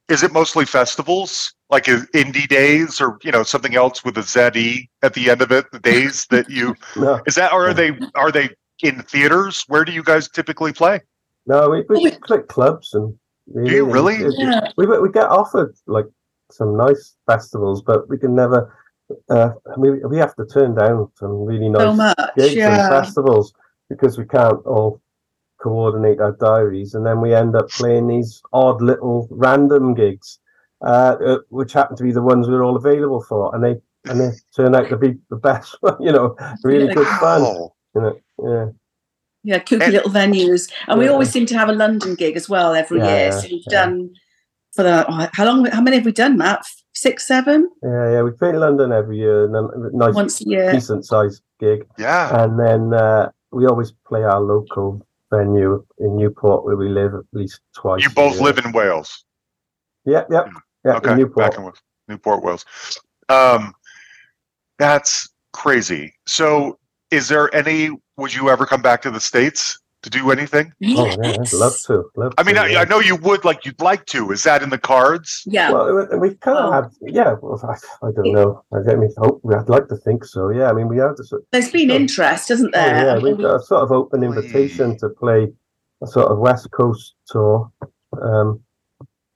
Is 0.09 0.23
it 0.23 0.31
mostly 0.31 0.63
festivals, 0.65 1.53
like 1.69 1.83
indie 1.83 2.47
days, 2.47 3.01
or 3.01 3.17
you 3.23 3.31
know 3.31 3.43
something 3.43 3.75
else 3.75 4.05
with 4.05 4.17
a 4.17 4.23
ZE 4.23 4.89
at 5.01 5.13
the 5.13 5.29
end 5.29 5.41
of 5.41 5.51
it? 5.51 5.69
The 5.73 5.79
days 5.79 6.25
that 6.29 6.49
you 6.49 6.75
No, 6.95 7.19
is 7.27 7.35
that, 7.35 7.51
or 7.51 7.67
are 7.67 7.73
they 7.73 7.91
are 8.15 8.31
they 8.31 8.49
in 8.81 9.01
theaters? 9.01 9.65
Where 9.67 9.83
do 9.83 9.91
you 9.91 10.03
guys 10.03 10.29
typically 10.29 10.71
play? 10.71 11.01
No, 11.48 11.70
we, 11.70 11.84
we 11.89 12.12
click 12.12 12.48
clubs 12.48 12.93
and 12.93 13.14
Really, 13.54 13.70
Do 13.70 13.76
you 13.78 13.86
really? 13.91 14.16
it- 14.16 14.28
it- 14.28 14.39
Yeah. 14.39 14.72
we 14.78 14.86
we 14.86 15.10
get 15.10 15.30
offered 15.30 15.74
like 15.88 16.08
some 16.52 16.76
nice 16.76 17.16
festivals, 17.26 17.82
but 17.82 18.08
we 18.10 18.18
can 18.18 18.36
never. 18.36 18.60
Uh, 19.30 19.52
we 19.78 19.88
we 20.12 20.18
have 20.18 20.36
to 20.36 20.45
turn 20.45 20.76
down 20.76 21.10
some 21.16 21.45
really 21.45 21.70
nice 21.70 21.82
So 21.82 21.93
much. 21.93 22.36
gigs 22.36 22.58
and 22.58 22.89
festivals 22.89 23.54
because 23.89 24.18
we 24.18 24.26
can't 24.26 24.60
all 24.66 25.00
coordinate 25.64 26.20
our 26.20 26.34
diaries, 26.34 26.93
and 26.93 27.06
then 27.06 27.22
we 27.22 27.34
end 27.34 27.56
up 27.56 27.70
playing 27.70 28.08
these 28.08 28.41
odd 28.52 28.82
little 28.82 29.28
random 29.32 29.93
gigs, 29.93 30.39
uh, 30.86 31.16
uh, 31.26 31.38
which 31.48 31.72
happen 31.72 31.95
to 31.95 32.04
be 32.04 32.12
the 32.12 32.22
ones 32.22 32.50
we're 32.50 32.66
all 32.66 32.76
available 32.76 33.24
for, 33.24 33.56
and 33.56 33.64
they 33.64 33.76
and 34.10 34.20
they 34.20 34.32
turn 34.56 34.76
out 34.76 34.89
to 34.89 34.98
be 34.98 35.16
the 35.30 35.38
best. 35.38 35.78
You 36.02 36.12
know, 36.12 36.36
really 36.66 36.88
Yeah. 36.88 36.93
good 36.95 37.08
fun. 37.24 37.41
Wow. 37.43 37.74
You 37.95 38.02
know, 38.02 38.16
yeah. 38.43 38.66
Yeah, 39.48 39.60
kooky 39.60 39.84
And- 39.84 39.93
little 39.93 40.12
venues, 40.12 40.70
and 40.89 41.00
we 41.00 41.08
always 41.08 41.30
seem 41.30 41.45
to 41.45 41.58
have 41.58 41.70
a 41.70 41.72
London 41.74 42.16
gig 42.16 42.36
as 42.36 42.50
well 42.50 42.76
every 42.76 43.00
Yeah, 43.00 43.16
year. 43.16 43.32
So 43.32 43.48
we've 43.50 43.64
yeah. 43.72 43.86
done 43.86 44.14
for 44.76 44.84
the 44.84 45.06
oh, 45.08 45.30
how 45.32 45.45
long? 45.45 45.66
How 45.68 45.80
many 45.80 45.95
have 45.95 46.06
we 46.06 46.12
done, 46.12 46.38
Matt? 46.38 46.66
Six, 46.93 47.26
seven, 47.28 47.70
Yeah, 47.84 48.12
yeah, 48.14 48.22
we 48.24 48.32
play 48.32 48.50
in 48.50 48.60
London 48.60 48.91
every 48.91 49.18
year, 49.20 49.45
and 49.45 49.54
then 49.56 49.70
nice, 49.93 50.14
once 50.16 50.41
a 50.41 50.50
year. 50.50 50.72
decent 50.74 51.06
sized 51.06 51.43
gig. 51.62 51.86
Yeah. 51.98 52.43
And 52.43 52.60
then 52.60 52.91
uh, 52.93 53.30
we 53.52 53.68
always 53.68 53.93
play 54.06 54.24
our 54.24 54.41
local 54.41 55.06
venue 55.32 55.86
in 56.00 56.18
Newport, 56.18 56.66
where 56.66 56.76
we 56.76 56.89
live 56.89 57.14
at 57.14 57.24
least 57.34 57.62
twice. 57.74 58.02
You 58.04 58.10
a 58.10 58.14
both 58.14 58.34
year. 58.34 58.43
live 58.43 58.58
in 58.58 58.72
Wales. 58.74 59.24
Yeah, 60.06 60.24
yeah, 60.30 60.45
yeah. 60.84 60.95
Okay. 60.98 61.12
in 61.12 61.18
Newport. 61.20 61.52
Back 61.52 61.60
in 61.60 61.72
Newport, 62.10 62.43
Wales. 62.43 62.66
Um, 63.30 63.74
that's 64.80 65.30
crazy. 65.54 66.14
So, 66.26 66.80
is 67.12 67.28
there 67.30 67.53
any? 67.55 67.89
Would 68.18 68.34
you 68.34 68.49
ever 68.49 68.66
come 68.66 68.82
back 68.82 69.01
to 69.03 69.12
the 69.12 69.20
states 69.20 69.80
to 70.03 70.10
do 70.10 70.32
anything? 70.32 70.72
Oh 70.84 71.05
yeah, 71.05 71.16
I'd 71.24 71.36
Yes. 71.38 71.53
love 71.53 71.74
to. 71.88 72.03
Love 72.16 72.34
I 72.38 72.43
mean, 72.43 72.55
to, 72.55 72.62
I, 72.62 72.68
yeah. 72.68 72.82
I 72.82 72.86
know 72.86 72.99
you 72.99 73.16
would. 73.18 73.45
Like, 73.45 73.66
you'd 73.66 73.80
like 73.82 74.05
to. 74.08 74.32
Is 74.32 74.43
that 74.43 74.62
in 74.64 74.70
the 74.70 74.78
cards? 74.78 75.43
Yeah, 75.45 75.72
Well, 75.72 76.08
we- 76.12 76.18
we 76.30 76.36
kind 76.36 76.58
of 76.58 76.66
Oh. 76.66 76.72
had, 76.72 76.86
yeah. 77.01 77.36
Well, 77.41 77.60
I, 77.64 78.05
I 78.08 78.12
don't 78.12 78.32
know. 78.34 78.64
I 78.74 78.95
mean, 78.95 79.10
hope, 79.18 79.41
I'd 79.51 79.70
like 79.70 79.88
to 79.89 79.97
think 79.97 80.26
so. 80.26 80.49
Yeah, 80.49 80.70
I 80.70 80.74
mean, 80.74 80.88
we 80.88 80.97
have 80.97 81.16
to. 81.16 81.24
Sort 81.24 81.43
there's 81.51 81.72
been 81.72 81.91
Oh. 81.91 81.95
interest, 81.95 82.51
isn't 82.51 82.74
oh, 82.76 82.80
there? 82.80 83.05
yeah, 83.05 83.18
we've 83.20 83.38
got 83.38 83.55
a 83.55 83.64
sort 83.64 83.84
of 83.84 83.91
open 83.91 84.24
invitation 84.24 84.97
to 84.99 85.10
play 85.10 85.47
a 86.03 86.08
sort 86.08 86.32
of 86.32 86.38
West 86.39 86.70
Coast 86.72 87.16
tour. 87.28 87.72
Um, 88.22 88.62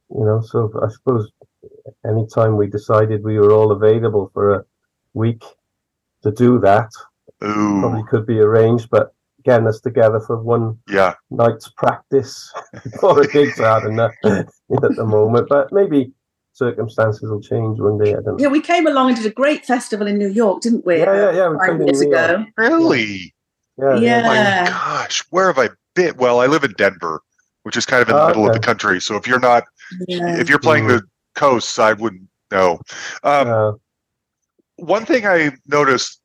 you 0.10 0.26
know, 0.26 0.42
so 0.42 0.72
I 0.84 0.90
suppose 0.90 1.32
anytime 2.06 2.58
we 2.58 2.68
decided 2.68 3.24
we 3.24 3.40
were 3.40 3.52
all 3.52 3.72
available 3.72 4.30
for 4.34 4.54
a 4.56 4.66
week 5.14 5.44
to 6.24 6.32
do 6.32 6.60
that, 6.60 6.90
probably 7.42 8.04
could 8.10 8.26
be 8.26 8.40
arranged. 8.40 8.90
But 8.90 9.14
getting 9.44 9.68
us 9.68 9.80
together 9.82 10.20
for 10.20 10.38
one 10.42 10.78
yeah. 10.88 11.16
night's 11.32 11.68
practice 11.70 12.52
before 12.84 13.22
a 13.22 13.28
gig's 13.28 13.58
hard 13.60 13.86
enough 13.90 14.14
at 14.24 14.46
the 14.70 15.06
moment. 15.06 15.48
But 15.50 15.72
maybe 15.74 16.12
circumstances 16.54 17.30
will 17.30 17.42
change 17.42 17.80
one 17.80 17.98
day. 17.98 18.12
I 18.12 18.16
don't 18.22 18.26
know. 18.26 18.38
yeah, 18.40 18.48
we 18.50 18.62
came 18.62 18.86
along 18.88 19.10
and 19.10 19.18
did 19.18 19.26
a 19.26 19.34
great 19.34 19.66
festival 19.66 20.06
in 20.08 20.18
New 20.18 20.28
York, 20.30 20.62
didn't 20.62 20.86
we? 20.86 21.00
Yeah, 21.00 21.32
yeah, 21.32 21.36
yeah. 21.36 21.50
We 21.50 21.58
Five 21.58 21.78
played 21.78 21.88
years 21.88 22.02
ago. 22.02 22.46
Really? 22.58 23.34
Yeah, 23.78 23.96
Yeah. 23.98 24.22
My 24.28 24.36
Yeah. 24.36 24.68
gosh, 24.68 25.24
where 25.32 25.48
have 25.48 25.58
I 25.58 25.70
been? 25.96 26.16
Well, 26.18 26.40
I 26.40 26.46
live 26.46 26.64
in 26.64 26.74
Denver, 26.74 27.22
which 27.64 27.76
is 27.78 27.86
kind 27.86 28.02
of 28.04 28.10
in 28.10 28.16
the 28.16 28.22
Oh, 28.24 28.28
middle 28.28 28.48
of 28.48 28.54
the 28.54 28.60
country. 28.60 29.02
So 29.02 29.16
if 29.16 29.28
you're 29.28 29.40
not, 29.40 29.64
Yeah. 30.08 30.38
if 30.40 30.50
you're 30.50 30.60
playing 30.60 30.88
the 30.88 31.02
coasts, 31.36 31.80
I 31.80 31.94
wouldn't 31.94 32.28
know. 32.52 32.80
Um, 33.24 33.48
Uh, 33.48 33.72
one 34.78 35.06
thing 35.06 35.26
I 35.26 35.54
noticed 35.68 36.21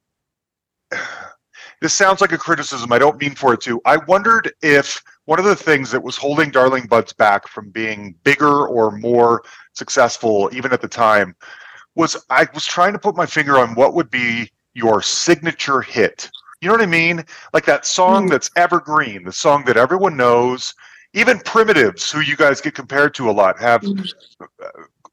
this 1.80 1.92
sounds 1.92 2.20
like 2.20 2.32
a 2.32 2.38
criticism. 2.38 2.92
I 2.92 2.98
don't 2.98 3.20
mean 3.20 3.34
for 3.34 3.54
it 3.54 3.60
to. 3.62 3.80
I 3.84 3.96
wondered 3.96 4.52
if 4.62 5.02
one 5.26 5.38
of 5.38 5.44
the 5.44 5.56
things 5.56 5.90
that 5.90 6.02
was 6.02 6.16
holding 6.16 6.50
Darling 6.50 6.86
Buds 6.86 7.12
back 7.12 7.48
from 7.48 7.70
being 7.70 8.14
bigger 8.24 8.66
or 8.66 8.90
more 8.92 9.42
successful, 9.74 10.48
even 10.52 10.72
at 10.72 10.80
the 10.80 10.88
time, 10.88 11.34
was 11.94 12.16
I 12.30 12.46
was 12.54 12.64
trying 12.64 12.92
to 12.92 12.98
put 12.98 13.16
my 13.16 13.26
finger 13.26 13.58
on 13.58 13.74
what 13.74 13.94
would 13.94 14.10
be 14.10 14.50
your 14.74 15.02
signature 15.02 15.80
hit. 15.80 16.30
You 16.60 16.68
know 16.68 16.74
what 16.74 16.82
I 16.82 16.86
mean? 16.86 17.24
Like 17.52 17.64
that 17.66 17.86
song 17.86 18.26
Mm. 18.26 18.30
that's 18.30 18.50
evergreen, 18.56 19.24
the 19.24 19.32
song 19.32 19.64
that 19.64 19.76
everyone 19.76 20.16
knows. 20.16 20.74
Even 21.14 21.38
Primitives, 21.40 22.10
who 22.10 22.20
you 22.20 22.36
guys 22.36 22.60
get 22.60 22.74
compared 22.74 23.14
to 23.14 23.30
a 23.30 23.32
lot, 23.32 23.58
have 23.58 23.82
Mm. 23.82 24.12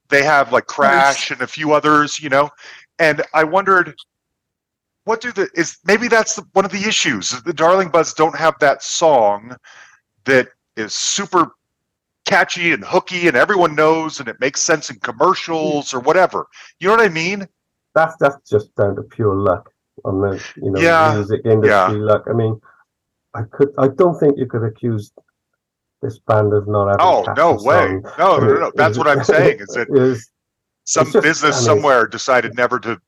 they 0.09 0.23
have 0.23 0.51
like 0.51 0.65
Crash 0.65 1.31
and 1.31 1.41
a 1.41 1.47
few 1.47 1.73
others, 1.73 2.19
you 2.19 2.29
know. 2.29 2.49
And 2.99 3.21
I 3.33 3.43
wondered, 3.43 3.95
what 5.05 5.21
do 5.21 5.31
the 5.31 5.49
is 5.55 5.77
maybe 5.85 6.07
that's 6.07 6.35
the, 6.35 6.43
one 6.53 6.65
of 6.65 6.71
the 6.71 6.87
issues. 6.87 7.29
The 7.43 7.53
Darling 7.53 7.89
Buds 7.89 8.13
don't 8.13 8.35
have 8.37 8.57
that 8.59 8.81
song 8.83 9.55
that 10.25 10.47
is 10.77 10.93
super 10.93 11.51
catchy 12.25 12.71
and 12.71 12.83
hooky, 12.83 13.27
and 13.27 13.35
everyone 13.35 13.75
knows, 13.75 14.19
and 14.19 14.29
it 14.29 14.39
makes 14.39 14.61
sense 14.61 14.89
in 14.89 14.97
commercials 14.99 15.93
or 15.93 15.99
whatever. 15.99 16.47
You 16.79 16.87
know 16.87 16.95
what 16.95 17.05
I 17.05 17.09
mean? 17.09 17.47
that's 17.95 18.15
that's 18.19 18.49
just 18.49 18.73
down 18.75 18.95
to 18.95 19.03
pure 19.03 19.35
luck 19.35 19.69
on 20.03 20.19
the 20.19 20.43
you 20.55 20.71
know 20.71 20.79
Yeah, 20.81 21.13
music 21.15 21.41
industry 21.45 21.99
luck. 21.99 22.23
I 22.27 22.33
mean, 22.33 22.59
I 23.35 23.43
could 23.51 23.69
I 23.77 23.87
don't 23.89 24.17
think 24.19 24.37
you 24.37 24.47
could 24.47 24.63
accuse 24.63 25.11
this 26.01 26.17
band 26.19 26.53
of 26.53 26.67
not 26.67 26.87
having. 26.87 27.05
Oh 27.05 27.33
no 27.37 27.53
way! 27.63 27.99
No, 28.17 28.37
no, 28.37 28.47
no, 28.47 28.53
no. 28.59 28.71
That's 28.75 28.97
what 28.97 29.07
I'm 29.07 29.23
saying. 29.23 29.59
Is 29.59 29.67
that 29.75 29.87
is- 29.91 30.29
some 30.85 31.11
just- 31.11 31.23
business 31.23 31.55
I 31.55 31.59
mean, 31.59 31.65
somewhere 31.65 32.07
decided 32.07 32.55
never 32.55 32.79
to 32.79 32.99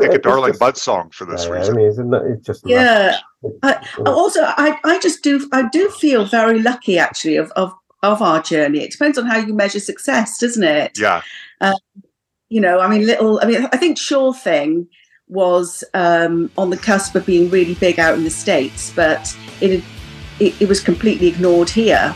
pick 0.00 0.10
a 0.10 0.14
it's 0.14 0.22
Darling 0.24 0.50
just- 0.50 0.60
Bud 0.60 0.76
song 0.76 1.10
for 1.10 1.24
this 1.24 1.44
yeah, 1.44 1.48
yeah, 1.48 1.54
I 1.54 1.58
reason? 1.58 1.76
mean, 1.76 1.86
isn't 1.86 2.14
it, 2.14 2.22
it's 2.32 2.46
just. 2.46 2.62
Yeah. 2.66 3.16
Yeah. 3.62 3.82
Also, 4.06 4.40
I, 4.44 4.78
I 4.84 4.98
just 5.00 5.22
do 5.24 5.48
I 5.52 5.68
do 5.68 5.90
feel 5.90 6.24
very 6.24 6.62
lucky 6.62 6.98
actually 6.98 7.36
of, 7.36 7.50
of 7.52 7.72
of 8.02 8.22
our 8.22 8.40
journey. 8.42 8.80
It 8.80 8.92
depends 8.92 9.18
on 9.18 9.26
how 9.26 9.38
you 9.38 9.52
measure 9.54 9.80
success, 9.80 10.38
doesn't 10.38 10.62
it? 10.62 10.98
Yeah, 10.98 11.22
You 12.48 12.60
know, 12.60 12.80
I 12.80 12.88
mean, 12.88 13.06
little. 13.06 13.40
I 13.42 13.46
mean, 13.46 13.66
I 13.72 13.76
think 13.76 13.98
Sure 13.98 14.32
Thing 14.34 14.86
was 15.28 15.82
um, 15.94 16.50
on 16.58 16.70
the 16.70 16.76
cusp 16.76 17.14
of 17.14 17.24
being 17.24 17.48
really 17.50 17.74
big 17.74 17.98
out 17.98 18.14
in 18.14 18.24
the 18.24 18.30
states, 18.30 18.92
but 18.94 19.36
it 19.60 19.82
it, 20.40 20.60
it 20.62 20.68
was 20.68 20.80
completely 20.80 21.28
ignored 21.28 21.70
here. 21.70 22.14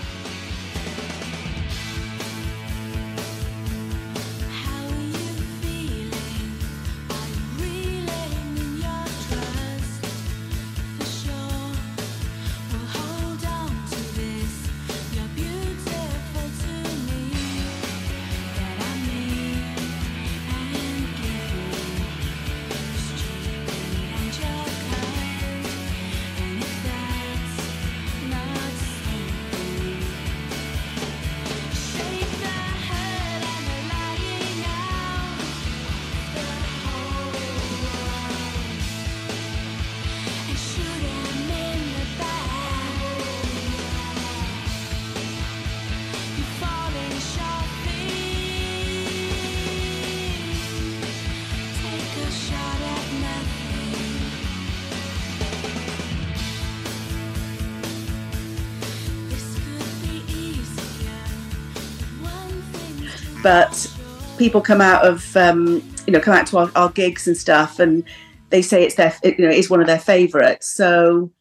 People 64.46 64.60
come 64.60 64.80
out 64.80 65.04
of 65.04 65.36
um, 65.36 65.82
you 66.06 66.12
know 66.12 66.20
come 66.20 66.34
out 66.34 66.46
to 66.46 66.56
our, 66.58 66.70
our 66.76 66.90
gigs 66.90 67.26
and 67.26 67.36
stuff, 67.36 67.80
and 67.80 68.04
they 68.50 68.62
say 68.62 68.84
it's 68.84 68.94
their 68.94 69.12
you 69.24 69.38
know 69.38 69.50
it's 69.50 69.68
one 69.68 69.80
of 69.80 69.88
their 69.88 69.98
favourites. 69.98 70.68
So 70.68 71.32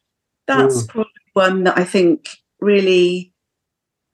that's 0.48 0.82
Mm. 0.82 0.88
probably 0.88 1.12
one 1.34 1.62
that 1.64 1.78
I 1.78 1.84
think 1.84 2.28
really 2.60 3.32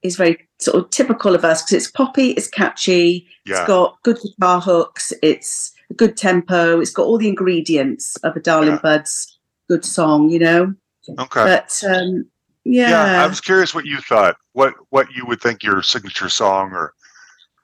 is 0.03 0.15
very 0.15 0.47
sort 0.59 0.77
of 0.77 0.91
typical 0.91 1.33
of 1.33 1.43
us 1.43 1.63
because 1.63 1.73
it's 1.73 1.91
poppy, 1.91 2.31
it's 2.31 2.47
catchy, 2.47 3.25
Yeah. 3.47 3.57
it's 3.61 3.67
got 3.67 3.97
good 4.03 4.19
guitar 4.21 4.61
hooks, 4.61 5.11
it's 5.23 5.71
a 5.89 5.93
good 5.95 6.15
tempo, 6.17 6.79
it's 6.79 6.91
got 6.91 7.05
all 7.07 7.17
the 7.17 7.29
ingredients 7.29 8.15
of 8.17 8.35
a 8.35 8.39
Darling 8.39 8.73
Yeah. 8.73 8.79
Buds 8.83 9.39
good 9.69 9.83
song, 9.85 10.29
you 10.29 10.37
know. 10.39 10.73
Okay. 11.17 11.43
But 11.45 11.81
um, 11.87 12.25
yeah, 12.63 12.89
yeah, 12.89 13.23
I 13.23 13.27
was 13.27 13.41
curious 13.41 13.73
what 13.73 13.85
you 13.85 13.97
thought. 14.01 14.35
What 14.51 14.75
what 14.91 15.07
you 15.15 15.25
would 15.25 15.41
think 15.41 15.63
your 15.63 15.81
signature 15.81 16.29
song 16.29 16.71
or 16.73 16.93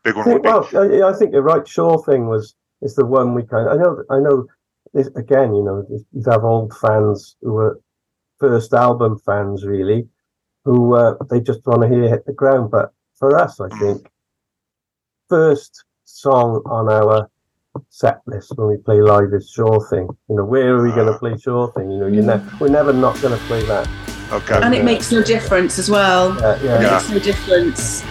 big 0.03 0.15
I 0.15 0.17
one 0.19 0.27
would 0.27 0.43
think, 0.43 0.43
be. 0.71 0.77
well, 0.77 1.05
I, 1.05 1.09
I 1.09 1.13
think 1.17 1.31
the 1.31 1.41
right 1.41 1.67
sure 1.67 2.01
thing 2.03 2.27
was 2.27 2.55
is 2.81 2.95
the 2.95 3.05
one 3.05 3.33
we 3.33 3.43
kind. 3.43 3.67
Of, 3.67 3.73
I 3.73 3.81
know, 3.81 4.03
I 4.09 4.19
know. 4.19 4.45
This, 4.93 5.07
again, 5.15 5.53
you 5.53 5.63
know, 5.63 5.85
you 5.89 6.23
have 6.25 6.43
old 6.43 6.75
fans 6.77 7.35
who 7.41 7.53
were 7.53 7.79
first 8.39 8.73
album 8.73 9.19
fans, 9.23 9.63
really, 9.65 10.07
who 10.65 10.95
uh, 10.95 11.15
they 11.29 11.41
just 11.41 11.63
want 11.67 11.83
to 11.83 11.87
hear 11.87 12.07
hit 12.09 12.25
the 12.25 12.33
ground. 12.33 12.71
But 12.71 12.91
for 13.15 13.37
us, 13.37 13.59
I 13.59 13.69
think 13.77 14.07
first 15.29 15.83
song 16.05 16.61
on 16.65 16.89
our 16.91 17.29
set 17.89 18.19
list 18.25 18.51
when 18.55 18.67
we 18.67 18.77
play 18.77 18.99
live 19.01 19.31
is 19.33 19.51
Sure 19.51 19.85
Thing. 19.89 20.07
You 20.27 20.37
know, 20.37 20.45
where 20.45 20.75
are 20.75 20.81
we 20.83 20.89
going 20.91 21.07
Ah. 21.09 21.13
to 21.13 21.19
play 21.19 21.37
Sure 21.37 21.71
Thing? 21.73 21.91
You 21.91 21.99
know, 21.99 22.07
you 22.07 22.21
ne- 22.23 22.41
we're 22.59 22.69
never 22.69 22.91
not 22.93 23.19
going 23.21 23.37
to 23.37 23.45
play 23.45 23.61
that. 23.67 23.87
Okay. 24.31 24.59
and 24.61 24.73
it 24.73 24.77
Yeah. 24.79 24.83
makes 24.83 25.11
no 25.11 25.23
difference 25.23 25.79
as 25.79 25.89
well. 25.89 26.31
Uh, 26.33 26.57
yeah, 26.63 26.75
It 26.77 26.81
Yeah. 26.81 26.91
makes 26.93 27.09
no 27.09 27.19
difference. 27.19 28.03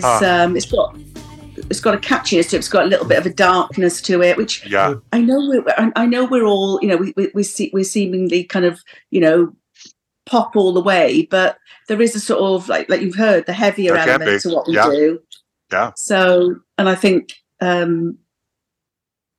Is 0.00 0.04
Ah. 0.22 0.44
um, 0.44 0.56
it's 0.56 0.70
got 0.70 0.96
it. 0.96 1.06
it's 1.70 1.80
got 1.80 1.94
a 1.94 1.98
catchiness 1.98 2.48
to 2.50 2.56
it. 2.56 2.60
It's 2.60 2.68
got 2.68 2.84
a 2.84 2.88
little 2.88 3.06
bit 3.06 3.18
of 3.18 3.26
a 3.26 3.30
darkness 3.34 4.00
to 4.02 4.22
it, 4.22 4.36
which 4.38 4.66
Yeah. 4.66 4.94
I 5.12 5.20
know 5.20 5.38
we're 5.46 5.64
I- 5.76 5.92
I 5.94 6.06
know 6.06 6.24
we're 6.24 6.44
all 6.44 6.78
you 6.82 6.88
know 6.88 6.96
we 6.96 7.12
we 7.16 7.30
we 7.34 7.42
see 7.42 7.70
we're 7.72 7.84
seemingly 7.84 8.44
kind 8.44 8.64
of 8.64 8.80
you 9.10 9.20
know 9.20 9.54
pop 10.26 10.56
all 10.56 10.72
the 10.72 10.80
way, 10.80 11.26
but 11.30 11.58
there 11.88 12.00
is 12.00 12.14
a 12.16 12.20
sort 12.20 12.40
of 12.40 12.68
like 12.68 12.88
like 12.88 13.00
you've 13.02 13.16
heard 13.16 13.44
the 13.46 13.52
heavier 13.52 13.92
There 13.94 14.08
element 14.08 14.40
to 14.42 14.48
what 14.50 14.66
we 14.66 14.74
Yeah. 14.74 14.90
do. 14.90 15.20
Yeah. 15.72 15.90
So 15.96 16.56
and 16.78 16.88
I 16.88 16.94
think 16.94 17.34
um 17.60 18.16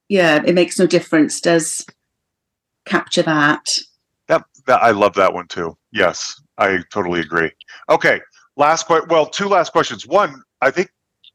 yeah, 0.09 0.43
it 0.45 0.53
makes 0.53 0.77
no 0.77 0.85
difference. 0.85 1.39
Does 1.41 1.85
capture 2.85 3.21
that? 3.23 3.65
That, 4.27 4.43
that 4.67 4.81
I 4.83 4.91
love 4.91 5.13
that 5.15 5.33
one 5.33 5.47
too. 5.47 5.77
Yes, 5.91 6.39
I 6.57 6.79
totally 6.91 7.21
agree. 7.21 7.51
Okay, 7.89 8.19
last 8.57 8.85
question. 8.85 9.07
Well, 9.09 9.25
two 9.25 9.47
last 9.47 9.71
questions. 9.71 10.05
One, 10.05 10.41
I 10.61 10.71
think 10.71 10.91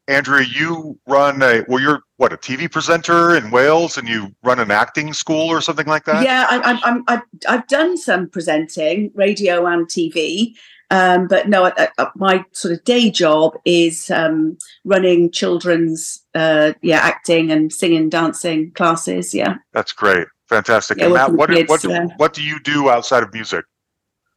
Andrea, 0.07 0.45
you 0.45 0.97
run 1.05 1.41
a 1.41 1.63
well. 1.67 1.81
You're 1.81 2.01
what 2.15 2.31
a 2.31 2.37
TV 2.37 2.71
presenter 2.71 3.35
in 3.35 3.51
Wales, 3.51 3.97
and 3.97 4.07
you 4.07 4.33
run 4.41 4.59
an 4.59 4.71
acting 4.71 5.13
school 5.13 5.49
or 5.49 5.59
something 5.59 5.85
like 5.85 6.05
that. 6.05 6.23
Yeah, 6.23 6.47
I, 6.49 6.59
I, 6.59 6.79
I'm, 6.83 7.03
I've, 7.07 7.21
I've 7.47 7.67
done 7.67 7.97
some 7.97 8.29
presenting, 8.29 9.11
radio 9.15 9.65
and 9.65 9.85
TV, 9.87 10.53
um, 10.91 11.27
but 11.27 11.49
no, 11.49 11.65
I, 11.65 11.89
I, 11.97 12.07
my 12.15 12.45
sort 12.53 12.73
of 12.73 12.83
day 12.85 13.11
job 13.11 13.57
is 13.65 14.09
um, 14.09 14.57
running 14.85 15.29
children's, 15.29 16.23
uh, 16.33 16.73
yeah, 16.81 16.99
acting 16.99 17.51
and 17.51 17.71
singing, 17.73 18.07
dancing 18.07 18.71
classes. 18.71 19.33
Yeah, 19.33 19.55
That's 19.73 19.91
great, 19.91 20.27
fantastic. 20.47 20.99
Yeah, 20.99 21.05
and 21.05 21.13
Matt, 21.15 21.33
what 21.33 21.49
do, 21.49 21.55
kids, 21.55 21.69
what 21.69 21.81
do, 21.81 21.89
yeah. 21.89 22.07
what 22.15 22.33
do 22.33 22.43
you 22.43 22.61
do 22.61 22.89
outside 22.89 23.23
of 23.23 23.33
music? 23.33 23.65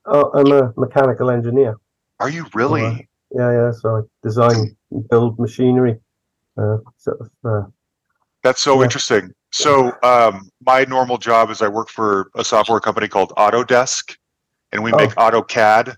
Oh, 0.07 0.32
I'm 0.34 0.51
a 0.51 0.72
mechanical 0.76 1.30
engineer. 1.30 1.76
Are 2.18 2.28
you 2.28 2.47
really? 2.55 3.09
Yeah, 3.37 3.53
yeah. 3.53 3.70
So 3.72 3.97
I 3.97 4.01
design, 4.22 4.76
build 5.11 5.39
machinery. 5.39 5.99
Uh, 6.59 6.78
sort 6.99 7.20
of. 7.20 7.31
Uh, 7.45 7.66
That's 8.43 8.61
so 8.62 8.78
Yeah. 8.78 8.85
interesting. 8.85 9.33
So, 9.53 9.93
um, 10.03 10.49
my 10.64 10.85
normal 10.85 11.18
job 11.18 11.51
is 11.51 11.61
I 11.61 11.68
work 11.68 11.89
for 11.91 12.31
a 12.35 12.43
software 12.45 12.81
company 12.81 13.07
called 13.09 13.33
Autodesk, 13.37 14.16
and 14.72 14.83
we 14.83 14.93
Oh. 14.93 14.97
make 14.97 15.11
AutoCAD. 15.16 15.97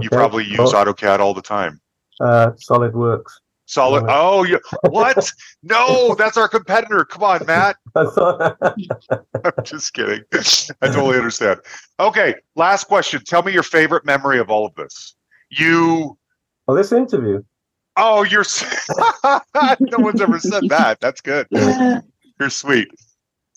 You 0.00 0.08
probably 0.10 0.44
use 0.44 0.72
Oh, 0.72 0.84
AutoCAD 0.84 1.18
all 1.20 1.34
the 1.34 1.42
time. 1.42 1.80
uh, 2.20 2.50
SolidWorks. 2.52 3.32
Solid. 3.66 4.04
Oh, 4.08 4.44
you, 4.44 4.60
what? 4.90 5.32
no, 5.62 6.14
that's 6.14 6.36
our 6.36 6.48
competitor. 6.48 7.04
Come 7.04 7.22
on, 7.24 7.44
Matt. 7.46 7.76
I'm 7.96 9.64
just 9.64 9.94
kidding. 9.94 10.22
I 10.82 10.88
totally 10.88 11.16
understand. 11.16 11.60
Okay, 11.98 12.34
last 12.56 12.84
question. 12.84 13.22
Tell 13.24 13.42
me 13.42 13.52
your 13.52 13.62
favorite 13.62 14.04
memory 14.04 14.38
of 14.38 14.50
all 14.50 14.66
of 14.66 14.74
this. 14.74 15.14
You. 15.50 16.16
Well, 16.66 16.76
this 16.76 16.92
interview. 16.92 17.42
Oh, 17.96 18.22
you're. 18.24 18.44
no 19.80 19.98
one's 19.98 20.20
ever 20.20 20.38
said 20.38 20.64
that. 20.68 21.00
That's 21.00 21.20
good. 21.20 21.46
yeah. 21.50 22.00
You're 22.40 22.50
sweet. 22.50 22.88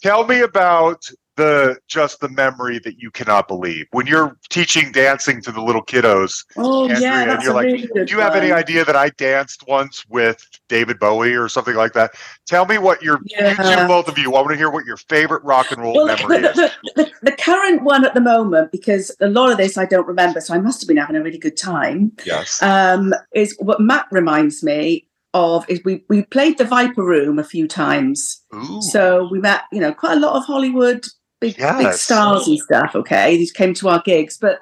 Tell 0.03 0.27
me 0.27 0.41
about 0.41 1.03
the 1.37 1.77
just 1.87 2.19
the 2.19 2.29
memory 2.29 2.79
that 2.79 2.97
you 2.97 3.09
cannot 3.09 3.47
believe 3.47 3.85
when 3.91 4.05
you're 4.05 4.37
teaching 4.49 4.91
dancing 4.91 5.41
to 5.43 5.51
the 5.51 5.61
little 5.61 5.83
kiddos. 5.83 6.43
Oh, 6.57 6.89
Andrea, 6.89 6.99
yeah. 6.99 7.33
and 7.33 7.43
you're 7.43 7.53
like, 7.53 7.65
really 7.65 7.87
Do 8.05 8.13
you 8.13 8.19
have 8.19 8.35
any 8.35 8.51
idea 8.51 8.83
that 8.83 8.95
I 8.95 9.09
danced 9.11 9.65
once 9.67 10.03
with 10.09 10.43
David 10.67 10.99
Bowie 10.99 11.33
or 11.33 11.47
something 11.47 11.75
like 11.75 11.93
that? 11.93 12.11
Tell 12.47 12.65
me 12.65 12.77
what 12.77 13.01
your 13.01 13.19
yeah. 13.25 13.51
you 13.51 13.81
two, 13.81 13.87
both 13.87 14.07
of 14.07 14.17
you. 14.17 14.35
I 14.35 14.41
want 14.41 14.51
to 14.51 14.57
hear 14.57 14.69
what 14.69 14.85
your 14.85 14.97
favorite 14.97 15.43
rock 15.43 15.71
and 15.71 15.81
roll 15.81 15.93
Well, 15.93 16.07
memory 16.07 16.41
the, 16.41 16.49
is. 16.49 16.55
the, 16.55 16.71
the, 16.95 17.11
the 17.21 17.31
current 17.31 17.83
one 17.83 18.03
at 18.03 18.13
the 18.13 18.21
moment, 18.21 18.71
because 18.71 19.15
a 19.21 19.29
lot 19.29 19.51
of 19.51 19.57
this 19.57 19.77
I 19.77 19.85
don't 19.85 20.07
remember, 20.07 20.41
so 20.41 20.53
I 20.53 20.59
must 20.59 20.81
have 20.81 20.87
been 20.87 20.97
having 20.97 21.15
a 21.15 21.23
really 21.23 21.37
good 21.37 21.57
time. 21.57 22.11
Yes. 22.25 22.61
um, 22.61 23.13
is 23.33 23.55
what 23.59 23.79
Matt 23.79 24.07
reminds 24.11 24.63
me 24.63 25.07
of 25.33 25.69
is 25.69 25.81
we 25.85 26.03
we 26.09 26.23
played 26.23 26.57
the 26.57 26.65
Viper 26.65 27.03
Room 27.03 27.37
a 27.37 27.43
few 27.43 27.67
times. 27.67 28.43
Ooh. 28.55 28.81
So 28.81 29.27
we 29.31 29.39
met, 29.39 29.63
you 29.71 29.79
know, 29.79 29.93
quite 29.93 30.17
a 30.17 30.19
lot 30.19 30.35
of 30.35 30.45
Hollywood 30.45 31.05
big 31.39 31.57
big 31.57 31.93
stars 31.93 32.47
and 32.47 32.59
stuff. 32.59 32.91
Okay, 32.95 33.37
these 33.37 33.51
came 33.51 33.73
to 33.75 33.89
our 33.89 34.01
gigs, 34.03 34.37
but 34.37 34.59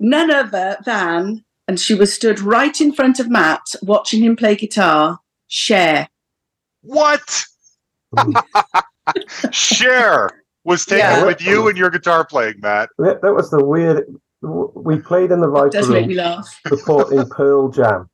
none 0.00 0.30
other 0.30 0.76
than, 0.84 1.44
and 1.68 1.78
she 1.80 1.94
was 1.94 2.12
stood 2.12 2.40
right 2.40 2.80
in 2.80 2.92
front 2.92 3.20
of 3.20 3.30
Matt 3.30 3.62
watching 3.82 4.22
him 4.22 4.36
play 4.36 4.56
guitar. 4.56 5.18
Cher. 5.48 6.08
What? 6.82 7.44
Cher 9.50 10.30
was 10.64 10.84
taken 10.84 10.98
Yeah. 10.98 11.24
with 11.26 11.40
you 11.42 11.68
and 11.68 11.76
your 11.76 11.90
guitar 11.90 12.24
playing, 12.24 12.54
Matt. 12.60 12.90
That, 12.98 13.22
that 13.22 13.34
was 13.34 13.50
the 13.50 13.64
weird. 13.64 14.04
We 14.40 14.98
played 14.98 15.30
in 15.30 15.40
the 15.40 15.46
That 15.48 15.52
Viper 15.52 15.68
does 15.70 15.88
make 15.88 16.00
Room 16.00 16.08
me 16.08 16.14
laugh. 16.16 16.60
supporting 16.66 17.28
Pearl 17.30 17.68
Jam. 17.70 18.08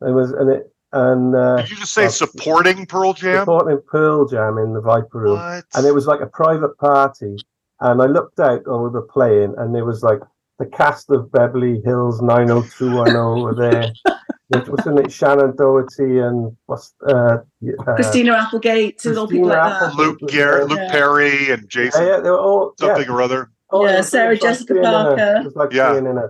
It 0.00 0.10
was 0.10 0.32
and 0.32 0.50
it 0.50 0.72
and 1.04 1.34
uh, 1.34 1.56
Did 1.62 1.70
you 1.70 1.76
just 1.76 1.92
say 1.94 2.02
well, 2.02 2.10
supporting 2.10 2.86
Pearl 2.86 3.12
Jam? 3.12 3.40
supporting 3.42 3.80
Pearl 3.86 4.26
Jam 4.26 4.58
in 4.58 4.72
the 4.72 4.80
Viper 4.80 5.18
Room. 5.20 5.38
What? 5.38 5.64
and 5.74 5.86
it 5.86 5.94
was 5.94 6.06
like 6.06 6.20
a 6.20 6.26
private 6.26 6.76
party. 6.78 7.36
And 7.80 8.00
I 8.00 8.06
looked 8.06 8.40
out 8.40 8.66
when 8.66 8.82
we 8.84 8.88
were 8.88 9.02
playing, 9.02 9.54
and 9.58 9.74
there 9.74 9.84
was 9.84 10.02
like 10.02 10.20
the 10.58 10.64
cast 10.66 11.10
of 11.10 11.30
Beverly 11.30 11.82
Hills 11.84 12.22
90210 12.22 13.42
were 13.42 13.54
there. 13.54 13.92
It 14.48 14.68
wasn't 14.68 15.00
it 15.00 15.06
Shannen 15.06 15.56
Doherty 15.56 16.20
and 16.20 16.56
what's 16.66 16.94
uh, 17.04 17.38
uh, 17.84 17.94
Christina 17.96 18.34
Applegate, 18.34 19.04
and 19.04 19.18
all 19.18 19.26
people 19.26 19.48
Christina 19.50 19.70
like 19.70 19.80
that. 19.80 19.94
Luke 19.96 20.18
Garrett, 20.28 20.68
Luke 20.68 20.78
Yeah. 20.84 20.92
Perry, 20.92 21.50
and 21.50 21.68
Jason 21.68 22.06
yeah, 22.06 22.20
they 22.20 22.30
were 22.30 22.38
all 22.38 22.72
yeah. 22.80 22.94
something 22.94 23.08
or 23.10 23.22
other. 23.22 23.50
Oh, 23.70 23.84
Yeah, 23.84 24.02
Sarah 24.02 24.34
it 24.36 24.42
like 24.42 24.42
Jessica 24.42 24.74
a- 24.78 24.82
Parker. 24.82 25.36
it 25.40 25.44
was 25.46 25.56
like 25.56 25.72
Yeah. 25.72 25.90
being 25.94 26.06
in 26.06 26.16
a, 26.16 26.28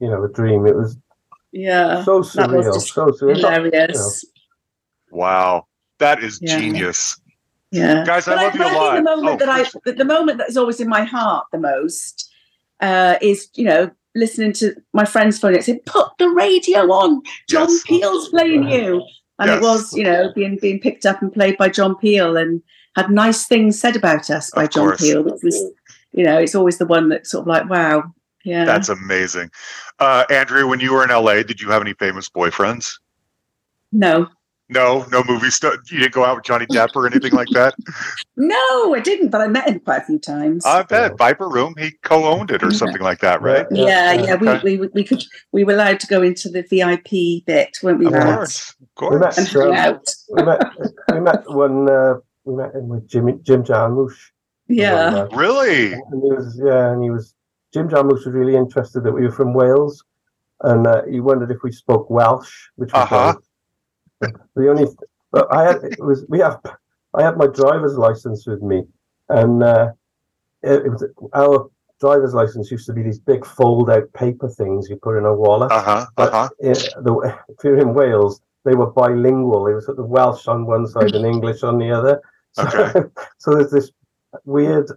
you 0.00 0.08
know 0.08 0.24
a 0.24 0.28
dream. 0.32 0.66
It 0.66 0.74
was 0.74 0.96
Yeah. 1.52 2.02
so 2.04 2.22
that 2.22 2.50
was 2.50 2.66
surreal, 2.66 2.74
just 2.74 2.94
so 2.94 3.06
surreal. 3.06 3.36
hilarious. 3.36 4.24
Wow. 5.10 5.66
That 5.98 6.22
is 6.22 6.38
Yeah. 6.40 6.58
genius. 6.58 7.16
Yeah. 7.70 8.04
Guys, 8.04 8.28
I 8.28 8.34
But 8.34 8.42
love 8.44 8.54
you 8.54 8.58
but 8.60 8.66
a 8.66 8.70
I 8.70 8.74
lot. 8.78 8.94
The 8.96 9.02
moment 9.02 9.28
Oh, 9.42 9.46
that 9.46 9.48
I, 9.48 9.62
please. 9.64 9.76
the, 9.84 9.92
the 9.92 10.04
moment 10.04 10.38
that 10.38 10.48
is 10.48 10.56
always 10.56 10.80
in 10.80 10.88
my 10.88 11.04
heart 11.04 11.46
the 11.52 11.58
most, 11.58 12.30
uh, 12.80 13.16
is 13.22 13.48
you 13.54 13.64
know 13.64 13.90
listening 14.14 14.52
to 14.54 14.74
my 14.92 15.04
friends 15.04 15.38
phone 15.38 15.54
and 15.54 15.64
saying, 15.64 15.80
"Put 15.86 16.08
the 16.18 16.28
radio 16.28 16.80
on, 16.92 17.22
John 17.48 17.68
Yes. 17.70 17.82
Peel's 17.84 18.28
playing 18.28 18.68
you," 18.68 19.02
and 19.38 19.48
Yes. 19.48 19.56
it 19.58 19.62
was 19.62 19.92
you 19.94 20.04
know 20.04 20.32
being 20.34 20.58
being 20.60 20.80
picked 20.80 21.06
up 21.06 21.22
and 21.22 21.32
played 21.32 21.56
by 21.56 21.68
John 21.68 21.94
Peel 21.96 22.36
and 22.36 22.60
had 22.96 23.10
nice 23.10 23.46
things 23.46 23.80
said 23.80 23.96
about 23.96 24.28
us 24.28 24.50
by 24.50 24.64
Of 24.64 24.70
John 24.70 24.86
course. 24.88 25.00
Peel, 25.00 25.22
which 25.22 25.42
was 25.42 25.56
you 26.12 26.24
know 26.24 26.38
it's 26.38 26.54
always 26.54 26.76
the 26.78 26.86
one 26.86 27.08
that's 27.08 27.30
sort 27.30 27.42
of 27.42 27.46
like 27.48 27.70
wow, 27.70 28.02
yeah. 28.44 28.64
That's 28.64 28.88
amazing. 28.88 29.50
Uh, 29.98 30.24
Andrea, 30.30 30.66
when 30.66 30.80
you 30.80 30.92
were 30.92 31.04
in 31.04 31.10
LA, 31.10 31.42
did 31.42 31.60
you 31.60 31.70
have 31.70 31.82
any 31.82 31.94
famous 31.94 32.28
boyfriends? 32.28 32.98
no, 33.92 34.26
No, 34.68 35.04
no 35.12 35.22
movie 35.28 35.50
stuff. 35.50 35.74
You 35.90 35.98
didn't 35.98 36.14
go 36.14 36.24
out 36.24 36.36
with 36.36 36.44
Johnny 36.44 36.64
Depp 36.66 36.96
or 36.96 37.06
anything 37.06 37.32
like 37.32 37.48
that. 37.52 37.74
no, 38.36 38.94
I 38.94 39.00
didn't, 39.00 39.28
but 39.28 39.40
I 39.42 39.48
met 39.48 39.68
him 39.68 39.80
quite 39.80 40.02
a 40.02 40.04
few 40.04 40.18
times. 40.18 40.64
I 40.64 40.82
bet 40.82 41.18
Viper 41.18 41.48
Room. 41.48 41.74
He 41.78 41.90
co-owned 42.02 42.50
it 42.50 42.62
or 42.62 42.70
something 42.70 43.02
like 43.02 43.20
that, 43.20 43.42
right? 43.42 43.66
yeah, 43.70 44.12
yeah, 44.12 44.34
Okay. 44.34 44.60
we, 44.64 44.78
we 44.78 44.88
we 44.94 45.04
could 45.04 45.22
we 45.52 45.62
were 45.64 45.74
allowed 45.74 46.00
to 46.00 46.06
go 46.06 46.22
into 46.22 46.48
the 46.48 46.62
VIP 46.62 47.44
bit, 47.44 47.76
weren't 47.82 47.98
we? 47.98 48.06
Of 48.06 48.12
lads? 48.12 48.74
course, 48.96 49.12
of 49.12 49.12
We 49.12 49.18
met, 49.18 49.38
and 49.38 49.48
hang 49.48 49.66
um, 49.68 49.74
out. 49.74 50.06
we 50.30 50.42
met 50.42 50.62
we 51.12 51.20
met 51.20 51.42
when 51.48 51.88
uh, 51.90 52.14
we 52.44 52.54
met 52.56 52.74
him 52.74 52.88
with 52.88 53.06
Jimmy 53.08 53.34
Jim 53.42 53.62
Jarmusch. 53.64 54.16
Yeah. 54.68 55.12
One, 55.12 55.14
uh, 55.14 55.36
Really? 55.36 55.92
And 55.92 56.22
he 56.22 56.30
was, 56.32 56.58
yeah, 56.64 56.92
and 56.92 57.02
he 57.02 57.10
was, 57.10 57.34
Jim 57.72 57.88
Jarmusch 57.88 58.24
was 58.26 58.34
really 58.34 58.56
interested 58.56 59.02
that 59.04 59.12
we 59.12 59.22
were 59.22 59.32
from 59.32 59.54
Wales. 59.54 60.04
And 60.62 60.86
uh, 60.86 61.02
he 61.10 61.20
wondered 61.20 61.50
if 61.50 61.62
we 61.64 61.72
spoke 61.72 62.08
Welsh, 62.10 62.68
which 62.76 62.92
was 62.92 63.02
Uh-huh. 63.02 63.34
great. 64.20 64.34
the 64.54 64.68
only, 64.70 64.86
but 65.32 65.52
I 65.54 65.64
had, 65.64 65.76
it 65.82 65.98
was, 66.04 66.24
we 66.28 66.38
have, 66.38 66.60
I 67.14 67.22
had 67.22 67.36
my 67.36 67.48
driver's 67.48 67.96
license 67.98 68.46
with 68.46 68.62
me. 68.62 68.84
And 69.28 69.62
uh, 69.62 69.90
it, 70.62 70.86
it 70.86 70.88
was, 70.90 71.04
our 71.34 71.68
driver's 72.00 72.34
license 72.34 72.70
used 72.70 72.86
to 72.86 72.92
be 72.92 73.02
these 73.02 73.18
big 73.18 73.44
fold 73.44 73.90
out 73.90 74.12
paper 74.12 74.48
things 74.48 74.88
you 74.88 74.96
put 74.96 75.16
in 75.18 75.24
a 75.24 75.34
wallet. 75.34 75.72
Uh 75.72 75.82
huh. 75.82 75.90
Uh 75.92 76.06
But 76.16 76.32
huh. 76.32 76.48
it- 76.60 76.94
the, 77.02 77.36
if 77.48 77.64
you're 77.64 77.78
in 77.78 77.94
Wales, 77.94 78.40
they 78.64 78.74
were 78.76 78.90
bilingual. 78.92 79.64
They 79.64 79.72
were 79.74 79.80
sort 79.80 79.98
of 79.98 80.06
Welsh 80.08 80.46
on 80.46 80.66
one 80.66 80.86
side 80.86 81.14
and 81.16 81.26
English 81.26 81.64
on 81.64 81.78
the 81.78 81.90
other. 81.90 82.20
So, 82.52 82.62
Okay. 82.68 83.00
so 83.38 83.54
there's 83.54 83.72
this 83.72 83.90
weird 84.44 84.88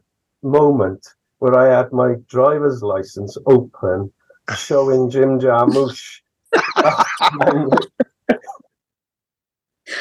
moment 0.44 1.15
where 1.40 1.58
I 1.58 1.78
had 1.78 1.92
my 1.92 2.16
driver's 2.28 2.82
license 2.82 3.38
open, 3.48 4.12
showing 4.58 5.10
Jim 5.10 5.40
Jarmusch. 5.40 6.20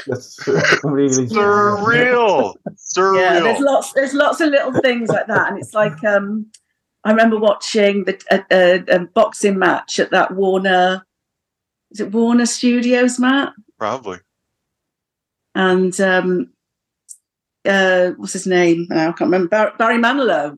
That's 0.06 0.46
really 0.82 1.26
Surreal. 1.26 2.54
Surreal. 2.96 3.20
Yeah, 3.20 3.40
there's 3.40 3.60
lots 3.60 3.92
there's 3.92 4.14
lots 4.14 4.40
of 4.40 4.50
little 4.50 4.72
things 4.80 5.08
like 5.10 5.26
that, 5.26 5.50
and 5.50 5.58
it's 5.58 5.74
like 5.74 6.02
um, 6.04 6.46
I 7.04 7.10
remember 7.10 7.38
watching 7.38 8.04
the 8.04 8.18
a, 8.30 8.44
a, 8.50 8.96
a 8.96 9.00
boxing 9.00 9.58
match 9.58 9.98
at 9.98 10.10
that 10.10 10.30
Warner, 10.32 11.04
is 11.90 12.00
it 12.00 12.12
Warner 12.12 12.46
Studios, 12.46 13.18
Matt? 13.18 13.52
Probably. 13.78 14.18
And 15.54 15.98
um, 16.00 16.52
uh, 17.64 18.10
what's 18.16 18.32
his 18.32 18.46
name? 18.46 18.88
I 18.90 19.06
can't 19.06 19.20
remember. 19.20 19.48
Bar- 19.48 19.74
Barry 19.78 19.98
Manilow 19.98 20.56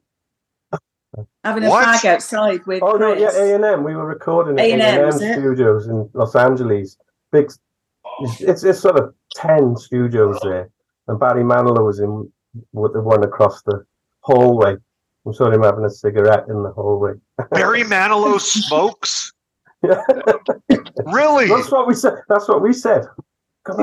having 1.44 1.64
a 1.64 1.68
What? 1.70 1.86
fag 1.86 2.04
outside 2.04 2.64
with 2.66 2.82
Oh 2.82 2.92
no, 2.96 3.12
yeah, 3.14 3.30
A 3.34 3.54
and 3.54 3.64
M. 3.64 3.84
We 3.84 3.94
were 3.94 4.06
recording 4.06 4.58
at 4.58 4.64
A 4.64 4.70
A&M, 4.72 4.80
and 4.80 4.98
M 5.00 5.06
was 5.06 5.22
it? 5.22 5.32
studios 5.38 5.86
in 5.88 6.08
Los 6.14 6.34
Angeles. 6.36 6.96
Big, 7.32 7.50
it's 8.40 8.62
it's 8.64 8.80
sort 8.80 8.98
of 8.98 9.14
ten 9.34 9.76
studios 9.76 10.38
there, 10.42 10.70
and 11.08 11.18
Barry 11.18 11.42
Manilow 11.42 11.84
was 11.84 12.00
in 12.00 12.30
with 12.72 12.92
the 12.94 13.00
one 13.02 13.22
across 13.24 13.62
the 13.62 13.84
hallway. 14.20 14.76
i'm 15.26 15.32
saw 15.34 15.50
him 15.50 15.62
having 15.62 15.84
a 15.84 15.90
cigarette 15.90 16.44
in 16.48 16.62
the 16.62 16.70
hallway. 16.70 17.12
Barry 17.50 17.82
Manilow 17.94 18.40
smokes. 18.40 19.32
Yeah. 19.82 20.00
Really? 21.06 21.48
That's 21.48 21.70
what 21.70 21.86
we 21.86 21.94
said. 21.94 22.14
That's 22.28 22.48
what 22.48 22.62
we 22.62 22.72
said. 22.72 23.04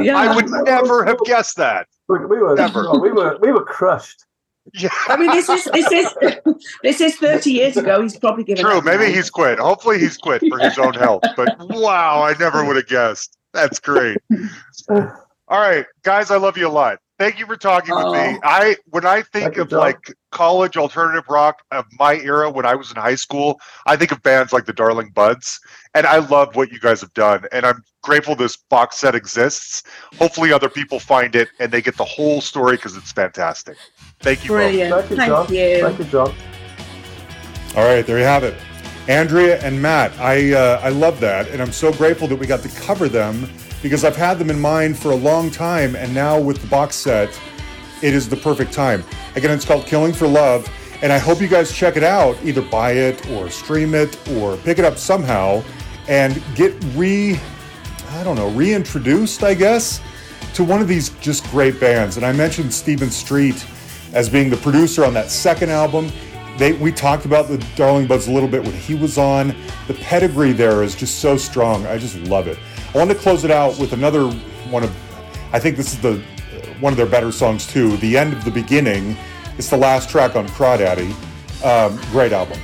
Yeah. 0.02 0.18
I 0.18 0.34
would 0.36 0.50
never 0.50 1.04
have 1.06 1.20
guessed 1.26 1.58
that. 1.58 1.88
We, 2.08 2.20
we 2.26 2.38
were 2.40 2.56
Never. 2.56 2.90
we 3.00 3.12
were 3.12 3.38
we 3.42 3.52
were 3.52 3.64
crushed. 3.64 4.26
Yeah. 4.74 4.90
I 5.08 5.18
mean, 5.18 5.30
this 5.32 5.50
is 5.50 5.66
this 5.66 5.92
is 5.92 6.08
this 6.84 7.02
is 7.02 7.16
30 7.18 7.52
years 7.52 7.78
ago. 7.78 8.02
He's 8.02 8.18
probably 8.18 8.44
given 8.44 8.64
True. 8.64 8.78
up 8.78 8.86
Maybe 8.86 9.12
he's 9.12 9.30
quit. 9.30 9.60
Hopefully 9.60 10.00
he's 10.00 10.18
quit 10.18 10.42
for 10.48 10.58
his 10.58 10.78
own 10.78 10.94
health. 10.94 11.24
But 11.36 11.56
wow, 11.60 12.24
I 12.24 12.34
never 12.40 12.64
would 12.66 12.78
have 12.78 12.88
guessed. 12.88 13.38
That's 13.54 13.80
great. 13.80 14.18
All 14.90 15.60
right, 15.60 15.86
guys, 16.04 16.32
I 16.32 16.38
love 16.38 16.58
you 16.58 16.68
a 16.68 16.70
lot. 16.72 17.00
Thank 17.20 17.38
you 17.38 17.46
for 17.46 17.56
talking 17.56 17.96
with 17.96 18.06
me. 18.06 18.12
Oh. 18.12 18.40
I 18.44 18.76
when 18.90 19.06
I 19.06 19.22
think 19.22 19.54
Thank 19.54 19.58
of 19.58 19.70
John. 19.70 19.80
like 19.80 20.14
college 20.32 20.78
alternative 20.78 21.26
rock 21.30 21.62
of 21.72 21.86
my 22.00 22.16
era 22.16 22.50
when 22.50 22.66
I 22.66 22.74
was 22.74 22.90
in 22.90 22.98
high 22.98 23.16
school, 23.16 23.60
I 23.86 23.96
think 23.96 24.12
of 24.12 24.24
bands 24.24 24.52
like 24.52 24.66
the 24.66 24.74
Darling 24.74 25.12
Buds, 25.12 25.60
and 25.94 26.08
I 26.08 26.18
love 26.18 26.56
what 26.56 26.72
you 26.72 26.80
guys 26.80 27.02
have 27.02 27.14
done. 27.14 27.46
And 27.52 27.66
I'm 27.66 27.84
grateful 28.02 28.36
this 28.36 28.58
box 28.58 28.98
set 28.98 29.14
exists. 29.14 29.84
Hopefully, 30.18 30.52
other 30.52 30.70
people 30.70 31.00
find 31.00 31.36
it 31.36 31.50
and 31.60 31.72
they 31.72 31.82
get 31.82 31.98
the 31.98 32.06
whole 32.06 32.42
story 32.42 32.78
because 32.78 32.98
it's 32.98 33.12
fantastic. 33.12 33.78
Thank 34.20 34.44
you. 34.44 34.50
both. 34.50 34.58
brilliant. 34.58 34.92
Thank 34.94 35.10
you, 35.12 35.16
Thank 35.18 35.30
John. 35.30 35.54
you. 35.54 35.82
Thank 35.82 36.00
you, 36.00 36.06
John. 36.06 36.36
All 37.76 37.84
right, 37.84 38.06
there 38.06 38.18
you 38.18 38.26
have 38.26 38.44
it. 38.44 38.56
Andrea 39.08 39.62
and 39.62 39.82
Matt, 39.82 40.18
I 40.20 40.54
uh, 40.54 40.80
I 40.82 40.90
love 40.90 41.20
that, 41.20 41.50
and 41.50 41.62
I'm 41.62 41.74
so 41.74 41.92
grateful 41.94 42.28
that 42.30 42.38
we 42.38 42.48
got 42.48 42.62
to 42.64 42.70
cover 42.70 43.08
them 43.08 43.50
because 43.84 44.06
I've 44.06 44.16
had 44.16 44.40
them 44.40 44.50
in 44.50 44.60
mind 44.60 44.98
for 44.98 45.12
a 45.12 45.16
long 45.16 45.52
time, 45.52 45.96
and 45.96 46.12
now 46.16 46.40
with 46.40 46.60
the 46.62 46.68
box 46.68 46.96
set, 46.96 47.40
it 48.02 48.14
is 48.14 48.28
the 48.28 48.38
perfect 48.38 48.72
time. 48.72 49.04
Again, 49.36 49.52
it's 49.52 49.66
called 49.66 49.86
Killing 49.86 50.14
for 50.14 50.28
Love, 50.28 50.68
and 51.04 51.12
I 51.12 51.20
hope 51.20 51.42
you 51.42 51.50
guys 51.50 51.72
check 51.72 51.98
it 51.98 52.04
out. 52.04 52.38
Either 52.44 52.62
buy 52.62 52.94
it 52.94 53.30
or 53.30 53.50
stream 53.50 53.94
it 53.94 54.18
or 54.32 54.58
pick 54.58 54.80
it 54.80 54.86
up 54.86 54.98
somehow, 54.98 55.62
and 56.08 56.42
get 56.56 56.74
re 56.96 57.40
I 58.12 58.24
don't 58.24 58.36
know 58.36 58.50
reintroduced, 58.52 59.44
I 59.44 59.54
guess, 59.54 60.00
to 60.54 60.64
one 60.64 60.82
of 60.82 60.88
these 60.88 61.10
just 61.20 61.44
great 61.52 61.80
bands. 61.80 62.16
And 62.16 62.26
I 62.26 62.32
mentioned 62.32 62.74
Stephen 62.74 63.10
Street 63.10 63.66
as 64.14 64.30
being 64.30 64.50
the 64.50 64.58
producer 64.58 65.04
on 65.04 65.14
that 65.16 65.30
second 65.30 65.72
album. 65.72 66.10
They, 66.58 66.74
we 66.74 66.92
talked 66.92 67.26
about 67.26 67.48
the 67.48 67.58
Darling 67.76 68.06
Buds 68.06 68.28
a 68.28 68.32
little 68.32 68.48
bit 68.48 68.62
when 68.64 68.74
he 68.74 68.94
was 68.94 69.18
on. 69.18 69.56
The 69.88 69.96
pedigree 69.96 70.52
there 70.52 70.84
is 70.84 70.96
just 70.96 71.20
so 71.20 71.36
strong. 71.36 71.88
I 71.88 71.98
just 71.98 72.16
love 72.28 72.48
it. 72.48 72.60
I 72.94 72.98
want 73.00 73.10
to 73.10 73.16
close 73.16 73.44
it 73.44 73.50
out 73.50 73.80
with 73.80 73.94
another 73.94 74.30
one 74.70 74.84
of, 74.84 74.92
I 75.52 75.60
think 75.60 75.78
this 75.78 75.94
is 75.94 76.00
the 76.00 76.24
one 76.80 76.94
of 76.94 76.98
their 76.98 77.08
better 77.08 77.32
songs 77.32 77.66
too. 77.66 77.98
The 77.98 78.18
End 78.18 78.34
of 78.34 78.44
the 78.46 78.52
Beginning. 78.52 79.18
It's 79.58 79.70
the 79.70 79.78
last 79.78 80.10
track 80.10 80.36
on 80.36 80.48
Crawdaddy. 80.50 81.12
Um, 81.64 82.00
great 82.12 82.34
album. 82.34 82.60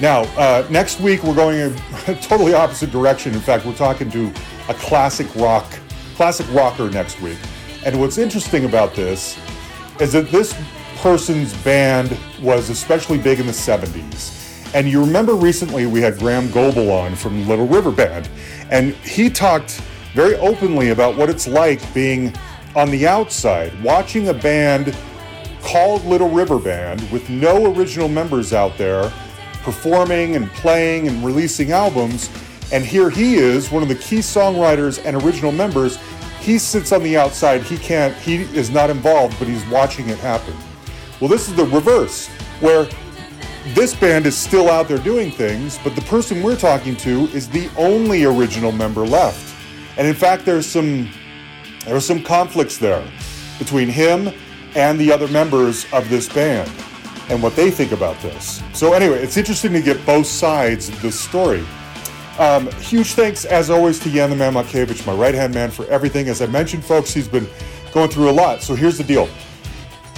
Now, 0.00 0.22
uh, 0.36 0.66
next 0.70 1.00
week 1.00 1.24
we're 1.24 1.34
going 1.34 1.58
in 1.58 1.72
a 2.06 2.14
totally 2.20 2.54
opposite 2.54 2.92
direction. 2.92 3.34
In 3.34 3.40
fact, 3.40 3.66
we're 3.66 3.74
talking 3.74 4.10
to 4.10 4.32
a 4.68 4.74
classic 4.74 5.34
rock, 5.34 5.66
classic 6.14 6.46
rocker 6.52 6.88
next 6.88 7.20
week. 7.20 7.38
And 7.84 7.98
what's 7.98 8.16
interesting 8.16 8.64
about 8.64 8.94
this 8.94 9.38
is 9.98 10.12
that 10.12 10.30
this 10.30 10.54
person's 10.98 11.52
band 11.64 12.16
was 12.40 12.70
especially 12.70 13.18
big 13.18 13.40
in 13.40 13.46
the 13.46 13.52
70s. 13.52 14.36
And 14.74 14.88
you 14.88 15.00
remember 15.00 15.34
recently 15.34 15.86
we 15.86 16.00
had 16.00 16.14
Graeham 16.14 16.52
Goble 16.52 16.92
on 16.92 17.16
from 17.16 17.48
Little 17.48 17.66
River 17.66 17.90
Band, 17.90 18.28
and 18.70 18.94
he 18.96 19.28
talked 19.28 19.82
very 20.14 20.36
openly 20.36 20.90
about 20.90 21.16
what 21.16 21.28
it's 21.28 21.46
like 21.46 21.92
being 21.92 22.32
on 22.74 22.90
the 22.90 23.06
outside, 23.06 23.72
watching 23.82 24.28
a 24.28 24.34
band 24.34 24.96
called 25.62 26.04
Little 26.04 26.30
River 26.30 26.58
Band 26.58 27.08
with 27.10 27.28
no 27.28 27.74
original 27.74 28.08
members 28.08 28.52
out 28.52 28.78
there 28.78 29.12
performing 29.62 30.36
and 30.36 30.50
playing 30.52 31.08
and 31.08 31.24
releasing 31.24 31.72
albums. 31.72 32.30
And 32.72 32.84
here 32.84 33.10
he 33.10 33.34
is, 33.34 33.70
one 33.70 33.82
of 33.82 33.88
the 33.88 33.96
key 33.96 34.18
songwriters 34.18 35.04
and 35.04 35.22
original 35.22 35.52
members. 35.52 35.98
He 36.40 36.58
sits 36.58 36.92
on 36.92 37.02
the 37.02 37.16
outside. 37.16 37.62
He 37.62 37.76
can't, 37.76 38.14
he 38.16 38.42
is 38.56 38.70
not 38.70 38.88
involved, 38.88 39.38
but 39.38 39.48
he's 39.48 39.66
watching 39.66 40.08
it 40.08 40.18
happen. 40.18 40.54
Well, 41.20 41.28
this 41.28 41.48
is 41.48 41.54
the 41.54 41.66
reverse, 41.66 42.28
where 42.60 42.88
this 43.74 43.94
band 43.94 44.26
is 44.26 44.36
still 44.36 44.68
out 44.68 44.88
there 44.88 44.98
doing 44.98 45.30
things, 45.30 45.78
but 45.84 45.94
the 45.94 46.02
person 46.02 46.42
we're 46.42 46.56
talking 46.56 46.96
to 46.96 47.28
is 47.28 47.48
the 47.48 47.70
only 47.76 48.24
original 48.24 48.72
member 48.72 49.06
left. 49.06 49.54
And 49.96 50.06
in 50.06 50.14
fact, 50.14 50.44
there's 50.44 50.66
some 50.66 51.10
there 51.84 51.96
are 51.96 52.00
some 52.00 52.22
conflicts 52.22 52.76
there 52.76 53.06
between 53.58 53.88
him 53.88 54.30
and 54.74 54.98
the 54.98 55.10
other 55.12 55.28
members 55.28 55.86
of 55.92 56.08
this 56.10 56.28
band 56.28 56.70
and 57.30 57.42
what 57.42 57.56
they 57.56 57.70
think 57.70 57.92
about 57.92 58.20
this. 58.20 58.62
So 58.72 58.92
anyway, 58.92 59.22
it's 59.22 59.36
interesting 59.36 59.72
to 59.72 59.80
get 59.80 60.04
both 60.04 60.26
sides 60.26 60.88
of 60.88 61.00
this 61.00 61.18
story. 61.18 61.64
Um, 62.38 62.70
huge 62.72 63.14
thanks, 63.14 63.44
as 63.44 63.70
always, 63.70 63.98
to 64.00 64.10
Jan 64.10 64.30
the 64.30 64.36
Man 64.36 64.54
Makevich, 64.54 65.06
my 65.06 65.14
right-hand 65.14 65.54
man, 65.54 65.70
for 65.70 65.86
everything. 65.86 66.28
As 66.28 66.42
I 66.42 66.46
mentioned, 66.46 66.84
folks, 66.84 67.12
he's 67.12 67.28
been 67.28 67.46
going 67.92 68.08
through 68.08 68.30
a 68.30 68.32
lot. 68.32 68.62
So 68.62 68.74
here's 68.74 68.98
the 68.98 69.04
deal. 69.04 69.28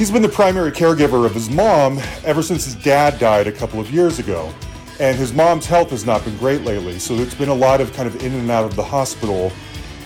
He's 0.02 0.10
been 0.10 0.20
the 0.20 0.28
primary 0.28 0.72
caregiver 0.72 1.24
of 1.24 1.32
his 1.32 1.48
mom 1.48 2.00
ever 2.24 2.42
since 2.42 2.64
his 2.64 2.74
dad 2.74 3.20
died 3.20 3.46
a 3.46 3.52
couple 3.52 3.78
of 3.78 3.88
years 3.92 4.18
ago. 4.18 4.52
and 4.98 5.16
his 5.16 5.32
mom's 5.32 5.64
health 5.64 5.90
has 5.90 6.04
not 6.04 6.24
been 6.24 6.36
great 6.38 6.62
lately. 6.62 6.98
So 6.98 7.14
it's 7.14 7.36
been 7.36 7.50
a 7.50 7.54
lot 7.54 7.80
of 7.80 7.92
kind 7.92 8.08
of 8.08 8.20
in 8.24 8.32
and 8.32 8.50
out 8.50 8.64
of 8.64 8.74
the 8.74 8.82
hospital. 8.82 9.52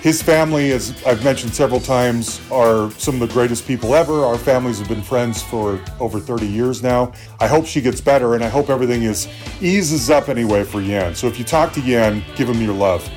His 0.02 0.20
family, 0.20 0.72
as 0.72 1.02
I've 1.06 1.24
mentioned 1.24 1.54
several 1.54 1.80
times, 1.80 2.42
are 2.52 2.90
some 2.90 3.14
of 3.22 3.26
the 3.26 3.32
greatest 3.32 3.66
people 3.66 3.94
ever. 3.94 4.22
Our 4.22 4.36
families 4.36 4.80
have 4.80 4.88
been 4.88 5.00
friends 5.00 5.42
for 5.42 5.82
over 5.98 6.20
30 6.20 6.46
years 6.46 6.82
now. 6.82 7.12
I 7.40 7.46
hope 7.46 7.64
she 7.64 7.80
gets 7.80 8.02
better, 8.02 8.34
and 8.34 8.44
I 8.44 8.50
hope 8.50 8.68
everything 8.68 9.02
is 9.02 9.28
eases 9.62 10.10
up 10.10 10.28
anyway 10.28 10.64
for 10.64 10.82
Yan. 10.82 11.14
So 11.14 11.26
if 11.26 11.38
you 11.38 11.44
talk 11.46 11.72
to 11.72 11.80
Yan, 11.80 12.22
give 12.36 12.50
him 12.50 12.60
your 12.60 12.74
love. 12.74 13.08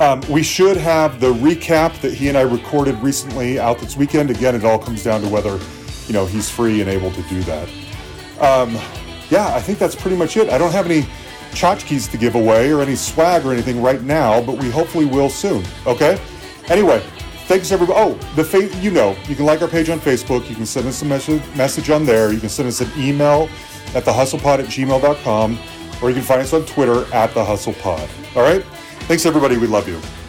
Um, 0.00 0.20
we 0.30 0.44
should 0.44 0.76
have 0.76 1.20
the 1.20 1.32
recap 1.34 2.00
that 2.02 2.14
he 2.14 2.28
and 2.28 2.38
I 2.38 2.42
recorded 2.42 2.94
recently 3.02 3.58
out 3.58 3.78
this 3.78 3.96
weekend. 3.96 4.30
Again, 4.30 4.54
it 4.54 4.64
all 4.64 4.78
comes 4.78 5.02
down 5.02 5.22
to 5.22 5.28
whether, 5.28 5.58
you 6.06 6.12
know, 6.12 6.24
he's 6.24 6.48
free 6.48 6.80
and 6.80 6.88
able 6.88 7.10
to 7.10 7.22
do 7.22 7.42
that. 7.42 7.68
Um, 8.40 8.78
yeah, 9.28 9.54
I 9.54 9.60
think 9.60 9.78
that's 9.78 9.96
pretty 9.96 10.16
much 10.16 10.36
it. 10.36 10.50
I 10.50 10.58
don't 10.58 10.70
have 10.70 10.86
any 10.86 11.02
tchotchkes 11.50 12.10
to 12.12 12.16
give 12.16 12.36
away 12.36 12.70
or 12.70 12.80
any 12.80 12.94
swag 12.94 13.44
or 13.44 13.52
anything 13.52 13.82
right 13.82 14.02
now, 14.02 14.40
but 14.40 14.56
we 14.58 14.70
hopefully 14.70 15.04
will 15.04 15.28
soon. 15.28 15.64
Okay. 15.86 16.20
Anyway, 16.68 17.00
thanks 17.46 17.72
everybody. 17.72 17.98
Oh, 17.98 18.14
the 18.36 18.44
fa- 18.44 18.72
you 18.78 18.92
know, 18.92 19.16
you 19.26 19.34
can 19.34 19.46
like 19.46 19.62
our 19.62 19.68
page 19.68 19.88
on 19.88 19.98
Facebook. 19.98 20.48
You 20.48 20.54
can 20.54 20.66
send 20.66 20.86
us 20.86 21.02
a 21.02 21.06
message 21.06 21.42
message 21.56 21.90
on 21.90 22.06
there. 22.06 22.32
You 22.32 22.38
can 22.38 22.50
send 22.50 22.68
us 22.68 22.80
an 22.80 22.90
email 22.96 23.48
at 23.94 24.04
thehustlepod 24.04 24.60
at 24.60 24.66
gmail.com 24.66 25.58
or 26.00 26.08
you 26.10 26.14
can 26.14 26.24
find 26.24 26.40
us 26.40 26.52
on 26.52 26.64
Twitter 26.66 27.12
at 27.12 27.30
thehustlepod. 27.30 28.36
All 28.36 28.42
right. 28.42 28.64
Thanks 29.08 29.24
everybody. 29.24 29.56
We 29.56 29.66
love 29.66 29.88
you. 29.88 30.27